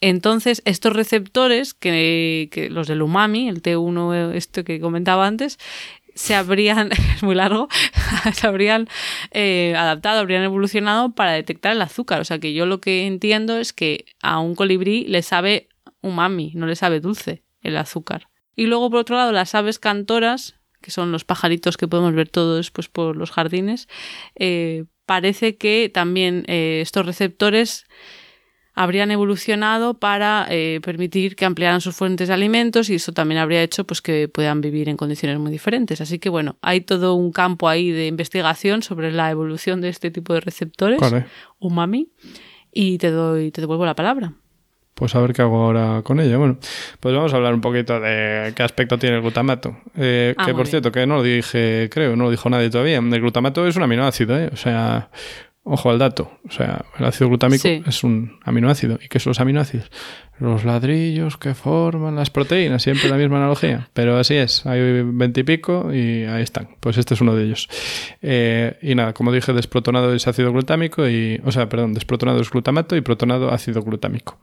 Entonces, 0.00 0.62
estos 0.64 0.92
receptores, 0.92 1.74
que, 1.74 2.48
que 2.52 2.70
los 2.70 2.86
del 2.86 3.02
umami, 3.02 3.48
el 3.48 3.62
T1 3.62 4.32
este 4.34 4.62
que 4.62 4.80
comentaba 4.80 5.26
antes, 5.26 5.58
se 6.18 6.34
habrían, 6.34 6.90
es 7.14 7.22
muy 7.22 7.34
largo, 7.34 7.68
se 8.32 8.46
habrían 8.46 8.88
eh, 9.30 9.74
adaptado, 9.76 10.20
habrían 10.20 10.42
evolucionado 10.42 11.12
para 11.12 11.32
detectar 11.32 11.72
el 11.72 11.82
azúcar. 11.82 12.20
O 12.20 12.24
sea 12.24 12.38
que 12.38 12.52
yo 12.52 12.66
lo 12.66 12.80
que 12.80 13.06
entiendo 13.06 13.56
es 13.56 13.72
que 13.72 14.04
a 14.22 14.38
un 14.40 14.54
colibrí 14.54 15.04
le 15.04 15.22
sabe 15.22 15.68
umami, 16.00 16.52
no 16.54 16.66
le 16.66 16.76
sabe 16.76 17.00
dulce 17.00 17.42
el 17.62 17.76
azúcar. 17.76 18.28
Y 18.54 18.66
luego, 18.66 18.90
por 18.90 19.00
otro 19.00 19.16
lado, 19.16 19.30
las 19.30 19.54
aves 19.54 19.78
cantoras, 19.78 20.57
que 20.80 20.90
son 20.90 21.12
los 21.12 21.24
pajaritos 21.24 21.76
que 21.76 21.88
podemos 21.88 22.14
ver 22.14 22.28
todos 22.28 22.70
pues, 22.70 22.88
por 22.88 23.16
los 23.16 23.30
jardines, 23.30 23.88
eh, 24.36 24.84
parece 25.06 25.56
que 25.56 25.90
también 25.92 26.44
eh, 26.46 26.80
estos 26.82 27.06
receptores 27.06 27.86
habrían 28.74 29.10
evolucionado 29.10 29.94
para 29.94 30.46
eh, 30.50 30.80
permitir 30.84 31.34
que 31.34 31.44
ampliaran 31.44 31.80
sus 31.80 31.96
fuentes 31.96 32.28
de 32.28 32.34
alimentos 32.34 32.88
y 32.90 32.94
eso 32.94 33.12
también 33.12 33.40
habría 33.40 33.60
hecho 33.60 33.84
pues, 33.84 34.00
que 34.00 34.28
puedan 34.28 34.60
vivir 34.60 34.88
en 34.88 34.96
condiciones 34.96 35.40
muy 35.40 35.50
diferentes. 35.50 36.00
Así 36.00 36.20
que 36.20 36.28
bueno, 36.28 36.58
hay 36.62 36.82
todo 36.82 37.14
un 37.14 37.32
campo 37.32 37.68
ahí 37.68 37.90
de 37.90 38.06
investigación 38.06 38.82
sobre 38.82 39.10
la 39.10 39.32
evolución 39.32 39.80
de 39.80 39.88
este 39.88 40.12
tipo 40.12 40.32
de 40.32 40.40
receptores, 40.40 41.00
Vale. 41.00 41.26
umami, 41.58 42.12
y 42.72 42.98
te 42.98 43.10
doy, 43.10 43.50
te 43.50 43.60
devuelvo 43.60 43.84
la 43.84 43.96
palabra. 43.96 44.34
Pues 44.98 45.14
a 45.14 45.20
ver 45.20 45.32
qué 45.32 45.42
hago 45.42 45.62
ahora 45.62 46.02
con 46.02 46.18
ella. 46.18 46.36
Bueno, 46.38 46.58
pues 46.98 47.14
vamos 47.14 47.32
a 47.32 47.36
hablar 47.36 47.54
un 47.54 47.60
poquito 47.60 48.00
de 48.00 48.52
qué 48.56 48.64
aspecto 48.64 48.98
tiene 48.98 49.14
el 49.16 49.22
glutamato. 49.22 49.76
Eh, 49.96 50.34
Ah, 50.36 50.44
que 50.44 50.52
por 50.52 50.62
bien. 50.62 50.70
cierto, 50.70 50.90
que 50.90 51.06
no 51.06 51.16
lo 51.16 51.22
dije, 51.22 51.88
creo, 51.92 52.16
no 52.16 52.24
lo 52.24 52.30
dijo 52.32 52.50
nadie 52.50 52.68
todavía. 52.68 52.98
El 52.98 53.20
glutamato 53.20 53.64
es 53.68 53.76
un 53.76 53.84
aminoácido, 53.84 54.36
¿eh? 54.36 54.50
O 54.52 54.56
sea, 54.56 55.10
ojo 55.62 55.90
al 55.90 56.00
dato. 56.00 56.32
O 56.48 56.50
sea, 56.50 56.84
el 56.98 57.04
ácido 57.04 57.28
glutámico 57.28 57.62
Sí. 57.62 57.80
es 57.86 58.02
un 58.02 58.40
aminoácido. 58.44 58.98
¿Y 59.00 59.06
qué 59.06 59.20
son 59.20 59.30
los 59.30 59.40
aminoácidos? 59.40 59.88
Los 60.40 60.64
ladrillos 60.64 61.36
que 61.36 61.54
forman 61.54 62.14
las 62.14 62.30
proteínas, 62.30 62.82
siempre 62.82 63.08
la 63.08 63.16
misma 63.16 63.38
analogía. 63.38 63.88
Pero 63.92 64.16
así 64.18 64.34
es, 64.34 64.64
hay 64.66 65.02
veintipico 65.02 65.92
y, 65.92 66.24
ahí 66.24 66.42
están. 66.42 66.68
Pues 66.80 66.96
este 66.96 67.14
es 67.14 67.20
uno 67.20 67.34
de 67.34 67.44
ellos. 67.44 67.68
Eh, 68.22 68.78
y 68.82 68.94
nada, 68.94 69.12
como 69.12 69.32
dije, 69.32 69.52
desprotonado 69.52 70.14
es 70.14 70.28
ácido 70.28 70.52
glutámico 70.52 71.08
y, 71.08 71.40
o 71.44 71.50
sea, 71.50 71.68
perdón, 71.68 71.94
desprotonado 71.94 72.40
es 72.40 72.50
glutamato 72.50 72.96
y 72.96 73.00
protonado 73.00 73.52
ácido 73.52 73.82
glutámico. 73.82 74.38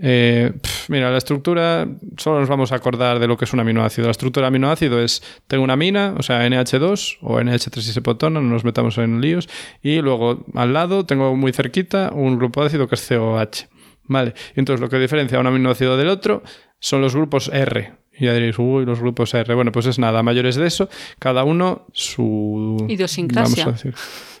Eh, 0.00 0.52
mira, 0.88 1.10
la 1.10 1.18
estructura, 1.18 1.88
solo 2.18 2.40
nos 2.40 2.48
vamos 2.48 2.72
a 2.72 2.76
acordar 2.76 3.18
de 3.18 3.26
lo 3.26 3.36
que 3.36 3.46
es 3.46 3.52
un 3.52 3.60
aminoácido. 3.60 4.06
La 4.06 4.12
estructura 4.12 4.46
del 4.46 4.54
aminoácido 4.54 5.02
es, 5.02 5.22
tengo 5.46 5.64
una 5.64 5.72
amina, 5.72 6.14
o 6.18 6.22
sea, 6.22 6.46
NH2 6.46 7.18
o 7.22 7.40
NH3 7.40 7.80
si 7.80 7.92
se 7.92 8.02
protona, 8.02 8.40
no 8.40 8.48
nos 8.48 8.64
metamos 8.64 8.98
en 8.98 9.20
líos, 9.20 9.48
y 9.82 10.00
luego 10.00 10.44
al 10.54 10.72
lado 10.72 11.06
tengo 11.06 11.34
muy 11.34 11.52
cerquita 11.52 12.10
un 12.12 12.36
grupo 12.36 12.60
de 12.60 12.66
ácido 12.66 12.88
que 12.88 12.96
es 12.96 13.08
COH. 13.08 13.68
Vale, 14.08 14.34
y 14.54 14.60
entonces 14.60 14.80
lo 14.80 14.88
que 14.88 14.98
diferencia 14.98 15.38
un 15.38 15.46
aminoácido 15.46 15.96
del 15.96 16.08
otro 16.08 16.42
son 16.78 17.00
los 17.00 17.14
grupos 17.14 17.48
R. 17.52 17.92
Y 18.18 18.24
ya 18.24 18.32
diréis, 18.32 18.58
uy, 18.58 18.86
los 18.86 19.00
grupos 19.00 19.34
R. 19.34 19.54
Bueno, 19.54 19.72
pues 19.72 19.86
es 19.86 19.98
nada, 19.98 20.22
mayores 20.22 20.56
de 20.56 20.66
eso, 20.66 20.88
cada 21.18 21.44
uno 21.44 21.86
su... 21.92 22.86
Idiosincrasia. 22.88 23.66
Vamos 23.66 23.84
a 23.84 23.88
decir. 23.88 23.94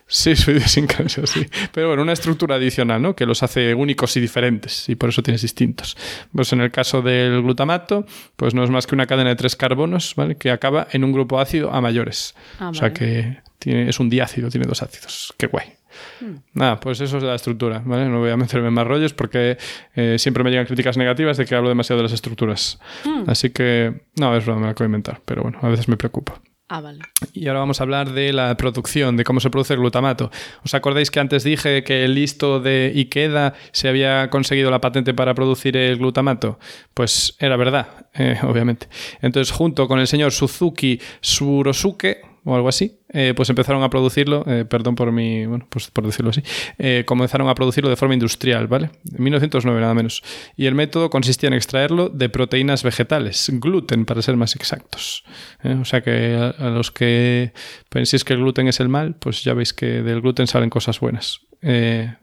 Sí, 0.08 0.36
su 0.36 0.52
idiosincrasia, 0.52 1.26
sí. 1.26 1.46
Pero 1.72 1.88
bueno, 1.88 2.02
una 2.02 2.12
estructura 2.12 2.54
adicional, 2.54 3.02
¿no? 3.02 3.16
Que 3.16 3.26
los 3.26 3.42
hace 3.42 3.74
únicos 3.74 4.16
y 4.16 4.20
diferentes 4.20 4.88
y 4.88 4.94
por 4.94 5.08
eso 5.08 5.22
tienes 5.22 5.42
distintos. 5.42 5.96
Pues 6.32 6.52
en 6.52 6.60
el 6.60 6.70
caso 6.70 7.02
del 7.02 7.42
glutamato, 7.42 8.06
pues 8.36 8.54
no 8.54 8.62
es 8.62 8.70
más 8.70 8.86
que 8.86 8.94
una 8.94 9.06
cadena 9.06 9.30
de 9.30 9.36
tres 9.36 9.56
carbonos, 9.56 10.14
¿vale? 10.14 10.36
Que 10.36 10.52
acaba 10.52 10.86
en 10.92 11.02
un 11.02 11.12
grupo 11.12 11.40
ácido 11.40 11.72
a 11.72 11.80
mayores. 11.80 12.36
Ah, 12.60 12.68
o 12.68 12.74
sea 12.74 12.82
vale. 12.82 12.94
que 12.94 13.38
tiene, 13.58 13.88
es 13.88 13.98
un 13.98 14.08
diácido, 14.08 14.48
tiene 14.48 14.66
dos 14.66 14.82
ácidos. 14.82 15.34
Qué 15.36 15.48
guay. 15.48 15.75
Hmm. 16.20 16.36
Nada, 16.54 16.80
pues 16.80 17.00
eso 17.00 17.18
es 17.18 17.22
la 17.22 17.34
estructura, 17.34 17.82
¿vale? 17.84 18.08
No 18.08 18.18
voy 18.18 18.30
a 18.30 18.36
meterme 18.36 18.68
en 18.68 18.74
más 18.74 18.86
rollos 18.86 19.12
porque 19.12 19.58
eh, 19.94 20.16
siempre 20.18 20.44
me 20.44 20.50
llegan 20.50 20.66
críticas 20.66 20.96
negativas 20.96 21.36
de 21.36 21.44
que 21.44 21.54
hablo 21.54 21.68
demasiado 21.68 21.98
de 21.98 22.04
las 22.04 22.12
estructuras. 22.12 22.78
Hmm. 23.04 23.24
Así 23.28 23.50
que, 23.50 24.02
no, 24.16 24.36
es 24.36 24.44
broma, 24.44 24.60
me 24.60 24.66
la 24.66 24.72
acabo 24.72 24.84
de 24.84 24.88
inventar, 24.88 25.20
pero 25.24 25.42
bueno, 25.42 25.58
a 25.62 25.68
veces 25.68 25.88
me 25.88 25.96
preocupa. 25.96 26.40
Ah, 26.68 26.80
vale. 26.80 26.98
Y 27.32 27.46
ahora 27.46 27.60
vamos 27.60 27.80
a 27.80 27.84
hablar 27.84 28.12
de 28.12 28.32
la 28.32 28.56
producción, 28.56 29.16
de 29.16 29.22
cómo 29.22 29.38
se 29.38 29.50
produce 29.50 29.74
el 29.74 29.80
glutamato. 29.80 30.32
¿Os 30.64 30.74
acordáis 30.74 31.12
que 31.12 31.20
antes 31.20 31.44
dije 31.44 31.84
que 31.84 32.04
el 32.04 32.14
listo 32.14 32.58
de 32.58 32.92
Ikeda 32.92 33.54
se 33.70 33.88
había 33.88 34.30
conseguido 34.30 34.68
la 34.72 34.80
patente 34.80 35.14
para 35.14 35.32
producir 35.34 35.76
el 35.76 35.98
glutamato? 35.98 36.58
Pues 36.92 37.36
era 37.38 37.56
verdad, 37.56 38.08
eh, 38.14 38.38
obviamente. 38.42 38.88
Entonces, 39.22 39.54
junto 39.54 39.86
con 39.86 40.00
el 40.00 40.08
señor 40.08 40.32
Suzuki 40.32 41.00
Surosuke, 41.20 42.18
o 42.44 42.56
algo 42.56 42.68
así, 42.68 42.98
eh, 43.08 43.34
pues 43.36 43.48
empezaron 43.50 43.84
a 43.84 43.90
producirlo, 43.90 44.44
eh, 44.48 44.64
perdón 44.64 44.96
por 44.96 45.12
mi, 45.12 45.46
bueno, 45.46 45.66
pues 45.70 45.90
por 45.90 46.04
decirlo 46.04 46.30
así, 46.30 46.42
eh, 46.78 47.04
comenzaron 47.06 47.48
a 47.48 47.54
producirlo 47.54 47.88
de 47.88 47.94
forma 47.94 48.14
industrial, 48.14 48.66
¿vale? 48.66 48.90
En 49.16 49.22
1909 49.22 49.80
nada 49.80 49.94
menos. 49.94 50.22
Y 50.56 50.66
el 50.66 50.74
método 50.74 51.08
consistía 51.08 51.46
en 51.46 51.54
extraerlo 51.54 52.08
de 52.08 52.28
proteínas 52.28 52.82
vegetales, 52.82 53.48
gluten 53.54 54.06
para 54.06 54.22
ser 54.22 54.36
más 54.36 54.56
exactos. 54.56 55.24
O 55.62 55.84
sea 55.84 56.00
que 56.00 56.52
a, 56.58 56.68
los 56.70 56.90
que 56.90 57.52
penséis 57.88 58.24
que 58.24 58.32
el 58.32 58.40
gluten 58.40 58.66
es 58.66 58.80
el 58.80 58.88
mal, 58.88 59.14
pues 59.14 59.44
ya 59.44 59.54
veis 59.54 59.72
que 59.72 60.02
del 60.02 60.20
gluten 60.20 60.48
salen 60.48 60.70
cosas 60.70 60.98
buenas. 60.98 61.40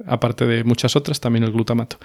Aparte 0.05 0.45
de 0.45 0.63
muchas 0.63 0.95
otras, 0.95 1.19
también 1.19 1.43
el 1.43 1.51
glutamato. 1.51 1.97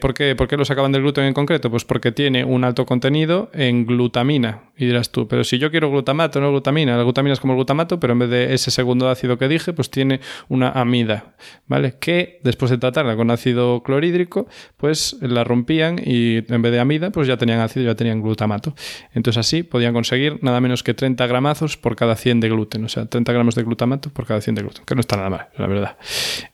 ¿por, 0.00 0.14
qué, 0.14 0.36
¿Por 0.36 0.46
qué 0.46 0.56
lo 0.56 0.64
sacaban 0.64 0.92
del 0.92 1.02
gluten 1.02 1.24
en 1.24 1.34
concreto? 1.34 1.68
Pues 1.68 1.84
porque 1.84 2.12
tiene 2.12 2.44
un 2.44 2.62
alto 2.62 2.86
contenido 2.86 3.50
en 3.52 3.86
glutamina. 3.86 4.62
Y 4.76 4.86
dirás 4.86 5.10
tú, 5.10 5.26
pero 5.26 5.42
si 5.42 5.58
yo 5.58 5.70
quiero 5.70 5.90
glutamato, 5.90 6.40
no 6.40 6.50
glutamina. 6.50 6.96
La 6.96 7.02
glutamina 7.02 7.32
es 7.32 7.40
como 7.40 7.54
el 7.54 7.58
glutamato, 7.58 7.83
pero 7.88 8.12
en 8.12 8.20
vez 8.20 8.30
de 8.30 8.54
ese 8.54 8.70
segundo 8.70 9.08
ácido 9.08 9.38
que 9.38 9.48
dije, 9.48 9.72
pues 9.72 9.90
tiene 9.90 10.20
una 10.48 10.70
amida, 10.70 11.34
¿vale? 11.66 11.96
Que 11.98 12.40
después 12.42 12.70
de 12.70 12.78
tratarla 12.78 13.16
con 13.16 13.30
ácido 13.30 13.82
clorhídrico, 13.82 14.46
pues 14.76 15.16
la 15.20 15.44
rompían 15.44 16.00
y 16.04 16.38
en 16.52 16.62
vez 16.62 16.72
de 16.72 16.80
amida, 16.80 17.10
pues 17.10 17.28
ya 17.28 17.36
tenían 17.36 17.60
ácido, 17.60 17.86
ya 17.86 17.94
tenían 17.94 18.22
glutamato. 18.22 18.74
Entonces 19.12 19.38
así 19.38 19.62
podían 19.62 19.92
conseguir 19.92 20.38
nada 20.42 20.60
menos 20.60 20.82
que 20.82 20.94
30 20.94 21.26
gramazos 21.26 21.76
por 21.76 21.96
cada 21.96 22.16
100 22.16 22.40
de 22.40 22.48
gluten. 22.48 22.84
O 22.84 22.88
sea, 22.88 23.06
30 23.06 23.32
gramos 23.32 23.54
de 23.54 23.62
glutamato 23.62 24.10
por 24.10 24.26
cada 24.26 24.40
100 24.40 24.54
de 24.54 24.62
gluten, 24.62 24.84
que 24.84 24.94
no 24.94 25.00
está 25.00 25.16
nada 25.16 25.30
mal, 25.30 25.48
la 25.56 25.66
verdad. 25.66 25.96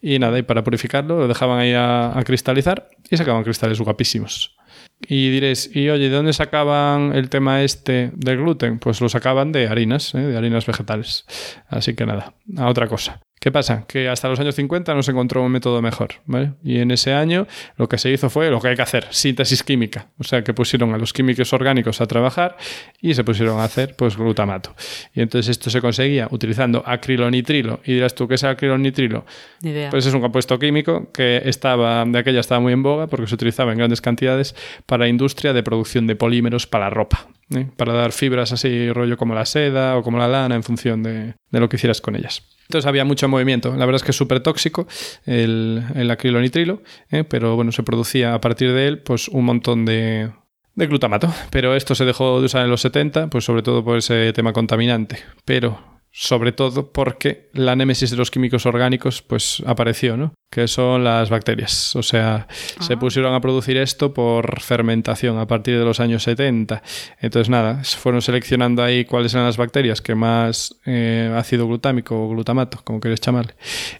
Y 0.01 0.19
nada, 0.19 0.39
y 0.39 0.43
para 0.43 0.65
purificarlo 0.65 1.19
lo 1.19 1.29
dejaban 1.29 1.59
ahí 1.59 1.73
a, 1.73 2.19
a 2.19 2.23
cristalizar 2.25 2.89
y 3.11 3.17
sacaban 3.17 3.43
cristales 3.43 3.81
guapísimos. 3.81 4.57
Y 5.01 5.31
diréis, 5.31 5.75
y 5.75 5.89
oye, 5.89 6.09
¿de 6.09 6.15
dónde 6.15 6.33
sacaban 6.33 7.15
el 7.15 7.31
tema 7.31 7.63
este 7.63 8.13
del 8.15 8.39
gluten? 8.39 8.79
Pues 8.79 9.01
lo 9.01 9.09
sacaban 9.09 9.51
de 9.51 9.67
harinas, 9.67 10.15
¿eh? 10.15 10.19
de 10.19 10.37
harinas 10.37 10.67
vegetales. 10.67 11.25
Así 11.69 11.95
que 11.95 12.07
nada, 12.07 12.35
a 12.57 12.69
otra 12.69 12.87
cosa. 12.87 13.21
¿Qué 13.41 13.51
pasa? 13.51 13.87
Que 13.89 14.11
hasta 14.11 14.29
los 14.29 14.39
años 14.39 14.55
50 14.55 14.95
no 14.95 15.03
se 15.03 15.13
encontró 15.13 15.43
un 15.43 15.51
método 15.51 15.81
mejor, 15.81 16.11
¿vale? 16.27 16.53
Y 16.63 16.81
en 16.81 16.91
ese 16.91 17.15
año 17.15 17.47
lo 17.79 17.89
que 17.89 17.97
se 17.97 18.11
hizo 18.11 18.29
fue 18.29 18.51
lo 18.51 18.61
que 18.61 18.69
hay 18.69 18.77
que 18.77 18.83
hacer, 18.83 19.07
síntesis 19.09 19.63
química. 19.63 20.09
O 20.19 20.25
sea, 20.25 20.45
que 20.45 20.53
pusieron 20.53 20.93
a 20.93 20.99
los 20.99 21.15
químicos 21.15 21.51
orgánicos 21.55 22.03
a 22.03 22.07
trabajar 22.07 22.59
y 23.01 23.15
se 23.15 23.25
pusieron 23.25 23.59
a 23.59 23.65
hacer, 23.65 23.97
pues, 23.97 24.19
glutamato. 24.19 24.75
Y 25.15 25.23
entonces 25.23 25.49
esto 25.53 25.71
se 25.71 25.81
conseguía 25.81 26.29
utilizando 26.31 26.83
acrilonitrilo. 26.85 27.81
Y 27.87 27.95
dirás 27.95 28.15
tú, 28.15 28.29
¿qué 28.29 28.35
es 28.35 28.45
acrilonitrilo? 28.45 29.25
Ni 29.63 29.71
idea. 29.71 29.89
Pues 29.89 30.05
es 30.05 30.13
un 30.13 30.21
compuesto 30.21 30.59
químico 30.59 31.11
que 31.11 31.41
estaba, 31.47 32.05
de 32.05 32.19
aquella 32.19 32.41
estaba 32.41 32.61
muy 32.61 32.75
en 32.75 32.83
boga 32.83 33.07
porque 33.07 33.27
se 33.27 33.35
utilizaba 33.37 33.73
en 33.73 33.79
grandes 33.79 34.03
cantidades 34.03 34.55
para 34.85 35.09
industria 35.09 35.55
de 35.55 35.63
producción 35.63 36.07
de 36.07 36.15
polímeros 36.15 36.67
para 36.67 36.91
ropa. 36.91 37.27
¿Eh? 37.55 37.67
Para 37.77 37.93
dar 37.93 38.13
fibras 38.13 38.53
así, 38.53 38.91
rollo 38.93 39.17
como 39.17 39.35
la 39.35 39.45
seda 39.47 39.97
o 39.97 40.03
como 40.03 40.19
la 40.19 40.29
lana, 40.29 40.55
en 40.55 40.63
función 40.63 41.03
de, 41.03 41.35
de 41.51 41.61
lo 41.61 41.69
que 41.69 41.77
hicieras 41.77 42.01
con 42.01 42.17
ellas. 42.17 42.43
Entonces 42.63 42.87
había 42.87 43.05
mucho 43.05 43.29
movimiento. 43.29 43.71
La 43.71 43.85
verdad 43.85 43.97
es 43.97 44.05
que 44.05 44.13
es 44.13 44.17
súper 44.17 44.41
tóxico 44.41 44.87
el, 45.27 45.83
el 45.95 46.11
acrilonitrilo, 46.11 46.83
¿eh? 47.11 47.25
pero 47.25 47.57
bueno, 47.57 47.73
se 47.73 47.83
producía 47.83 48.35
a 48.35 48.41
partir 48.41 48.73
de 48.73 48.87
él 48.87 48.99
pues 49.01 49.29
un 49.29 49.45
montón 49.45 49.85
de, 49.85 50.31
de 50.75 50.87
glutamato. 50.87 51.33
Pero 51.51 51.75
esto 51.75 51.95
se 51.95 52.05
dejó 52.05 52.39
de 52.41 52.47
usar 52.47 52.65
en 52.65 52.71
los 52.71 52.81
70, 52.83 53.29
pues 53.29 53.45
sobre 53.45 53.63
todo 53.63 53.85
por 53.85 53.99
ese 53.99 54.33
tema 54.33 54.53
contaminante. 54.53 55.19
Pero 55.45 56.00
sobre 56.13 56.51
todo 56.53 56.91
porque 56.93 57.49
la 57.53 57.77
némesis 57.77 58.11
de 58.11 58.17
los 58.17 58.31
químicos 58.31 58.67
orgánicos 58.67 59.23
pues 59.23 59.63
apareció, 59.65 60.17
¿no? 60.17 60.35
Que 60.51 60.67
son 60.67 61.05
las 61.05 61.31
bacterias. 61.31 61.95
O 61.95 62.03
sea, 62.03 62.49
se 62.81 62.95
Ah. 62.95 62.99
pusieron 62.99 63.33
a 63.35 63.41
producir 63.41 63.77
esto 63.77 64.13
por 64.13 64.61
fermentación 64.61 65.39
a 65.39 65.47
partir 65.47 65.79
de 65.79 65.85
los 65.85 66.01
años 66.01 66.25
70. 66.25 66.83
Entonces, 67.21 67.49
nada, 67.49 67.85
fueron 67.85 68.21
seleccionando 68.23 68.83
ahí 68.83 69.05
cuáles 69.05 69.33
eran 69.35 69.47
las 69.47 69.57
bacterias 69.57 70.01
que 70.01 70.17
más 70.17 70.75
eh, 70.87 71.33
ácido 71.37 71.69
glutámico 71.69 72.21
o 72.21 72.29
glutamato, 72.29 72.81
como 72.83 72.99
queréis 72.99 73.21
llamarle, 73.21 73.55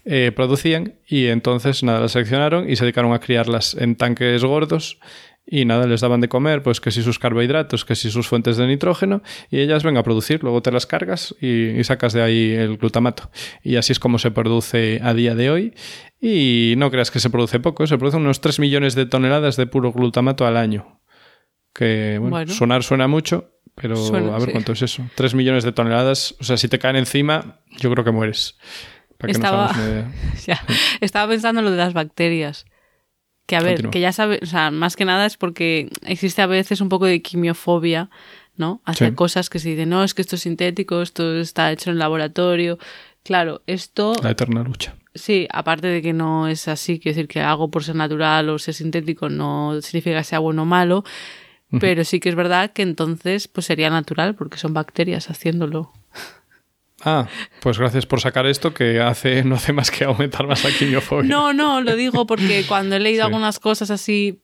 eh, 0.05 0.33
producían. 0.35 0.95
Y 1.07 1.27
entonces, 1.29 1.85
nada, 1.85 2.01
las 2.01 2.13
seleccionaron 2.13 2.69
y 2.69 2.75
se 2.75 2.85
dedicaron 2.85 3.13
a 3.13 3.21
criarlas 3.21 3.75
en 3.75 3.95
tanques 3.95 4.43
gordos 4.43 4.99
y 5.53 5.65
nada, 5.65 5.87
les 5.87 6.01
daban 6.01 6.21
de 6.21 6.29
comer, 6.29 6.63
pues 6.63 6.81
que 6.81 6.93
si 6.93 7.03
sus 7.03 7.19
carbohidratos, 7.19 7.85
que 7.85 7.97
si 7.97 8.09
sus 8.11 8.29
fuentes 8.29 8.57
de 8.57 8.67
nitrógeno, 8.69 9.21
y 9.51 9.59
ellas 9.59 9.83
vengan 9.83 10.01
a 10.01 10.05
producir, 10.05 10.43
luego 10.45 10.63
te 10.63 10.71
las 10.71 10.87
cargas 10.87 11.35
y, 11.41 11.71
y 11.71 11.83
sacas 11.83 12.13
de 12.13 12.23
ahí 12.23 12.53
el 12.53 12.77
glutamato. 12.77 13.31
Y 13.65 13.75
así 13.77 13.91
es 13.93 13.99
como 13.99 14.19
se 14.21 14.31
produce 14.31 15.01
a 15.03 15.13
día 15.13 15.35
de 15.35 15.51
hoy. 15.51 15.75
Y 16.21 16.75
no 16.77 16.91
creas 16.91 17.11
que 17.11 17.19
se 17.19 17.31
produce 17.31 17.59
poco, 17.59 17.87
se 17.89 17.99
producen 17.99 18.21
unos 18.21 18.41
3 18.41 18.61
millones 18.61 18.95
de 18.95 19.07
toneladas 19.07 19.57
de 19.57 19.67
puro 19.67 19.93
glutamato 19.93 20.47
al 20.47 20.57
año. 20.57 21.01
Que, 21.75 22.19
bueno, 22.19 22.31
Bueno. 22.37 22.53
sonar 22.53 22.83
suena 22.85 23.09
mucho, 23.09 23.53
pero 23.75 23.97
Suena, 23.97 24.29
a 24.35 24.39
ver 24.39 24.47
sí. 24.47 24.53
cuánto 24.53 24.73
es 24.73 24.83
eso. 24.83 25.05
3 25.15 25.35
millones 25.35 25.65
de 25.65 25.73
toneladas, 25.73 26.37
o 26.41 26.45
sea, 26.45 26.57
si 26.57 26.69
te 26.69 26.79
caen 26.79 26.97
encima, 26.97 27.61
yo 27.79 27.91
creo 27.91 28.05
que 28.05 28.11
mueres. 28.13 28.59
Para 29.19 29.33
que 29.33 29.39
nos 29.39 29.45
Estaba-. 29.47 30.13
Ya, 30.47 30.61
Estaba 31.01 31.31
pensando 31.31 31.61
en 31.61 31.65
lo 31.65 31.71
de 31.71 31.77
las 31.77 31.93
bacterias. 31.93 32.67
Que 33.51 33.57
a 33.57 33.61
ver, 33.61 33.73
Continúa. 33.75 33.91
que 33.91 34.01
ya 34.01 34.13
sabes, 34.13 34.39
o 34.43 34.47
sea, 34.47 34.71
más 34.71 34.95
que 34.97 35.05
nada 35.05 35.27
es 35.27 35.37
porque 35.37 35.89
existe 36.07 36.41
a 36.41 36.47
veces 36.47 36.81
un 36.81 36.89
poco 36.89 37.07
de 37.07 37.21
quimiofobia, 37.21 38.09
¿no? 38.57 38.81
Hacia 38.85 39.09
Sí. 39.09 39.15
cosas 39.15 39.51
que 39.51 39.59
se 39.59 39.71
dicen, 39.71 39.89
no, 39.89 40.05
es 40.05 40.15
que 40.15 40.23
esto 40.23 40.37
es 40.37 40.43
sintético, 40.43 41.03
esto 41.03 41.37
está 41.39 41.73
hecho 41.73 41.91
en 41.91 41.99
laboratorio. 41.99 42.79
Claro, 43.25 43.63
esto, 43.67 44.15
La 44.23 44.31
eterna 44.31 44.63
lucha. 44.63 44.95
sí, 45.15 45.49
aparte 45.53 45.89
de 45.89 46.01
que 46.01 46.13
no 46.13 46.47
es 46.47 46.69
así, 46.69 47.01
quiero 47.01 47.17
decir 47.17 47.29
que 47.29 47.41
algo 47.41 47.71
por 47.73 47.83
ser 47.83 47.97
natural 47.97 48.49
o 48.51 48.59
ser 48.61 48.75
sintético 48.75 49.29
no 49.29 49.81
significa 49.83 50.19
que 50.19 50.25
sea 50.25 50.39
bueno 50.39 50.63
o 50.63 50.67
malo, 50.67 51.03
pero 51.81 52.05
sí 52.05 52.19
que 52.21 52.29
es 52.29 52.35
verdad 52.37 52.73
que 52.73 52.83
entonces 52.83 53.47
pues 53.49 53.67
sería 53.67 53.91
natural 53.91 54.35
porque 54.37 54.59
son 54.59 54.75
bacterias 54.75 55.29
haciéndolo. 55.31 55.93
Ah, 57.05 57.27
pues 57.61 57.79
gracias 57.79 58.07
por 58.07 58.21
sacar 58.21 58.47
esto 58.47 58.75
que 58.75 59.01
hace, 59.01 59.43
no 59.45 59.55
hace 59.57 59.73
más 59.73 59.91
que 59.91 60.05
aumentar 60.05 60.47
más 60.47 60.65
la 60.65 60.71
quimiofobia. 60.71 61.29
No, 61.29 61.53
no, 61.53 61.81
lo 61.81 61.97
digo 61.97 62.27
porque 62.27 62.65
cuando 62.69 62.97
he 62.97 63.01
leído 63.01 63.23
Sí. 63.23 63.27
algunas 63.27 63.59
cosas 63.59 63.91
así, 63.91 64.43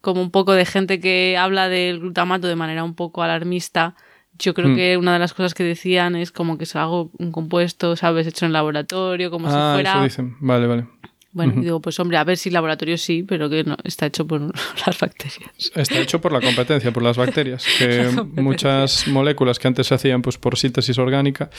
como 0.00 0.20
un 0.22 0.30
poco 0.30 0.52
de 0.52 0.64
gente 0.66 1.00
que 1.00 1.36
habla 1.38 1.68
del 1.68 2.00
glutamato 2.00 2.46
de 2.46 2.56
manera 2.56 2.84
un 2.84 2.94
poco 2.94 3.22
alarmista, 3.22 3.94
yo 4.38 4.52
creo 4.52 4.70
Hmm. 4.70 4.76
que 4.76 4.96
una 4.96 5.12
de 5.12 5.18
las 5.20 5.32
cosas 5.32 5.54
que 5.54 5.62
decían 5.64 6.16
es 6.16 6.32
como 6.32 6.58
que 6.58 6.64
es 6.64 6.74
algo, 6.76 7.10
un 7.18 7.30
compuesto, 7.32 7.94
¿sabes? 7.96 8.26
Hecho 8.26 8.46
en 8.46 8.52
laboratorio, 8.52 9.30
como 9.30 9.48
si 9.48 9.54
ah, 9.56 9.72
fuera... 9.74 9.92
eso 9.92 10.02
dicen. 10.02 10.36
Vale, 10.40 10.66
vale. 10.66 10.86
Bueno, 11.34 11.52
y 11.56 11.64
digo, 11.64 11.80
pues 11.80 11.98
hombre, 12.00 12.16
a 12.16 12.24
ver 12.24 12.36
si 12.38 12.48
laboratorio 12.48 12.96
sí, 12.96 13.24
pero 13.24 13.50
que 13.50 13.64
no, 13.64 13.76
está 13.84 14.06
hecho 14.06 14.24
por 14.26 14.40
las 14.86 14.98
bacterias. 14.98 15.40
Está 15.74 15.98
hecho 15.98 16.20
por 16.20 16.32
la 16.32 16.40
competencia, 16.40 16.92
por 16.92 17.02
las 17.02 17.16
bacterias. 17.16 17.66
Que 17.78 18.08
muchas 18.40 19.06
moléculas 19.08 19.58
que 19.58 19.66
antes 19.68 19.88
se 19.88 19.94
hacían 19.94 20.22
pues, 20.22 20.38
por 20.38 20.56
síntesis 20.56 20.96
orgánica, 20.96 21.50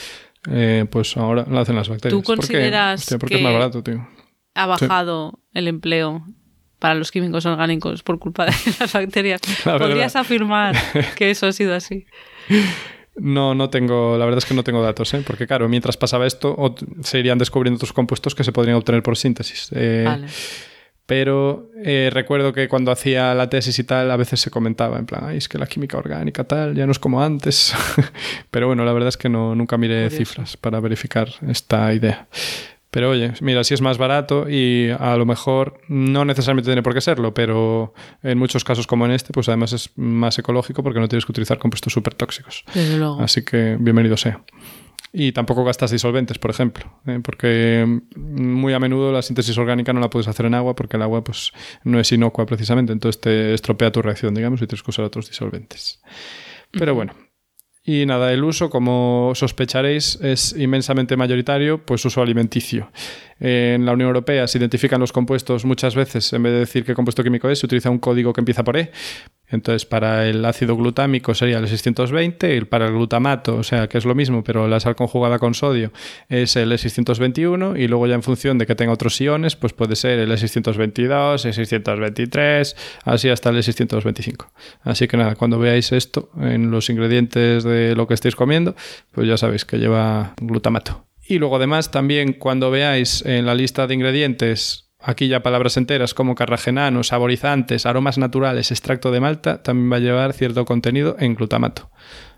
eh, 0.50 0.86
pues 0.90 1.16
ahora 1.18 1.44
lo 1.48 1.58
hacen 1.60 1.76
las 1.76 1.88
bacterias. 1.90 2.18
¿Tú 2.18 2.24
¿Por 2.26 2.36
qué? 2.36 2.40
consideras 2.40 3.00
Hostia, 3.02 3.18
porque 3.18 3.34
que- 3.34 3.38
es 3.40 3.44
más 3.44 3.52
barato, 3.52 3.82
tío. 3.82 4.08
Ha 4.54 4.64
bajado 4.66 5.40
el 5.52 5.68
empleo 5.68 6.24
para 6.78 6.94
los 6.94 7.10
químicos 7.10 7.44
orgánicos 7.44 8.02
por 8.02 8.18
culpa 8.18 8.46
de 8.46 8.52
las 8.80 8.92
bacterias. 8.92 9.42
La. 9.66 9.76
¿Podrías 9.78 10.16
afirmar 10.16 10.74
que 11.16 11.30
eso 11.30 11.46
ha 11.46 11.52
sido 11.52 11.74
así? 11.74 12.06
No, 13.16 13.54
no 13.54 13.70
tengo, 13.70 14.18
la 14.18 14.24
verdad 14.24 14.38
es 14.38 14.44
que 14.44 14.54
no 14.54 14.62
tengo 14.62 14.82
datos, 14.82 15.12
¿eh? 15.14 15.22
porque 15.26 15.46
claro, 15.46 15.68
mientras 15.68 15.96
pasaba 15.96 16.26
esto, 16.26 16.74
se 17.02 17.18
irían 17.18 17.38
descubriendo 17.38 17.76
otros 17.76 17.92
compuestos 17.92 18.34
que 18.34 18.44
se 18.44 18.52
podrían 18.52 18.76
obtener 18.76 19.02
por 19.02 19.16
síntesis. 19.16 19.70
Eh, 19.72 20.04
Vale. 20.06 20.26
Pero 21.06 21.70
eh, 21.84 22.10
recuerdo 22.12 22.52
que 22.52 22.68
cuando 22.68 22.90
hacía 22.90 23.32
la 23.34 23.48
tesis 23.48 23.78
y 23.78 23.84
tal, 23.84 24.10
a 24.10 24.16
veces 24.16 24.40
se 24.40 24.50
comentaba 24.50 24.98
en 24.98 25.06
plan, 25.06 25.22
Ay, 25.24 25.36
es 25.36 25.48
que 25.48 25.56
la 25.56 25.66
química 25.66 25.96
orgánica 25.96 26.42
tal, 26.42 26.74
ya 26.74 26.84
no 26.84 26.90
es 26.90 26.98
como 26.98 27.22
antes. 27.22 27.72
Pero 28.50 28.66
bueno, 28.66 28.84
la 28.84 28.92
verdad 28.92 29.08
es 29.10 29.16
que 29.16 29.28
no, 29.28 29.54
nunca 29.54 29.78
miré 29.78 30.04
Curioso. 30.08 30.16
cifras 30.16 30.56
para 30.56 30.80
verificar 30.80 31.28
esta 31.48 31.94
idea. 31.94 32.26
Pero 32.90 33.10
oye, 33.10 33.32
mira, 33.40 33.62
si 33.64 33.74
es 33.74 33.80
más 33.80 33.98
barato 33.98 34.48
y 34.48 34.88
a 34.98 35.16
lo 35.16 35.26
mejor 35.26 35.80
no 35.88 36.24
necesariamente 36.24 36.68
tiene 36.68 36.82
por 36.82 36.94
qué 36.94 37.00
serlo, 37.00 37.34
pero 37.34 37.92
en 38.22 38.38
muchos 38.38 38.64
casos 38.64 38.86
como 38.86 39.04
en 39.04 39.12
este, 39.12 39.32
pues 39.32 39.48
además 39.48 39.72
es 39.72 39.90
más 39.96 40.38
ecológico 40.38 40.82
porque 40.82 41.00
no 41.00 41.08
tienes 41.08 41.26
que 41.26 41.32
utilizar 41.32 41.58
compuestos 41.58 41.92
súper 41.92 42.14
tóxicos. 42.14 42.64
Desde 42.74 42.96
luego. 42.96 43.20
Así 43.20 43.44
que 43.44 43.76
bienvenido 43.78 44.16
sea. 44.16 44.42
Y 45.12 45.32
tampoco 45.32 45.64
gastas 45.64 45.90
disolventes, 45.90 46.38
por 46.38 46.50
ejemplo, 46.50 46.92
¿eh? 47.06 47.20
porque 47.22 48.02
muy 48.16 48.74
a 48.74 48.78
menudo 48.78 49.12
la 49.12 49.22
síntesis 49.22 49.56
orgánica 49.56 49.92
no 49.92 50.00
la 50.00 50.10
puedes 50.10 50.28
hacer 50.28 50.46
en 50.46 50.54
agua 50.54 50.74
porque 50.76 50.96
el 50.96 51.02
agua 51.02 51.24
pues, 51.24 51.52
no 51.84 51.98
es 51.98 52.12
inocua 52.12 52.44
precisamente, 52.44 52.92
entonces 52.92 53.20
te 53.20 53.54
estropea 53.54 53.90
tu 53.92 54.02
reacción, 54.02 54.34
digamos, 54.34 54.60
y 54.60 54.66
tienes 54.66 54.82
que 54.82 54.90
usar 54.90 55.06
otros 55.06 55.28
disolventes. 55.28 56.02
Pero 56.70 56.94
bueno. 56.94 57.14
Y 57.88 58.04
nada, 58.04 58.32
el 58.32 58.42
uso, 58.42 58.68
como 58.68 59.30
sospecharéis, 59.36 60.18
es 60.20 60.56
inmensamente 60.58 61.16
mayoritario, 61.16 61.78
pues 61.86 62.04
uso 62.04 62.20
alimenticio. 62.20 62.90
En 63.38 63.86
la 63.86 63.92
Unión 63.92 64.08
Europea 64.08 64.48
se 64.48 64.58
identifican 64.58 64.98
los 64.98 65.12
compuestos 65.12 65.64
muchas 65.64 65.94
veces, 65.94 66.32
en 66.32 66.42
vez 66.42 66.52
de 66.52 66.58
decir 66.60 66.84
qué 66.84 66.94
compuesto 66.94 67.22
químico 67.22 67.48
es, 67.48 67.60
se 67.60 67.66
utiliza 67.66 67.90
un 67.90 67.98
código 67.98 68.32
que 68.32 68.40
empieza 68.40 68.64
por 68.64 68.76
E. 68.76 68.90
Entonces, 69.48 69.86
para 69.86 70.26
el 70.26 70.44
ácido 70.44 70.74
glutámico 70.74 71.32
sería 71.32 71.58
el 71.58 71.68
620, 71.68 72.56
y 72.56 72.60
para 72.62 72.86
el 72.86 72.94
glutamato, 72.94 73.56
o 73.56 73.62
sea, 73.62 73.88
que 73.88 73.98
es 73.98 74.04
lo 74.04 74.14
mismo, 74.14 74.42
pero 74.42 74.66
la 74.66 74.80
sal 74.80 74.96
conjugada 74.96 75.38
con 75.38 75.54
sodio 75.54 75.92
es 76.28 76.56
el 76.56 76.72
E621, 76.72 77.78
y 77.78 77.86
luego 77.86 78.08
ya 78.08 78.16
en 78.16 78.24
función 78.24 78.58
de 78.58 78.66
que 78.66 78.74
tenga 78.74 78.92
otros 78.92 79.20
iones, 79.20 79.54
pues 79.54 79.72
puede 79.72 79.94
ser 79.94 80.18
el 80.18 80.32
E622, 80.32 81.44
E623, 81.44 82.74
así 83.04 83.28
hasta 83.28 83.50
el 83.50 83.58
E625. 83.58 84.48
Así 84.82 85.06
que 85.06 85.16
nada, 85.16 85.36
cuando 85.36 85.60
veáis 85.60 85.92
esto 85.92 86.30
en 86.40 86.72
los 86.72 86.90
ingredientes 86.90 87.62
de 87.62 87.75
lo 87.94 88.06
que 88.06 88.14
estéis 88.14 88.36
comiendo, 88.36 88.74
pues 89.12 89.28
ya 89.28 89.36
sabéis 89.36 89.64
que 89.64 89.78
lleva 89.78 90.34
glutamato. 90.40 91.06
Y 91.28 91.38
luego 91.38 91.56
además 91.56 91.90
también 91.90 92.32
cuando 92.32 92.70
veáis 92.70 93.24
en 93.26 93.46
la 93.46 93.54
lista 93.54 93.86
de 93.86 93.94
ingredientes 93.94 94.86
aquí 95.00 95.28
ya 95.28 95.42
palabras 95.42 95.76
enteras 95.76 96.14
como 96.14 96.34
carragenanos, 96.34 97.08
saborizantes, 97.08 97.86
aromas 97.86 98.18
naturales, 98.18 98.70
extracto 98.70 99.10
de 99.10 99.20
malta, 99.20 99.62
también 99.62 99.92
va 99.92 99.96
a 99.96 100.00
llevar 100.00 100.32
cierto 100.32 100.64
contenido 100.64 101.16
en 101.18 101.34
glutamato. 101.34 101.90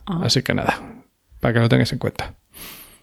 Ah. 0.06 0.20
Así 0.24 0.42
que 0.42 0.54
nada, 0.54 1.02
para 1.40 1.54
que 1.54 1.60
lo 1.60 1.68
tengáis 1.68 1.92
en 1.92 1.98
cuenta. 1.98 2.34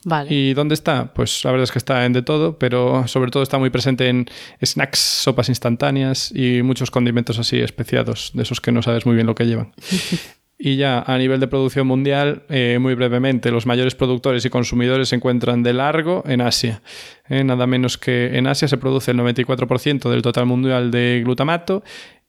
Vale. 0.07 0.31
¿Y 0.31 0.53
dónde 0.53 0.75
está? 0.75 1.11
Pues 1.15 1.43
la 1.43 1.51
verdad 1.51 1.63
es 1.63 1.71
que 1.71 1.79
está 1.79 2.05
en 2.05 2.13
de 2.13 2.21
todo, 2.21 2.59
pero 2.59 3.07
sobre 3.07 3.31
todo 3.31 3.41
está 3.41 3.57
muy 3.57 3.71
presente 3.71 4.07
en 4.07 4.27
snacks, 4.63 4.99
sopas 4.99 5.49
instantáneas 5.49 6.31
y 6.31 6.61
muchos 6.61 6.91
condimentos 6.91 7.39
así 7.39 7.59
especiados, 7.59 8.29
de 8.35 8.43
esos 8.43 8.61
que 8.61 8.71
no 8.71 8.83
sabes 8.83 9.07
muy 9.07 9.15
bien 9.15 9.25
lo 9.25 9.33
que 9.33 9.45
llevan. 9.45 9.73
Y 10.57 10.77
ya 10.77 10.99
a 11.01 11.17
nivel 11.17 11.41
de 11.41 11.47
producción 11.47 11.85
mundial, 11.85 12.43
eh, 12.47 12.77
muy 12.79 12.93
brevemente, 12.95 13.51
los 13.51 13.65
mayores 13.65 13.93
productores 13.93 14.45
y 14.45 14.49
consumidores 14.49 15.09
se 15.09 15.15
encuentran 15.17 15.63
de 15.63 15.73
largo 15.73 16.23
en 16.25 16.39
Asia. 16.39 16.81
Eh, 17.27 17.43
nada 17.43 17.67
menos 17.67 17.97
que 17.97 18.37
en 18.37 18.47
Asia 18.47 18.67
se 18.69 18.77
produce 18.77 19.11
el 19.11 19.17
94% 19.17 20.09
del 20.09 20.21
total 20.21 20.45
mundial 20.45 20.91
de 20.91 21.21
glutamato 21.25 21.83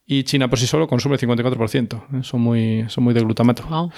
y 0.05 0.25
China 0.25 0.49
por 0.49 0.59
sí 0.59 0.67
solo 0.67 0.89
consume 0.89 1.15
el 1.15 1.21
54%. 1.21 2.05
Eh, 2.15 2.23
son, 2.25 2.41
muy, 2.41 2.85
son 2.89 3.05
muy 3.05 3.15
de 3.15 3.21
glutamato. 3.21 3.63
Wow. 3.69 3.93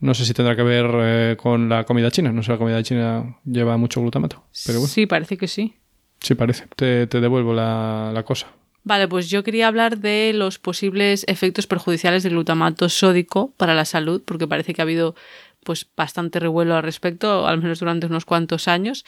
No 0.00 0.14
sé 0.14 0.24
si 0.24 0.32
tendrá 0.32 0.56
que 0.56 0.62
ver 0.62 1.36
con 1.36 1.68
la 1.68 1.84
comida 1.84 2.10
china. 2.10 2.32
No 2.32 2.42
sé, 2.42 2.52
la 2.52 2.58
comida 2.58 2.82
china 2.82 3.36
lleva 3.44 3.76
mucho 3.76 4.00
glutamato. 4.00 4.44
Pero 4.66 4.78
bueno, 4.80 4.88
Sí, 4.92 5.06
parece 5.06 5.36
que 5.36 5.48
sí. 5.48 5.74
sí 6.20 6.34
parece. 6.34 6.64
Te, 6.76 7.06
te 7.06 7.20
devuelvo 7.20 7.52
la, 7.54 8.10
la 8.12 8.22
cosa. 8.22 8.46
Vale, 8.86 9.08
pues 9.08 9.28
yo 9.28 9.42
quería 9.42 9.66
hablar 9.66 9.98
de 9.98 10.30
los 10.32 10.60
posibles 10.60 11.24
efectos 11.26 11.66
perjudiciales 11.66 12.22
del 12.22 12.34
glutamato 12.34 12.88
sódico 12.88 13.52
para 13.56 13.74
la 13.74 13.84
salud, 13.84 14.22
porque 14.24 14.46
parece 14.46 14.74
que 14.74 14.80
ha 14.80 14.84
habido 14.84 15.16
pues 15.64 15.88
bastante 15.96 16.38
revuelo 16.38 16.76
al 16.76 16.84
respecto, 16.84 17.48
al 17.48 17.60
menos 17.60 17.80
durante 17.80 18.06
unos 18.06 18.24
cuantos 18.24 18.68
años. 18.68 19.04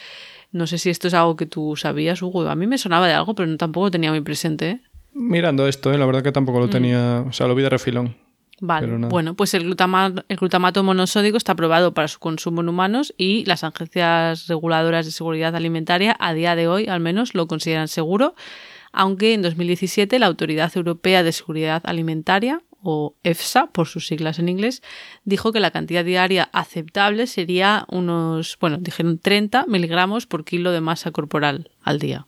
No 0.51 0.67
sé 0.67 0.79
si 0.79 0.89
esto 0.89 1.07
es 1.07 1.13
algo 1.13 1.37
que 1.37 1.45
tú 1.45 1.77
sabías, 1.77 2.21
Hugo. 2.21 2.45
A 2.49 2.55
mí 2.55 2.67
me 2.67 2.77
sonaba 2.77 3.07
de 3.07 3.13
algo, 3.13 3.35
pero 3.35 3.47
no, 3.47 3.55
tampoco 3.55 3.85
lo 3.85 3.91
tenía 3.91 4.09
muy 4.09 4.19
presente. 4.19 4.69
¿eh? 4.69 4.81
Mirando 5.13 5.65
esto, 5.65 5.93
eh, 5.93 5.97
la 5.97 6.05
verdad 6.05 6.23
que 6.23 6.33
tampoco 6.33 6.59
lo 6.59 6.69
tenía. 6.69 7.23
O 7.25 7.31
sea, 7.31 7.47
lo 7.47 7.55
vi 7.55 7.63
de 7.63 7.69
refilón. 7.69 8.17
Vale, 8.59 8.87
bueno, 9.07 9.35
pues 9.35 9.53
el 9.53 9.63
glutamato, 9.63 10.25
el 10.27 10.35
glutamato 10.35 10.83
monosódico 10.83 11.37
está 11.37 11.53
aprobado 11.53 11.93
para 11.93 12.09
su 12.09 12.19
consumo 12.19 12.59
en 12.59 12.67
humanos 12.67 13.13
y 13.17 13.45
las 13.45 13.63
agencias 13.63 14.47
reguladoras 14.47 15.05
de 15.05 15.13
seguridad 15.13 15.55
alimentaria 15.55 16.17
a 16.19 16.33
día 16.33 16.57
de 16.57 16.67
hoy 16.67 16.87
al 16.87 16.99
menos 16.99 17.33
lo 17.33 17.47
consideran 17.47 17.87
seguro, 17.87 18.35
aunque 18.91 19.33
en 19.33 19.41
2017 19.41 20.19
la 20.19 20.27
Autoridad 20.27 20.71
Europea 20.75 21.23
de 21.23 21.31
Seguridad 21.31 21.81
Alimentaria 21.85 22.61
o 22.81 23.15
EFSA, 23.23 23.67
por 23.67 23.87
sus 23.87 24.07
siglas 24.07 24.39
en 24.39 24.49
inglés, 24.49 24.81
dijo 25.25 25.51
que 25.51 25.59
la 25.59 25.71
cantidad 25.71 26.05
diaria 26.05 26.49
aceptable 26.53 27.27
sería 27.27 27.85
unos, 27.89 28.57
bueno, 28.59 28.77
dijeron 28.77 29.19
30 29.19 29.65
miligramos 29.67 30.25
por 30.25 30.45
kilo 30.45 30.71
de 30.71 30.81
masa 30.81 31.11
corporal 31.11 31.71
al 31.83 31.99
día. 31.99 32.27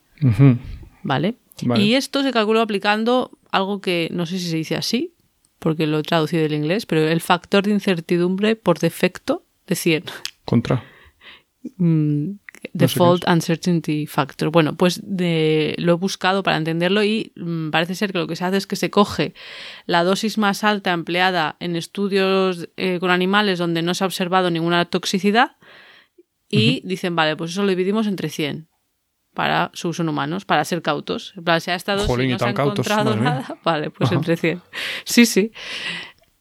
Vale. 1.02 1.36
Y 1.76 1.94
esto 1.94 2.22
se 2.22 2.32
calculó 2.32 2.60
aplicando 2.60 3.30
algo 3.50 3.80
que 3.80 4.08
no 4.12 4.26
sé 4.26 4.38
si 4.38 4.48
se 4.48 4.56
dice 4.56 4.76
así, 4.76 5.14
porque 5.58 5.86
lo 5.86 6.00
he 6.00 6.02
traducido 6.02 6.42
del 6.42 6.54
inglés, 6.54 6.86
pero 6.86 7.06
el 7.06 7.20
factor 7.20 7.64
de 7.64 7.70
incertidumbre 7.70 8.56
por 8.56 8.78
defecto 8.78 9.44
de 9.66 9.76
100. 9.76 10.04
Contra. 10.44 10.84
Mm, 11.76 12.32
Default 12.72 13.24
Uncertainty 13.28 14.06
Factor. 14.06 14.50
Bueno, 14.50 14.74
pues 14.76 15.00
de- 15.02 15.74
lo 15.78 15.92
he 15.92 15.96
buscado 15.96 16.42
para 16.42 16.56
entenderlo 16.56 17.02
y 17.02 17.32
mm, 17.36 17.70
parece 17.70 17.94
ser 17.94 18.12
que 18.12 18.18
lo 18.18 18.26
que 18.26 18.36
se 18.36 18.44
hace 18.44 18.56
es 18.56 18.66
que 18.66 18.76
se 18.76 18.90
coge 18.90 19.34
la 19.86 20.04
dosis 20.04 20.38
más 20.38 20.64
alta 20.64 20.92
empleada 20.92 21.56
en 21.60 21.76
estudios 21.76 22.68
eh, 22.76 22.98
con 23.00 23.10
animales 23.10 23.58
donde 23.58 23.82
no 23.82 23.94
se 23.94 24.04
ha 24.04 24.06
observado 24.06 24.50
ninguna 24.50 24.84
toxicidad 24.86 25.56
y 26.48 26.82
dicen, 26.84 27.16
vale, 27.16 27.34
pues 27.36 27.50
eso 27.52 27.62
lo 27.62 27.68
dividimos 27.70 28.06
entre 28.06 28.28
100 28.28 28.68
para 29.34 29.70
su 29.72 29.88
uso 29.88 30.02
en 30.02 30.10
humanos, 30.10 30.44
para 30.44 30.62
ser 30.66 30.82
cautos. 30.82 31.32
En 31.38 31.44
plan, 31.44 31.60
si 31.62 31.70
a 31.70 31.74
esta 31.74 31.94
dosis 31.94 32.08
Jolín, 32.08 32.28
y 32.28 32.32
no 32.32 32.38
se 32.38 32.44
ha 32.44 32.48
tan 32.48 32.54
cautos, 32.54 32.86
encontrado 32.86 33.16
nada, 33.16 33.56
vale, 33.64 33.90
pues 33.90 34.08
Ajá. 34.08 34.16
entre 34.16 34.36
100. 34.36 34.60
Sí, 35.04 35.24
sí. 35.24 35.52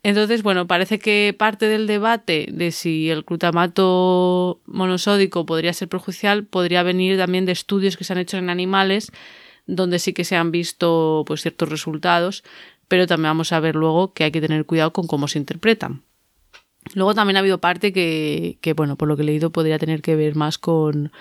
Entonces, 0.03 0.41
bueno, 0.41 0.65
parece 0.65 0.97
que 0.97 1.35
parte 1.37 1.67
del 1.67 1.85
debate 1.85 2.47
de 2.51 2.71
si 2.71 3.09
el 3.11 3.21
glutamato 3.21 4.59
monosódico 4.65 5.45
podría 5.45 5.73
ser 5.73 5.89
perjudicial 5.89 6.45
podría 6.45 6.81
venir 6.81 7.17
también 7.17 7.45
de 7.45 7.51
estudios 7.51 7.97
que 7.97 8.03
se 8.03 8.13
han 8.13 8.19
hecho 8.19 8.37
en 8.37 8.49
animales 8.49 9.11
donde 9.67 9.99
sí 9.99 10.13
que 10.13 10.25
se 10.25 10.35
han 10.35 10.51
visto 10.51 11.23
pues 11.27 11.41
ciertos 11.41 11.69
resultados, 11.69 12.43
pero 12.87 13.07
también 13.07 13.29
vamos 13.29 13.53
a 13.53 13.59
ver 13.59 13.75
luego 13.75 14.13
que 14.13 14.23
hay 14.23 14.31
que 14.31 14.41
tener 14.41 14.65
cuidado 14.65 14.91
con 14.91 15.07
cómo 15.07 15.27
se 15.27 15.37
interpretan. 15.39 16.01
Luego 16.95 17.13
también 17.13 17.37
ha 17.37 17.41
habido 17.41 17.59
parte 17.59 17.93
que, 17.93 18.57
que, 18.59 18.73
bueno, 18.73 18.95
por 18.97 19.07
lo 19.07 19.15
que 19.15 19.21
he 19.21 19.25
leído, 19.25 19.51
podría 19.51 19.77
tener 19.77 20.01
que 20.01 20.15
ver 20.15 20.35
más 20.35 20.57
con, 20.57 21.11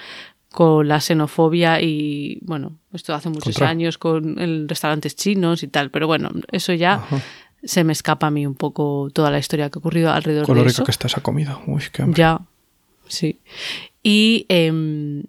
con 0.51 0.89
la 0.89 1.01
xenofobia 1.01 1.83
y, 1.83 2.41
bueno, 2.43 2.78
esto 2.95 3.14
hace 3.14 3.28
muchos 3.28 3.55
Contra. 3.55 3.68
años 3.68 3.99
con 3.99 4.39
el 4.39 4.68
restaurantes 4.68 5.14
chinos 5.16 5.62
y 5.62 5.68
tal, 5.68 5.91
pero 5.91 6.07
bueno, 6.07 6.31
eso 6.51 6.72
ya 6.72 6.95
Ajá. 6.95 7.22
Se 7.62 7.84
me 7.84 7.92
escapa 7.92 8.28
a 8.28 8.30
mí 8.30 8.46
un 8.46 8.54
poco 8.54 9.08
toda 9.12 9.30
la 9.30 9.38
historia 9.38 9.68
que 9.70 9.78
ha 9.78 9.80
ocurrido 9.80 10.11
alrededor 10.12 10.46
Con 10.46 10.56
lo 10.56 10.62
de 10.62 10.68
rica 10.68 10.76
eso. 10.76 10.84
que 10.84 10.90
está 10.90 11.06
esa 11.06 11.20
comida. 11.20 11.61
Uy, 11.66 11.82
qué 11.92 12.02
hambre. 12.02 12.18
Ya, 12.18 12.40
sí. 13.06 13.40
Y 14.02 14.46
em, 14.48 15.24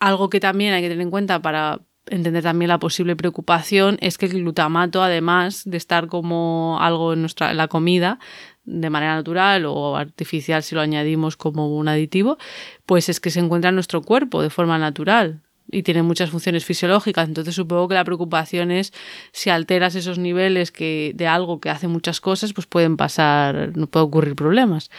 algo 0.00 0.28
que 0.30 0.40
también 0.40 0.74
hay 0.74 0.82
que 0.82 0.88
tener 0.88 1.02
en 1.02 1.10
cuenta 1.10 1.40
para 1.40 1.80
entender 2.06 2.42
también 2.42 2.68
la 2.70 2.78
posible 2.78 3.16
preocupación 3.16 3.98
es 4.00 4.18
que 4.18 4.26
el 4.26 4.32
glutamato, 4.32 5.02
además 5.02 5.62
de 5.66 5.76
estar 5.76 6.06
como 6.06 6.78
algo 6.80 7.12
en 7.12 7.20
nuestra 7.20 7.50
en 7.50 7.58
la 7.58 7.68
comida, 7.68 8.18
de 8.64 8.90
manera 8.90 9.14
natural 9.14 9.64
o 9.66 9.96
artificial 9.96 10.62
si 10.62 10.74
lo 10.74 10.80
añadimos 10.80 11.36
como 11.36 11.68
un 11.76 11.88
aditivo, 11.88 12.38
pues 12.86 13.08
es 13.08 13.20
que 13.20 13.30
se 13.30 13.40
encuentra 13.40 13.68
en 13.70 13.74
nuestro 13.76 14.02
cuerpo 14.02 14.42
de 14.42 14.50
forma 14.50 14.78
natural 14.78 15.42
y 15.70 15.82
tiene 15.82 16.02
muchas 16.02 16.30
funciones 16.30 16.64
fisiológicas. 16.64 17.28
Entonces 17.28 17.54
supongo 17.54 17.88
que 17.88 17.94
la 17.94 18.04
preocupación 18.04 18.70
es 18.70 18.92
si 19.32 19.50
alteras 19.50 19.94
esos 19.94 20.18
niveles 20.18 20.72
que, 20.72 21.12
de 21.14 21.26
algo 21.26 21.60
que 21.60 21.70
hace 21.70 21.88
muchas 21.88 22.20
cosas, 22.20 22.52
pues 22.52 22.66
pueden 22.66 22.96
pasar, 22.96 23.76
no 23.76 23.86
puede 23.86 24.06
ocurrir 24.06 24.34
problemas. 24.34 24.90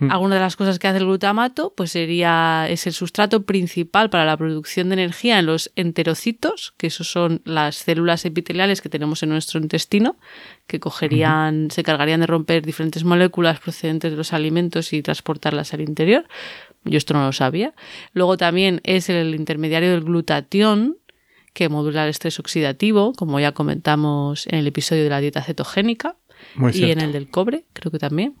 Mm. 0.00 0.10
Alguna 0.10 0.36
de 0.36 0.40
las 0.40 0.56
cosas 0.56 0.78
que 0.78 0.88
hace 0.88 0.98
el 0.98 1.04
glutamato, 1.04 1.74
pues 1.76 1.92
sería, 1.92 2.66
es 2.70 2.86
el 2.86 2.94
sustrato 2.94 3.42
principal 3.42 4.08
para 4.08 4.24
la 4.24 4.36
producción 4.36 4.88
de 4.88 4.94
energía 4.94 5.38
en 5.38 5.46
los 5.46 5.70
enterocitos, 5.76 6.72
que 6.78 6.86
esos 6.86 7.10
son 7.10 7.42
las 7.44 7.76
células 7.76 8.24
epiteliales 8.24 8.80
que 8.80 8.88
tenemos 8.88 9.22
en 9.22 9.28
nuestro 9.28 9.60
intestino, 9.60 10.16
que 10.66 10.80
cogerían, 10.80 11.70
se 11.70 11.82
cargarían 11.82 12.20
de 12.20 12.26
romper 12.26 12.64
diferentes 12.64 13.04
moléculas 13.04 13.60
procedentes 13.60 14.10
de 14.10 14.16
los 14.16 14.32
alimentos 14.32 14.92
y 14.94 15.02
transportarlas 15.02 15.74
al 15.74 15.82
interior. 15.82 16.24
Yo 16.84 16.96
esto 16.98 17.14
no 17.14 17.24
lo 17.24 17.32
sabía. 17.32 17.74
Luego 18.12 18.36
también 18.36 18.80
es 18.84 19.08
el 19.08 19.34
intermediario 19.34 19.90
del 19.90 20.02
glutatión, 20.02 20.98
que 21.52 21.68
modula 21.68 22.04
el 22.04 22.10
estrés 22.10 22.38
oxidativo, 22.38 23.12
como 23.12 23.40
ya 23.40 23.52
comentamos 23.52 24.46
en 24.46 24.56
el 24.56 24.66
episodio 24.66 25.04
de 25.04 25.10
la 25.10 25.20
dieta 25.20 25.42
cetogénica. 25.42 26.16
y 26.72 26.90
en 26.90 27.00
el 27.00 27.12
del 27.12 27.30
cobre, 27.30 27.66
creo 27.72 27.90
que 27.90 27.98
también. 27.98 28.36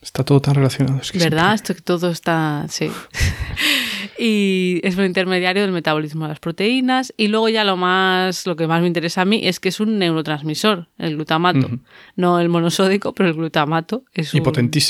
Está 0.00 0.24
todo 0.24 0.40
tan 0.40 0.54
relacionado. 0.54 1.00
¿Verdad? 1.14 1.54
Esto 1.54 1.74
que 1.74 1.80
todo 1.80 2.10
está. 2.10 2.66
Sí. 2.68 2.90
y 4.18 4.80
es 4.82 4.96
un 4.96 5.04
intermediario 5.04 5.62
del 5.62 5.72
metabolismo 5.72 6.24
de 6.24 6.30
las 6.30 6.40
proteínas. 6.40 7.12
Y 7.16 7.28
luego 7.28 7.48
ya 7.48 7.64
lo 7.64 7.76
más, 7.76 8.46
lo 8.46 8.56
que 8.56 8.66
más 8.66 8.80
me 8.80 8.86
interesa 8.86 9.22
a 9.22 9.24
mí 9.24 9.40
es 9.44 9.60
que 9.60 9.68
es 9.68 9.80
un 9.80 9.98
neurotransmisor, 9.98 10.88
el 10.98 11.14
glutamato. 11.16 11.70
No 12.16 12.40
el 12.40 12.48
monosódico, 12.48 13.12
pero 13.12 13.28
el 13.28 13.34
glutamato 13.34 14.04
es 14.12 14.34
un... 14.34 14.40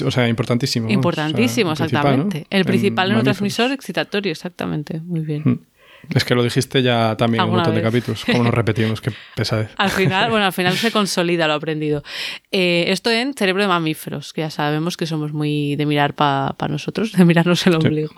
o 0.07 0.11
sea, 0.11 0.29
importantísimo. 0.29 0.91
Importantísimo, 0.91 1.72
exactamente. 1.72 2.47
El 2.51 2.64
principal 2.64 3.09
neurotransmisor 3.09 3.72
excitatorio, 3.72 4.33
exactamente. 4.33 5.01
Muy 5.01 5.20
bien. 5.20 5.66
Es 6.12 6.25
que 6.25 6.35
lo 6.35 6.43
dijiste 6.43 6.83
ya 6.83 7.16
también 7.16 7.43
en 7.43 7.49
un 7.49 7.57
montón 7.57 7.75
de 7.75 7.83
capítulos. 7.83 8.25
Como 8.25 8.45
nos 8.45 8.55
repetimos, 8.55 9.01
qué 9.01 9.12
pesadez. 9.35 9.70
Al 9.77 9.91
final, 9.91 10.31
bueno, 10.31 10.45
al 10.47 10.53
final 10.53 10.77
se 10.77 10.91
consolida 10.91 11.49
lo 11.49 11.55
aprendido. 11.55 12.03
Eh, 12.51 12.87
esto 12.89 13.11
en 13.11 13.35
cerebro 13.35 13.62
de 13.62 13.68
mamíferos, 13.68 14.33
que 14.33 14.43
ya 14.43 14.51
sabemos 14.51 14.97
que 14.97 15.07
somos 15.07 15.33
muy 15.33 15.77
de 15.77 15.87
mirar 15.87 16.14
para 16.14 16.55
nosotros, 16.68 17.12
de 17.12 17.25
mirarnos 17.25 17.66
el 17.66 17.77
ombligo. 17.77 18.14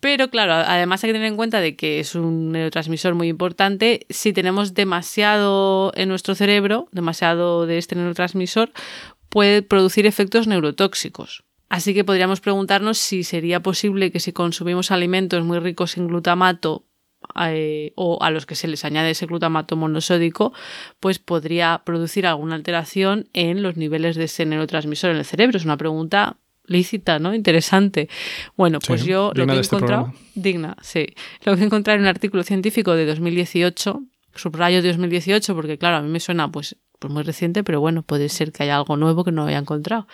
Pero 0.00 0.30
claro, 0.30 0.52
además 0.54 1.02
hay 1.02 1.10
que 1.10 1.14
tener 1.14 1.28
en 1.28 1.36
cuenta 1.36 1.60
de 1.60 1.76
que 1.76 2.00
es 2.00 2.14
un 2.14 2.52
neurotransmisor 2.52 3.14
muy 3.14 3.28
importante. 3.28 4.06
Si 4.10 4.32
tenemos 4.32 4.74
demasiado 4.74 5.92
en 5.94 6.08
nuestro 6.08 6.34
cerebro, 6.34 6.88
demasiado 6.90 7.66
de 7.66 7.78
este 7.78 7.94
neurotransmisor, 7.94 8.72
puede 9.28 9.62
producir 9.62 10.06
efectos 10.06 10.46
neurotóxicos. 10.46 11.44
Así 11.68 11.94
que 11.94 12.04
podríamos 12.04 12.40
preguntarnos 12.40 12.98
si 12.98 13.24
sería 13.24 13.60
posible 13.60 14.10
que 14.10 14.20
si 14.20 14.32
consumimos 14.32 14.90
alimentos 14.90 15.42
muy 15.42 15.58
ricos 15.58 15.96
en 15.96 16.06
glutamato 16.06 16.84
eh, 17.46 17.92
o 17.94 18.18
a 18.22 18.30
los 18.30 18.44
que 18.44 18.56
se 18.56 18.68
les 18.68 18.84
añade 18.84 19.12
ese 19.12 19.24
glutamato 19.24 19.76
monosódico, 19.76 20.52
pues 21.00 21.18
podría 21.18 21.80
producir 21.86 22.26
alguna 22.26 22.56
alteración 22.56 23.28
en 23.32 23.62
los 23.62 23.76
niveles 23.76 24.16
de 24.16 24.24
ese 24.24 24.44
neurotransmisor 24.44 25.12
en 25.12 25.16
el 25.18 25.24
cerebro. 25.24 25.56
Es 25.56 25.64
una 25.64 25.78
pregunta 25.78 26.36
lícita, 26.66 27.18
¿no? 27.18 27.34
Interesante. 27.34 28.08
Bueno, 28.56 28.78
pues 28.86 29.04
yo 29.04 29.32
lo 29.34 29.46
que 29.46 29.52
he 29.52 29.58
este 29.58 29.76
encontrado, 29.76 30.12
digna, 30.34 30.76
sí, 30.82 31.06
lo 31.44 31.54
que 31.56 31.62
he 31.62 31.64
encontrado 31.64 31.96
en 31.96 32.02
un 32.02 32.08
artículo 32.08 32.42
científico 32.42 32.94
de 32.94 33.06
2018, 33.06 34.02
subrayo 34.34 34.82
de 34.82 34.88
2018, 34.88 35.54
porque 35.54 35.78
claro, 35.78 35.96
a 35.96 36.02
mí 36.02 36.08
me 36.08 36.20
suena 36.20 36.50
pues, 36.50 36.76
pues 36.98 37.12
muy 37.12 37.22
reciente, 37.22 37.64
pero 37.64 37.80
bueno, 37.80 38.02
puede 38.02 38.28
ser 38.28 38.52
que 38.52 38.62
haya 38.62 38.76
algo 38.76 38.96
nuevo 38.96 39.24
que 39.24 39.32
no 39.32 39.46
haya 39.46 39.58
encontrado. 39.58 40.06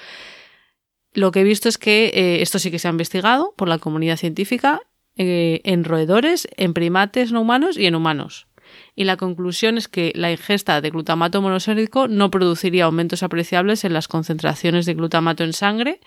Lo 1.15 1.33
que 1.33 1.41
he 1.41 1.45
visto 1.45 1.69
es 1.69 1.79
que 1.79 2.07
eh, 2.15 2.43
esto 2.43 2.59
sí 2.59 2.71
que 2.71 2.79
se 2.79 2.89
ha 2.89 2.91
investigado 2.91 3.55
por 3.57 3.69
la 3.69 3.79
comunidad 3.79 4.17
científica 4.17 4.81
eh, 5.17 5.61
en 5.65 5.85
roedores, 5.85 6.49
en 6.57 6.75
primates 6.75 7.33
no 7.33 7.41
humanos 7.41 7.77
y 7.77 7.87
en 7.87 7.95
humanos. 7.95 8.47
Y 8.95 9.05
la 9.05 9.17
conclusión 9.17 9.79
es 9.79 9.89
que 9.89 10.13
la 10.15 10.31
ingesta 10.31 10.81
de 10.81 10.91
glutamato 10.91 11.41
monosódico 11.41 12.09
no 12.09 12.31
produciría 12.31 12.85
aumentos 12.85 13.23
apreciables 13.23 13.85
en 13.85 13.93
las 13.93 14.09
concentraciones 14.09 14.87
de 14.87 14.95
glutamato 14.95 15.45
en 15.45 15.53
sangre, 15.53 16.01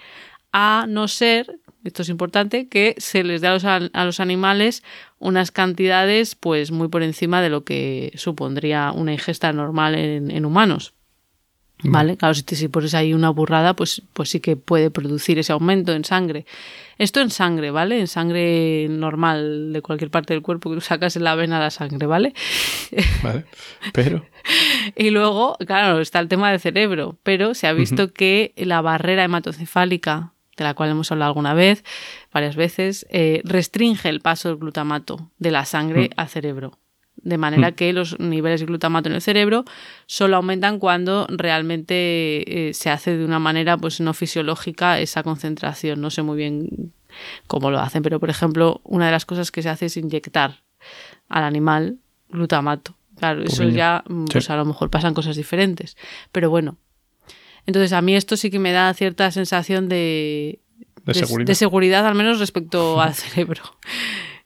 a 0.51 0.85
no 0.87 1.07
ser, 1.07 1.59
esto 1.83 2.01
es 2.01 2.09
importante, 2.09 2.67
que 2.67 2.95
se 2.97 3.23
les 3.23 3.41
dé 3.41 3.47
a 3.47 3.53
los, 3.53 3.65
a 3.65 4.05
los 4.05 4.19
animales 4.19 4.83
unas 5.19 5.51
cantidades 5.51 6.35
pues 6.35 6.71
muy 6.71 6.87
por 6.87 7.03
encima 7.03 7.41
de 7.41 7.49
lo 7.49 7.63
que 7.63 8.11
supondría 8.15 8.91
una 8.91 9.13
ingesta 9.13 9.53
normal 9.53 9.95
en 9.95 10.45
humanos. 10.45 10.93
¿Vale? 11.83 12.17
Claro, 12.17 12.33
si, 12.33 12.43
te, 12.43 12.55
si 12.55 12.67
pones 12.67 12.93
ahí 12.93 13.13
una 13.13 13.29
burrada, 13.29 13.75
pues, 13.75 14.01
pues 14.13 14.29
sí 14.29 14.39
que 14.39 14.55
puede 14.55 14.91
producir 14.91 15.39
ese 15.39 15.51
aumento 15.51 15.93
en 15.93 16.05
sangre. 16.05 16.45
Esto 16.97 17.21
en 17.21 17.31
sangre, 17.31 17.71
¿vale? 17.71 17.99
En 17.99 18.07
sangre 18.07 18.87
normal 18.89 19.73
de 19.73 19.81
cualquier 19.81 20.11
parte 20.11 20.33
del 20.33 20.43
cuerpo 20.43 20.69
que 20.69 20.75
tú 20.75 20.81
sacas 20.81 21.15
en 21.15 21.23
la 21.23 21.35
vena 21.35 21.59
la 21.59 21.71
sangre, 21.71 22.05
¿vale? 22.05 22.33
Vale, 23.23 23.45
pero... 23.93 24.25
y 24.95 25.09
luego, 25.09 25.57
claro, 25.65 25.99
está 25.99 26.19
el 26.19 26.27
tema 26.27 26.51
del 26.51 26.59
cerebro, 26.59 27.17
pero 27.23 27.53
se 27.53 27.67
ha 27.67 27.73
visto 27.73 28.13
que 28.13 28.53
la 28.57 28.81
barrera 28.81 29.23
hematocefálica, 29.23 30.30
de 30.57 30.63
la 30.63 30.73
cual 30.73 30.89
hemos 30.89 31.11
hablado 31.11 31.29
alguna 31.29 31.53
vez, 31.53 31.83
varias 32.33 32.55
veces, 32.55 33.05
eh, 33.09 33.41
restringe 33.43 34.09
el 34.09 34.21
paso 34.21 34.49
del 34.49 34.57
glutamato 34.57 35.31
de 35.39 35.51
la 35.51 35.65
sangre 35.65 36.09
mm. 36.09 36.13
al 36.17 36.29
cerebro 36.29 36.77
de 37.23 37.37
manera 37.37 37.71
hmm. 37.71 37.73
que 37.73 37.93
los 37.93 38.19
niveles 38.19 38.61
de 38.61 38.65
glutamato 38.65 39.09
en 39.09 39.15
el 39.15 39.21
cerebro 39.21 39.63
solo 40.05 40.37
aumentan 40.37 40.79
cuando 40.79 41.27
realmente 41.29 42.69
eh, 42.69 42.73
se 42.73 42.89
hace 42.89 43.17
de 43.17 43.25
una 43.25 43.39
manera 43.39 43.77
pues 43.77 43.99
no 43.99 44.13
fisiológica 44.13 44.99
esa 44.99 45.23
concentración. 45.23 46.01
No 46.01 46.09
sé 46.09 46.23
muy 46.23 46.37
bien 46.37 46.93
cómo 47.47 47.69
lo 47.69 47.79
hacen, 47.79 48.01
pero 48.01 48.19
por 48.19 48.29
ejemplo, 48.29 48.81
una 48.83 49.05
de 49.05 49.11
las 49.11 49.25
cosas 49.25 49.51
que 49.51 49.61
se 49.61 49.69
hace 49.69 49.87
es 49.87 49.97
inyectar 49.97 50.61
al 51.29 51.43
animal 51.43 51.97
glutamato. 52.29 52.95
Claro, 53.17 53.43
eso 53.43 53.65
ya 53.65 54.03
mm, 54.07 54.25
pues 54.25 54.49
a 54.49 54.55
lo 54.55 54.65
mejor 54.65 54.89
pasan 54.89 55.13
cosas 55.13 55.35
diferentes, 55.35 55.97
pero 56.31 56.49
bueno. 56.49 56.77
Entonces 57.71 57.93
a 57.93 58.01
mí 58.01 58.17
esto 58.17 58.35
sí 58.35 58.49
que 58.49 58.59
me 58.59 58.73
da 58.73 58.93
cierta 58.93 59.31
sensación 59.31 59.87
de, 59.87 60.59
de 61.05 61.55
seguridad, 61.55 62.05
al 62.05 62.15
menos 62.15 62.37
respecto 62.37 62.99
al 63.01 63.13
cerebro. 63.13 63.63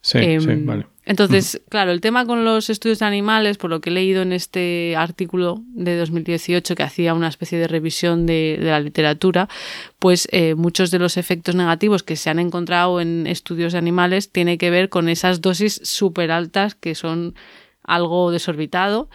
Sí, 0.01 0.19
sí, 0.19 0.49
em, 0.49 0.65
vale. 0.67 0.85
Entonces, 1.05 1.59
claro, 1.69 1.89
el 1.89 2.01
tema 2.01 2.27
con 2.27 2.45
los 2.45 2.69
estudios 2.69 2.99
de 2.99 3.05
animales, 3.05 3.57
por 3.57 3.71
lo 3.71 3.81
que 3.81 3.89
he 3.89 3.93
leído 3.93 4.21
en 4.21 4.31
este 4.31 4.95
artículo 4.95 5.63
de 5.73 5.97
2018 5.97 6.75
que 6.75 6.83
hacía 6.83 7.15
una 7.15 7.27
especie 7.27 7.57
de 7.57 7.67
revisión 7.67 8.27
de, 8.27 8.59
la 8.59 8.79
literatura, 8.79 9.49
pues 9.97 10.27
eh, 10.31 10.53
muchos 10.53 10.91
de 10.91 10.99
los 10.99 11.17
efectos 11.17 11.55
negativos 11.55 12.03
que 12.03 12.15
se 12.15 12.29
han 12.29 12.37
encontrado 12.37 13.01
en 13.01 13.25
estudios 13.25 13.73
de 13.73 13.79
animales 13.79 14.31
tienen 14.31 14.59
que 14.59 14.69
ver 14.69 14.89
con 14.89 15.09
esas 15.09 15.41
dosis 15.41 15.81
súper 15.83 16.29
altas 16.29 16.75
que 16.75 16.93
son 16.93 17.33
algo 17.81 18.29
desorbitado 18.29 19.09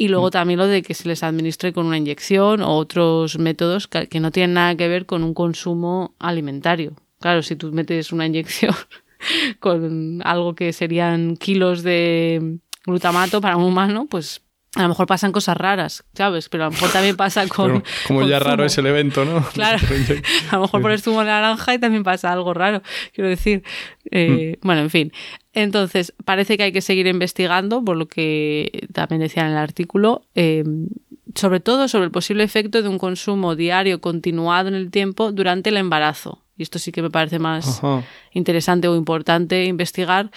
y 0.00 0.08
luego 0.08 0.28
mm. 0.28 0.30
también 0.30 0.58
lo 0.58 0.66
de 0.66 0.80
que 0.80 0.94
se 0.94 1.06
les 1.06 1.22
administre 1.22 1.74
con 1.74 1.84
una 1.84 1.98
inyección 1.98 2.62
o 2.62 2.74
otros 2.76 3.38
métodos 3.38 3.86
que 3.86 4.18
no 4.18 4.30
tienen 4.30 4.54
nada 4.54 4.74
que 4.74 4.88
ver 4.88 5.04
con 5.04 5.22
un 5.22 5.34
consumo 5.34 6.14
alimentario. 6.18 6.94
Claro, 7.18 7.42
si 7.42 7.54
tú 7.54 7.70
metes 7.70 8.10
una 8.10 8.24
inyección 8.24 8.74
con 9.60 10.22
algo 10.24 10.54
que 10.54 10.72
serían 10.72 11.36
kilos 11.36 11.82
de 11.82 12.60
glutamato 12.86 13.42
para 13.42 13.58
un 13.58 13.64
humano, 13.64 14.06
pues 14.08 14.40
a 14.76 14.82
lo 14.82 14.88
mejor 14.88 15.06
pasan 15.06 15.32
cosas 15.32 15.56
raras, 15.56 16.04
¿sabes? 16.14 16.48
Pero 16.48 16.64
a 16.64 16.66
lo 16.66 16.72
mejor 16.72 16.90
también 16.92 17.16
pasa 17.16 17.46
con. 17.48 17.82
como 18.06 18.22
ya 18.22 18.38
raro 18.38 18.64
es 18.64 18.78
el 18.78 18.86
evento, 18.86 19.24
¿no? 19.24 19.44
Claro. 19.52 19.78
a 20.50 20.56
lo 20.56 20.62
mejor 20.62 20.82
pones 20.82 21.02
zumo 21.02 21.20
de 21.20 21.26
naranja 21.26 21.74
y 21.74 21.78
también 21.78 22.04
pasa 22.04 22.32
algo 22.32 22.54
raro. 22.54 22.82
Quiero 23.12 23.28
decir. 23.28 23.64
Eh, 24.10 24.56
mm. 24.56 24.66
Bueno, 24.66 24.82
en 24.82 24.90
fin. 24.90 25.12
Entonces, 25.52 26.14
parece 26.24 26.56
que 26.56 26.62
hay 26.64 26.72
que 26.72 26.82
seguir 26.82 27.08
investigando, 27.08 27.84
por 27.84 27.96
lo 27.96 28.06
que 28.06 28.86
también 28.92 29.20
decía 29.20 29.44
en 29.44 29.52
el 29.52 29.58
artículo, 29.58 30.22
eh, 30.36 30.62
sobre 31.34 31.58
todo 31.58 31.88
sobre 31.88 32.04
el 32.04 32.12
posible 32.12 32.44
efecto 32.44 32.82
de 32.82 32.88
un 32.88 32.98
consumo 32.98 33.56
diario 33.56 34.00
continuado 34.00 34.68
en 34.68 34.74
el 34.74 34.92
tiempo 34.92 35.32
durante 35.32 35.70
el 35.70 35.78
embarazo 35.78 36.44
y 36.60 36.62
esto 36.62 36.78
sí 36.78 36.92
que 36.92 37.00
me 37.00 37.08
parece 37.08 37.38
más 37.38 37.80
interesante 38.32 38.86
o 38.86 38.94
importante 38.94 39.64
investigar, 39.64 40.30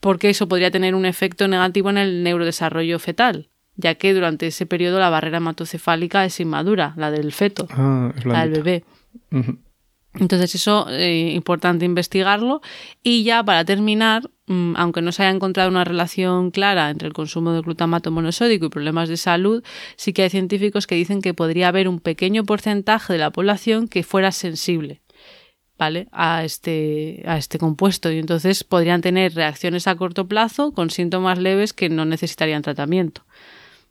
porque 0.00 0.30
eso 0.30 0.48
podría 0.48 0.70
tener 0.70 0.94
un 0.94 1.04
efecto 1.04 1.46
negativo 1.46 1.90
en 1.90 1.98
el 1.98 2.22
neurodesarrollo 2.22 2.98
fetal, 2.98 3.48
ya 3.76 3.94
que 3.94 4.14
durante 4.14 4.46
ese 4.46 4.66
periodo 4.66 4.98
la 4.98 5.10
barrera 5.10 5.38
hematocefálica 5.38 6.24
es 6.24 6.40
inmadura, 6.40 6.94
la 6.96 7.10
del 7.10 7.32
feto, 7.32 7.68
ah, 7.70 8.12
la 8.24 8.46
del 8.46 8.62
bebé. 8.62 8.84
Entonces 10.14 10.56
eso 10.56 10.88
es 10.88 10.98
eh, 10.98 11.32
importante 11.34 11.84
investigarlo. 11.84 12.62
Y 13.02 13.22
ya 13.22 13.44
para 13.44 13.64
terminar, 13.64 14.28
mm, 14.46 14.74
aunque 14.76 15.02
no 15.02 15.12
se 15.12 15.22
haya 15.22 15.34
encontrado 15.34 15.70
una 15.70 15.84
relación 15.84 16.50
clara 16.50 16.90
entre 16.90 17.06
el 17.06 17.14
consumo 17.14 17.52
de 17.52 17.60
glutamato 17.60 18.10
monosódico 18.10 18.66
y 18.66 18.70
problemas 18.70 19.08
de 19.08 19.16
salud, 19.16 19.62
sí 19.96 20.12
que 20.12 20.22
hay 20.22 20.30
científicos 20.30 20.88
que 20.88 20.96
dicen 20.96 21.22
que 21.22 21.32
podría 21.32 21.68
haber 21.68 21.86
un 21.86 22.00
pequeño 22.00 22.44
porcentaje 22.44 23.12
de 23.12 23.20
la 23.20 23.30
población 23.30 23.86
que 23.86 24.02
fuera 24.02 24.32
sensible 24.32 25.00
¿vale? 25.80 26.08
A 26.12 26.44
este, 26.44 27.24
a 27.26 27.38
este 27.38 27.58
compuesto 27.58 28.12
y 28.12 28.18
entonces 28.18 28.64
podrían 28.64 29.00
tener 29.00 29.34
reacciones 29.34 29.86
a 29.86 29.96
corto 29.96 30.28
plazo 30.28 30.72
con 30.72 30.90
síntomas 30.90 31.38
leves 31.38 31.72
que 31.72 31.88
no 31.88 32.04
necesitarían 32.04 32.60
tratamiento. 32.60 33.22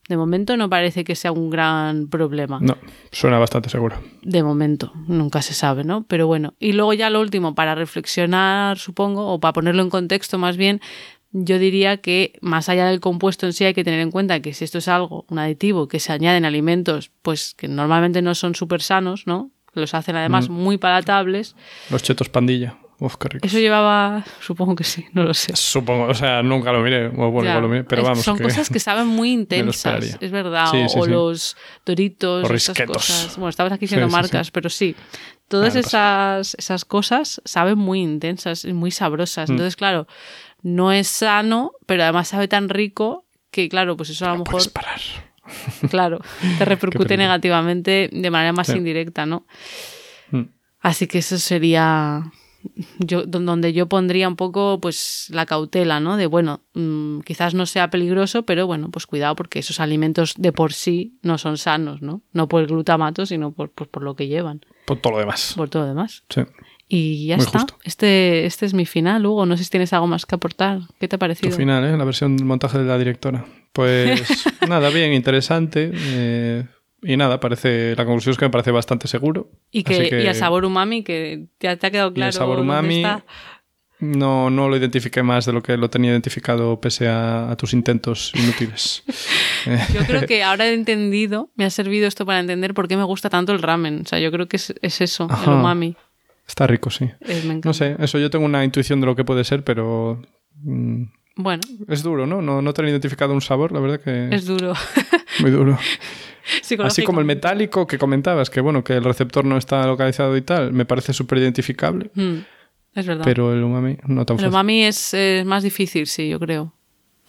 De 0.07 0.15
momento 0.15 0.55
no 0.55 0.69
parece 0.69 1.03
que 1.03 1.15
sea 1.15 1.31
un 1.31 1.49
gran 1.49 2.07
problema. 2.07 2.59
No, 2.61 2.77
suena 3.11 3.39
bastante 3.39 3.69
seguro. 3.69 3.95
De 4.21 4.43
momento, 4.43 4.93
nunca 5.07 5.41
se 5.41 5.55
sabe, 5.55 5.83
¿no? 5.83 6.03
Pero 6.03 6.27
bueno, 6.27 6.53
y 6.59 6.73
luego 6.73 6.93
ya 6.93 7.09
lo 7.09 7.21
último, 7.21 7.55
para 7.55 7.73
reflexionar, 7.73 8.77
supongo, 8.77 9.33
o 9.33 9.39
para 9.39 9.53
ponerlo 9.53 9.81
en 9.81 9.89
contexto 9.89 10.37
más 10.37 10.57
bien, 10.57 10.81
yo 11.31 11.57
diría 11.57 11.97
que 11.97 12.33
más 12.41 12.69
allá 12.69 12.85
del 12.85 12.99
compuesto 12.99 13.47
en 13.47 13.53
sí 13.53 13.65
hay 13.65 13.73
que 13.73 13.83
tener 13.83 13.99
en 13.99 14.11
cuenta 14.11 14.41
que 14.41 14.53
si 14.53 14.63
esto 14.63 14.77
es 14.77 14.87
algo, 14.87 15.25
un 15.27 15.39
aditivo 15.39 15.87
que 15.87 15.99
se 15.99 16.11
añade 16.13 16.37
en 16.37 16.45
alimentos, 16.45 17.11
pues 17.23 17.55
que 17.55 17.67
normalmente 17.67 18.21
no 18.21 18.35
son 18.35 18.53
súper 18.53 18.83
sanos, 18.83 19.25
¿no? 19.25 19.51
Los 19.79 19.93
hacen 19.93 20.15
además 20.15 20.49
Mm. 20.49 20.53
muy 20.53 20.77
palatables. 20.77 21.55
Los 21.89 22.03
chetos 22.03 22.29
pandilla. 22.29 22.77
Uf, 23.01 23.15
qué 23.15 23.29
rico. 23.29 23.47
Eso 23.47 23.57
llevaba, 23.59 24.25
supongo 24.41 24.75
que 24.75 24.83
sí, 24.83 25.05
no 25.13 25.23
lo 25.23 25.33
sé. 25.33 25.55
Supongo, 25.55 26.07
o 26.07 26.13
sea, 26.13 26.43
nunca 26.43 26.73
lo 26.73 26.81
miré. 26.81 27.07
Bueno, 27.07 27.61
lo 27.61 27.69
miré, 27.69 27.85
pero 27.85 28.03
vamos. 28.03 28.19
son 28.25 28.35
que- 28.37 28.43
cosas 28.43 28.69
que 28.69 28.79
saben 28.81 29.07
muy 29.07 29.31
intensas, 29.39 30.17
es 30.19 30.31
verdad. 30.31 30.65
Sí, 30.69 30.77
o 30.85 30.89
sí, 30.89 30.99
o 30.99 31.05
sí. 31.05 31.09
los 31.11 31.57
doritos, 31.85 32.43
O 32.43 32.53
esas 32.53 32.67
risquetos. 32.75 32.97
cosas. 32.97 33.35
Bueno, 33.37 33.49
estabas 33.49 33.71
aquí 33.71 33.87
sí. 33.87 33.95
marcas, 33.95 34.51
pero 34.51 34.69
sí. 34.69 34.97
Todas 35.47 35.77
Ah, 35.77 35.79
esas, 35.79 36.55
esas 36.59 36.83
cosas 36.83 37.41
saben 37.45 37.77
muy 37.77 38.01
intensas 38.01 38.65
y 38.65 38.73
muy 38.73 38.91
sabrosas. 38.91 39.49
Mm. 39.49 39.53
Entonces, 39.53 39.77
claro, 39.77 40.05
no 40.61 40.91
es 40.91 41.07
sano, 41.07 41.71
pero 41.85 42.03
además 42.03 42.27
sabe 42.27 42.49
tan 42.49 42.67
rico 42.67 43.25
que, 43.49 43.69
claro, 43.69 43.95
pues 43.95 44.09
eso 44.09 44.25
a 44.25 44.27
lo 44.27 44.33
No 44.33 44.39
mejor, 44.39 44.51
puedes 44.51 44.67
parar. 44.67 44.99
Claro, 45.89 46.19
te 46.57 46.65
repercute 46.65 47.17
negativamente 47.17 48.09
de 48.11 48.29
manera 48.31 48.53
más 48.53 48.67
Sí. 48.67 48.77
indirecta, 48.77 49.25
¿no? 49.25 49.45
Mm. 50.31 50.43
Así 50.81 51.07
que 51.07 51.17
eso 51.19 51.37
sería 51.37 52.31
yo, 52.99 53.23
don- 53.25 53.45
donde 53.45 53.71
yo 53.73 53.87
pondría 53.87 54.27
un 54.27 54.35
poco 54.35 54.79
pues 54.81 55.27
la 55.29 55.45
cautela, 55.45 55.99
¿no? 55.99 56.17
De 56.17 56.25
bueno, 56.27 56.61
mm, 56.73 57.21
quizás 57.21 57.53
no 57.53 57.65
sea 57.65 57.89
peligroso, 57.89 58.43
pero 58.43 58.67
bueno, 58.67 58.89
pues 58.91 59.05
cuidado 59.07 59.35
porque 59.35 59.59
esos 59.59 59.79
alimentos 59.79 60.33
de 60.37 60.51
por 60.51 60.73
sí 60.73 61.17
no 61.21 61.37
son 61.37 61.57
sanos, 61.57 62.01
¿no? 62.01 62.21
No 62.33 62.47
por 62.49 62.61
el 62.61 62.67
glutamato, 62.67 63.25
sino 63.25 63.51
por, 63.51 63.71
pues, 63.71 63.89
por 63.89 64.03
lo 64.03 64.15
que 64.15 64.27
llevan, 64.27 64.61
Por 64.85 64.99
todo 64.99 65.13
lo 65.13 65.19
demás. 65.19 65.53
por 65.55 65.69
todo 65.69 65.83
lo 65.83 65.87
demás. 65.89 66.23
Sí. 66.29 66.41
Y 66.91 67.27
ya 67.27 67.37
Muy 67.37 67.45
está. 67.45 67.59
justo. 67.59 67.77
Este, 67.83 68.45
este 68.47 68.65
es 68.65 68.73
mi 68.73 68.85
final, 68.87 69.23
Hugo. 69.25 69.45
No 69.45 69.55
sé 69.57 69.63
si 69.63 69.69
tienes 69.69 69.93
algo 69.93 70.07
más 70.07 70.25
que 70.25 70.33
aportar. 70.35 70.79
¿Qué 70.99 71.07
te 71.07 71.15
ha 71.15 71.17
Tu 71.17 71.19
parecido? 71.19 71.55
final, 71.55 71.83
¿eh? 71.85 71.95
La 71.95 72.03
versión 72.03 72.35
del 72.35 72.47
montaje 72.47 72.79
de 72.79 72.85
la 72.85 72.97
directora. 72.97 73.45
Pues 73.73 74.45
nada, 74.67 74.89
bien, 74.89 75.13
interesante. 75.13 75.91
eh, 75.93 76.65
y 77.01 77.15
nada, 77.15 77.39
parece 77.39 77.95
la 77.95 78.05
conclusión 78.05 78.31
es 78.33 78.37
que 78.37 78.45
me 78.45 78.51
parece 78.51 78.71
bastante 78.71 79.07
seguro. 79.07 79.49
Y, 79.71 79.83
que, 79.83 80.09
y 80.23 80.27
el 80.27 80.35
sabor 80.35 80.65
umami, 80.65 81.03
que 81.03 81.47
ya 81.59 81.77
te 81.77 81.87
ha 81.87 81.91
quedado 81.91 82.13
claro. 82.13 82.29
el 82.29 82.33
sabor 82.33 82.57
dónde 82.57 82.73
umami 82.73 82.97
está. 82.97 83.23
no, 83.99 84.49
no 84.49 84.67
lo 84.67 84.75
identifiqué 84.75 85.23
más 85.23 85.45
de 85.45 85.53
lo 85.53 85.63
que 85.63 85.77
lo 85.77 85.89
tenía 85.89 86.11
identificado 86.11 86.81
pese 86.81 87.07
a, 87.07 87.51
a 87.51 87.55
tus 87.55 87.73
intentos 87.73 88.33
inútiles. 88.35 89.03
Yo 89.93 90.05
creo 90.07 90.25
que 90.25 90.43
ahora 90.43 90.67
he 90.67 90.73
entendido, 90.73 91.51
me 91.55 91.63
ha 91.63 91.69
servido 91.69 92.07
esto 92.07 92.25
para 92.25 92.39
entender 92.39 92.73
por 92.73 92.87
qué 92.89 92.97
me 92.97 93.03
gusta 93.03 93.29
tanto 93.29 93.53
el 93.53 93.61
ramen. 93.61 94.01
O 94.01 94.05
sea, 94.05 94.19
yo 94.19 94.31
creo 94.31 94.47
que 94.47 94.57
es, 94.57 94.73
es 94.81 95.01
eso, 95.01 95.27
el 95.45 95.53
umami. 95.53 95.95
Está 96.47 96.65
rico, 96.65 96.89
sí. 96.89 97.09
Eh, 97.21 97.43
me. 97.45 97.61
No 97.63 97.73
sé, 97.73 97.95
eso 97.99 98.17
yo 98.17 98.29
tengo 98.29 98.45
una 98.45 98.63
intuición 98.65 98.99
de 99.01 99.05
lo 99.05 99.15
que 99.15 99.23
puede 99.23 99.43
ser, 99.43 99.63
pero 99.63 100.21
mm, 100.63 101.03
Bueno, 101.41 101.61
es 101.87 102.03
duro, 102.03 102.27
¿no? 102.27 102.41
¿no? 102.41 102.61
No 102.61 102.73
tener 102.73 102.91
identificado 102.91 103.33
un 103.33 103.39
sabor, 103.39 103.71
la 103.71 103.79
verdad 103.79 104.01
que 104.01 104.27
es 104.35 104.45
duro. 104.45 104.73
muy 105.39 105.51
duro. 105.51 105.77
Así 106.83 107.03
como 107.03 107.19
el 107.21 107.25
metálico 107.25 107.87
que 107.87 107.97
comentabas, 107.97 108.49
que 108.49 108.59
bueno, 108.59 108.83
que 108.83 108.93
el 108.97 109.03
receptor 109.05 109.45
no 109.45 109.55
está 109.55 109.85
localizado 109.87 110.35
y 110.35 110.41
tal, 110.41 110.73
me 110.73 110.83
parece 110.85 111.13
súper 111.13 111.37
identificable, 111.37 112.11
Mm, 112.13 112.37
es 112.95 113.05
verdad. 113.05 113.23
pero 113.23 113.53
el 113.53 113.63
umami 113.63 113.97
no 114.07 114.25
tan 114.25 114.35
el 114.35 114.39
fácil. 114.41 114.47
umami 114.49 114.83
es 114.83 115.13
eh, 115.13 115.43
más 115.45 115.63
difícil, 115.63 116.07
sí, 116.07 116.27
yo 116.27 116.39
creo. 116.39 116.73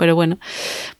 Pero 0.00 0.14
bueno, 0.14 0.38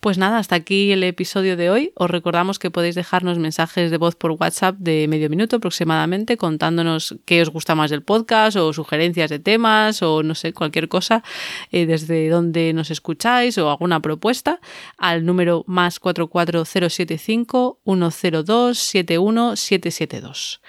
pues 0.01 0.19
nada, 0.19 0.37
hasta 0.37 0.57
aquí 0.57 0.93
el 0.93 1.03
episodio 1.05 1.57
de 1.57 1.71
hoy. 1.71 1.91
Os 1.95 2.11
recordamos 2.11 2.59
que 2.59 2.71
podéis 2.71 2.95
dejarnos 2.95 3.39
mensajes 3.39 3.91
de 3.91 3.97
voz 3.97 4.15
por 4.15 4.33
WhatsApp 4.33 4.77
de 4.77 5.09
medio 5.09 5.31
minuto 5.31 5.57
aproximadamente 5.57 6.37
contándonos 6.37 7.17
qué 7.25 7.41
os 7.41 7.49
gusta 7.49 7.75
más 7.75 7.91
del 7.91 8.03
podcast 8.03 8.59
o 8.59 8.75
sugerencias 8.75 9.31
de 9.31 9.39
temas 9.39 10.03
o 10.03 10.23
no 10.23 10.35
sé, 10.35 10.53
cualquier 10.53 10.89
cosa 10.89 11.25
eh, 11.73 11.87
desde 11.87 12.29
donde 12.29 12.75
nos 12.75 12.91
escucháis 12.91 13.57
o 13.57 13.71
alguna 13.71 14.01
propuesta 14.01 14.61
al 14.99 15.25
número 15.25 15.65
más 15.67 15.99
44075 15.99 17.79
102 17.87 18.79
71772. 18.79 20.61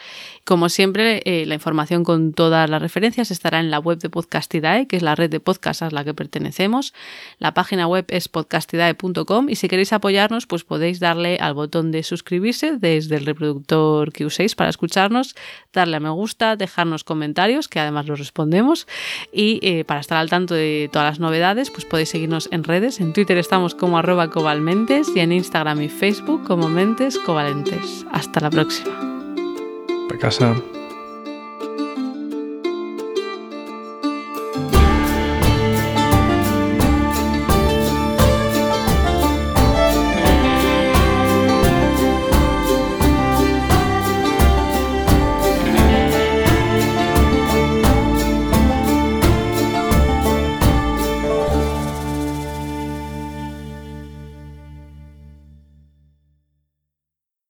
Como 0.45 0.69
siempre, 0.69 1.21
eh, 1.25 1.45
la 1.45 1.53
información 1.53 2.03
con 2.03 2.33
todas 2.33 2.69
las 2.69 2.81
referencias 2.81 3.31
estará 3.31 3.59
en 3.59 3.71
la 3.71 3.79
web 3.79 3.99
de 3.99 4.09
Podcastidae, 4.09 4.87
que 4.87 4.97
es 4.97 5.03
la 5.03 5.15
red 5.15 5.29
de 5.29 5.39
podcasts 5.39 5.83
a 5.83 5.91
la 5.91 6.03
que 6.03 6.13
pertenecemos. 6.13 6.93
La 7.37 7.53
página 7.53 7.87
web 7.87 8.05
es 8.09 8.27
podcastidae.com 8.27 9.49
y 9.49 9.55
si 9.55 9.67
queréis 9.67 9.93
apoyarnos, 9.93 10.47
pues 10.47 10.63
podéis 10.63 10.99
darle 10.99 11.37
al 11.37 11.53
botón 11.53 11.91
de 11.91 12.03
suscribirse 12.03 12.77
desde 12.77 13.17
el 13.17 13.25
reproductor 13.25 14.11
que 14.11 14.25
uséis 14.25 14.55
para 14.55 14.69
escucharnos, 14.69 15.35
darle 15.73 15.97
a 15.97 15.99
me 15.99 16.09
gusta, 16.09 16.55
dejarnos 16.55 17.03
comentarios, 17.03 17.67
que 17.67 17.79
además 17.79 18.07
los 18.07 18.19
respondemos, 18.19 18.87
y 19.31 19.59
eh, 19.61 19.85
para 19.85 19.99
estar 19.99 20.17
al 20.17 20.29
tanto 20.29 20.55
de 20.55 20.89
todas 20.91 21.07
las 21.07 21.19
novedades, 21.19 21.69
pues 21.69 21.85
podéis 21.85 22.09
seguirnos 22.09 22.49
en 22.51 22.63
redes. 22.63 22.99
En 22.99 23.13
Twitter 23.13 23.37
estamos 23.37 23.75
como 23.75 23.97
arroba 23.97 24.29
cobalmentes 24.29 25.09
y 25.15 25.19
en 25.19 25.31
Instagram 25.31 25.81
y 25.81 25.89
Facebook 25.89 26.43
como 26.45 26.67
mentes 26.67 27.17
covalentes. 27.19 28.05
Hasta 28.11 28.39
la 28.39 28.49
próxima. 28.49 29.20
Pa' 30.11 30.17
casa. 30.17 30.80